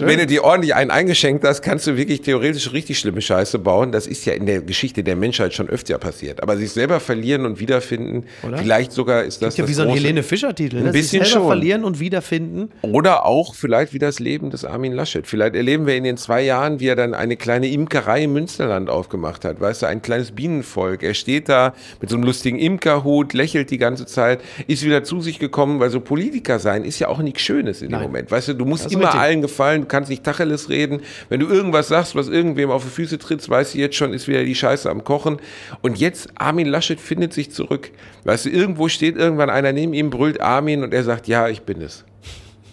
wenn 0.00 0.18
du 0.18 0.26
dir 0.26 0.44
ordentlich 0.44 0.74
einen 0.74 0.90
eingeschenkt 0.90 1.42
hast, 1.44 1.62
kannst 1.62 1.86
du 1.86 1.96
wirklich 1.96 2.20
theoretisch 2.20 2.72
richtig 2.72 2.98
schlimme 2.98 3.22
Scheiße 3.22 3.58
bauen. 3.58 3.92
Das 3.92 4.06
ist 4.06 4.26
ja 4.26 4.34
in 4.34 4.44
der 4.44 4.60
Geschichte 4.60 5.02
der 5.02 5.16
Menschheit 5.16 5.54
schon 5.54 5.70
öfter 5.70 5.96
passiert. 5.96 6.42
Aber 6.42 6.58
sich 6.58 6.72
selber 6.72 7.00
verlieren 7.00 7.46
und 7.46 7.60
wiederfinden, 7.60 8.03
Oder? 8.46 8.58
vielleicht 8.58 8.92
sogar 8.92 9.24
ist 9.24 9.42
das. 9.42 9.54
Gibt 9.56 9.68
ja 9.68 9.70
wie 9.70 9.74
so 9.74 9.82
ein 9.82 9.88
Helene 9.88 10.22
Fischer-Titel. 10.22 10.80
Ne? 10.80 10.86
Ein 10.86 10.92
bisschen 10.92 11.24
schon. 11.24 11.46
verlieren 11.46 11.84
und 11.84 12.00
wiederfinden. 12.00 12.70
Oder 12.82 13.26
auch 13.26 13.54
vielleicht 13.54 13.92
wie 13.92 13.98
das 13.98 14.18
Leben 14.18 14.50
des 14.50 14.64
Armin 14.64 14.92
Laschet. 14.92 15.26
Vielleicht 15.26 15.54
erleben 15.54 15.86
wir 15.86 15.96
in 15.96 16.04
den 16.04 16.16
zwei 16.16 16.42
Jahren, 16.42 16.80
wie 16.80 16.88
er 16.88 16.96
dann 16.96 17.14
eine 17.14 17.36
kleine 17.36 17.68
Imkerei 17.68 18.24
im 18.24 18.32
Münsterland 18.32 18.90
aufgemacht 18.90 19.44
hat. 19.44 19.60
Weißt 19.60 19.82
du, 19.82 19.86
ein 19.86 20.02
kleines 20.02 20.32
Bienenvolk. 20.32 21.02
Er 21.02 21.14
steht 21.14 21.48
da 21.48 21.74
mit 22.00 22.10
so 22.10 22.16
einem 22.16 22.24
lustigen 22.24 22.58
Imkerhut, 22.58 23.32
lächelt 23.32 23.70
die 23.70 23.78
ganze 23.78 24.06
Zeit, 24.06 24.40
ist 24.66 24.84
wieder 24.84 25.04
zu 25.04 25.20
sich 25.20 25.38
gekommen, 25.38 25.80
weil 25.80 25.90
so 25.90 26.00
Politiker 26.00 26.58
sein 26.58 26.84
ist 26.84 26.98
ja 26.98 27.08
auch 27.08 27.18
nichts 27.18 27.42
Schönes 27.42 27.82
in 27.82 27.90
Nein. 27.90 28.00
dem 28.00 28.06
Moment. 28.06 28.30
Weißt 28.30 28.48
du, 28.48 28.54
du 28.54 28.64
musst 28.64 28.90
immer 28.92 29.04
richtig. 29.04 29.20
allen 29.20 29.42
gefallen, 29.42 29.82
du 29.82 29.88
kannst 29.88 30.10
nicht 30.10 30.24
Tacheles 30.24 30.68
reden. 30.68 31.00
Wenn 31.28 31.40
du 31.40 31.48
irgendwas 31.48 31.88
sagst, 31.88 32.14
was 32.14 32.28
irgendwem 32.28 32.70
auf 32.70 32.84
die 32.84 32.90
Füße 32.90 33.18
trittst, 33.18 33.48
weißt 33.48 33.74
du 33.74 33.78
jetzt 33.78 33.96
schon, 33.96 34.12
ist 34.12 34.28
wieder 34.28 34.44
die 34.44 34.54
Scheiße 34.54 34.90
am 34.90 35.04
Kochen. 35.04 35.38
Und 35.82 35.98
jetzt, 35.98 36.28
Armin 36.34 36.66
Laschet 36.66 37.00
findet 37.00 37.32
sich 37.32 37.50
zurück. 37.50 37.90
Weißt 38.24 38.46
du, 38.46 38.50
irgendwo 38.50 38.88
steht 38.88 39.16
irgendwann 39.16 39.50
einer 39.50 39.72
neben 39.72 39.94
ihm, 39.94 40.10
brüllt 40.10 40.40
Armin 40.40 40.82
und 40.82 40.94
er 40.94 41.04
sagt, 41.04 41.28
ja, 41.28 41.48
ich 41.48 41.62
bin 41.62 41.80
es. 41.80 42.04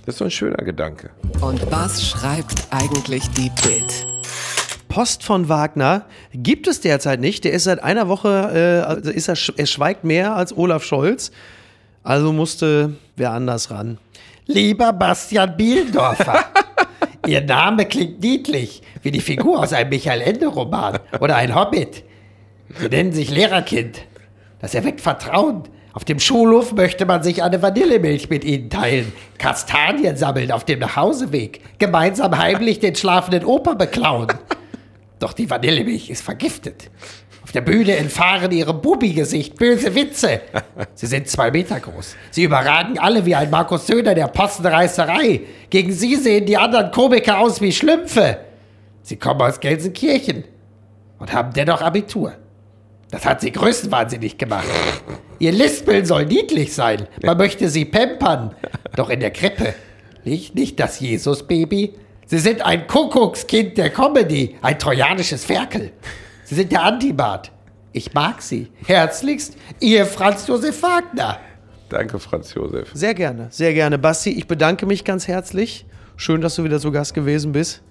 Das 0.05 0.15
ist 0.15 0.19
so 0.19 0.25
ein 0.25 0.31
schöner 0.31 0.63
Gedanke. 0.63 1.11
Und 1.41 1.71
was 1.71 2.07
schreibt 2.07 2.67
eigentlich 2.71 3.29
die 3.31 3.51
Bild? 3.61 4.07
Post 4.89 5.23
von 5.23 5.47
Wagner 5.47 6.05
gibt 6.33 6.67
es 6.67 6.81
derzeit 6.81 7.19
nicht. 7.19 7.43
Der 7.43 7.53
ist 7.53 7.63
seit 7.63 7.81
einer 7.81 8.09
Woche, 8.09 9.03
äh, 9.05 9.09
ist 9.09 9.29
er, 9.29 9.37
er 9.57 9.65
schweigt 9.65 10.03
mehr 10.03 10.35
als 10.35 10.55
Olaf 10.55 10.83
Scholz. 10.83 11.31
Also 12.03 12.33
musste 12.33 12.95
wer 13.15 13.31
anders 13.31 13.71
ran. 13.71 13.99
Lieber 14.47 14.91
Bastian 14.91 15.55
Bielendorfer, 15.55 16.45
Ihr 17.27 17.41
Name 17.41 17.85
klingt 17.85 18.21
niedlich, 18.21 18.81
wie 19.03 19.11
die 19.11 19.21
Figur 19.21 19.59
aus 19.59 19.73
einem 19.73 19.89
Michael 19.89 20.21
Ende-Roman 20.21 20.99
oder 21.19 21.35
ein 21.35 21.53
Hobbit. 21.53 22.03
Sie 22.79 22.87
nennen 22.89 23.11
sich 23.11 23.29
Lehrerkind. 23.29 24.01
Das 24.61 24.75
erweckt 24.75 25.01
Vertrauen. 25.01 25.63
Auf 25.93 26.05
dem 26.05 26.19
Schulhof 26.19 26.73
möchte 26.73 27.05
man 27.05 27.21
sich 27.21 27.43
eine 27.43 27.61
Vanillemilch 27.61 28.29
mit 28.29 28.45
ihnen 28.45 28.69
teilen, 28.69 29.11
Kastanien 29.37 30.15
sammeln 30.15 30.51
auf 30.51 30.63
dem 30.63 30.79
Nachhauseweg, 30.79 31.59
gemeinsam 31.79 32.37
heimlich 32.37 32.79
den 32.79 32.95
schlafenden 32.95 33.43
Opa 33.43 33.73
beklauen. 33.73 34.27
Doch 35.19 35.33
die 35.33 35.49
Vanillemilch 35.49 36.09
ist 36.09 36.23
vergiftet. 36.23 36.89
Auf 37.43 37.51
der 37.51 37.61
Bühne 37.61 37.97
entfahren 37.97 38.51
ihrem 38.51 38.81
Bubi-Gesicht 38.81 39.57
böse 39.57 39.93
Witze. 39.93 40.39
Sie 40.93 41.07
sind 41.07 41.27
zwei 41.27 41.51
Meter 41.51 41.79
groß. 41.79 42.15
Sie 42.29 42.43
überragen 42.43 42.97
alle 42.97 43.25
wie 43.25 43.35
ein 43.35 43.49
Markus 43.49 43.87
Söder 43.87 44.15
der 44.15 44.27
Postenreißerei. 44.27 45.41
Gegen 45.69 45.91
sie 45.91 46.15
sehen 46.15 46.45
die 46.45 46.55
anderen 46.55 46.91
Komiker 46.91 47.39
aus 47.39 47.59
wie 47.59 47.73
Schlümpfe. 47.73 48.37
Sie 49.01 49.17
kommen 49.17 49.41
aus 49.41 49.59
Gelsenkirchen 49.59 50.45
und 51.19 51.33
haben 51.33 51.51
dennoch 51.51 51.81
Abitur. 51.81 52.33
Das 53.11 53.25
hat 53.25 53.41
sie 53.41 53.51
größenwahnsinnig 53.51 54.37
gemacht. 54.37 54.67
Ihr 55.37 55.51
Lispeln 55.51 56.05
soll 56.05 56.25
niedlich 56.25 56.73
sein. 56.73 57.07
Man 57.21 57.37
möchte 57.37 57.69
sie 57.69 57.85
pampern. 57.85 58.55
Doch 58.95 59.09
in 59.09 59.19
der 59.19 59.31
Krippe 59.31 59.73
liegt 60.23 60.55
nicht 60.55 60.79
das 60.79 60.99
Jesus-Baby. 60.99 61.93
Sie 62.25 62.39
sind 62.39 62.61
ein 62.65 62.87
Kuckuckskind 62.87 63.77
der 63.77 63.89
Comedy, 63.89 64.55
ein 64.61 64.79
trojanisches 64.79 65.43
Ferkel. 65.43 65.91
Sie 66.45 66.55
sind 66.55 66.71
der 66.71 66.83
Antibart. 66.83 67.51
Ich 67.91 68.13
mag 68.13 68.41
Sie. 68.41 68.69
Herzlichst, 68.85 69.57
Ihr 69.81 70.05
Franz 70.05 70.47
Josef 70.47 70.81
Wagner. 70.81 71.39
Danke, 71.89 72.19
Franz 72.19 72.53
Josef. 72.53 72.89
Sehr 72.93 73.13
gerne, 73.13 73.47
sehr 73.49 73.73
gerne. 73.73 73.97
Basti, 73.97 74.29
ich 74.29 74.47
bedanke 74.47 74.85
mich 74.85 75.03
ganz 75.03 75.27
herzlich. 75.27 75.85
Schön, 76.15 76.39
dass 76.39 76.55
du 76.55 76.63
wieder 76.63 76.79
zu 76.79 76.91
Gast 76.91 77.13
gewesen 77.13 77.51
bist. 77.51 77.81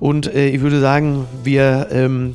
Und 0.00 0.26
äh, 0.26 0.48
ich 0.48 0.60
würde 0.62 0.80
sagen, 0.80 1.28
wir 1.44 1.86
ähm, 1.92 2.34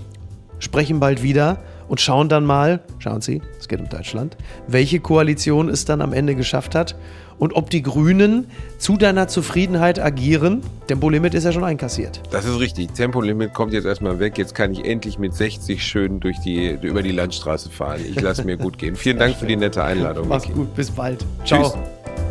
sprechen 0.60 1.02
bald 1.02 1.22
wieder 1.22 1.62
und 1.92 2.00
schauen 2.00 2.30
dann 2.30 2.46
mal, 2.46 2.80
schauen 3.00 3.20
Sie, 3.20 3.42
es 3.60 3.68
geht 3.68 3.82
um 3.82 3.90
Deutschland, 3.90 4.38
welche 4.66 5.02
Koalition 5.02 5.68
es 5.68 5.84
dann 5.84 6.02
am 6.02 6.14
Ende 6.14 6.36
geschafft 6.36 6.74
hat 6.74 6.96
und 7.38 7.52
ob 7.54 7.70
die 7.70 7.82
Grünen 7.82 8.48
zu 8.78 8.96
deiner 8.96 9.28
Zufriedenheit 9.28 10.00
agieren. 10.00 10.62
Tempolimit 10.88 11.34
ist 11.34 11.44
ja 11.44 11.52
schon 11.52 11.66
einkassiert. 11.66 12.22
Das 12.32 12.46
ist 12.46 12.62
richtig. 12.62 12.94
Tempolimit 12.94 13.54
kommt 13.54 13.74
jetzt 13.74 13.84
erstmal 13.84 14.20
weg. 14.20 14.38
Jetzt 14.38 14.56
kann 14.56 14.72
ich 14.72 14.86
endlich 14.86 15.20
mit 15.20 15.34
60 15.34 15.86
schön 15.86 16.22
durch 16.22 16.40
die, 16.40 16.78
über 16.82 17.04
die 17.04 17.12
Landstraße 17.12 17.70
fahren. 17.70 18.00
Ich 18.10 18.22
lasse 18.22 18.46
mir 18.46 18.56
gut 18.56 18.78
gehen. 18.78 18.96
Vielen 18.96 19.20
Dank 19.20 19.36
für 19.36 19.46
die 19.46 19.58
nette 19.58 19.84
Einladung. 19.84 20.30
Mach's 20.30 20.46
Niki. 20.46 20.60
gut, 20.60 20.74
bis 20.74 20.90
bald. 20.92 21.26
Ciao. 21.44 21.64
Tschüss. 21.64 22.31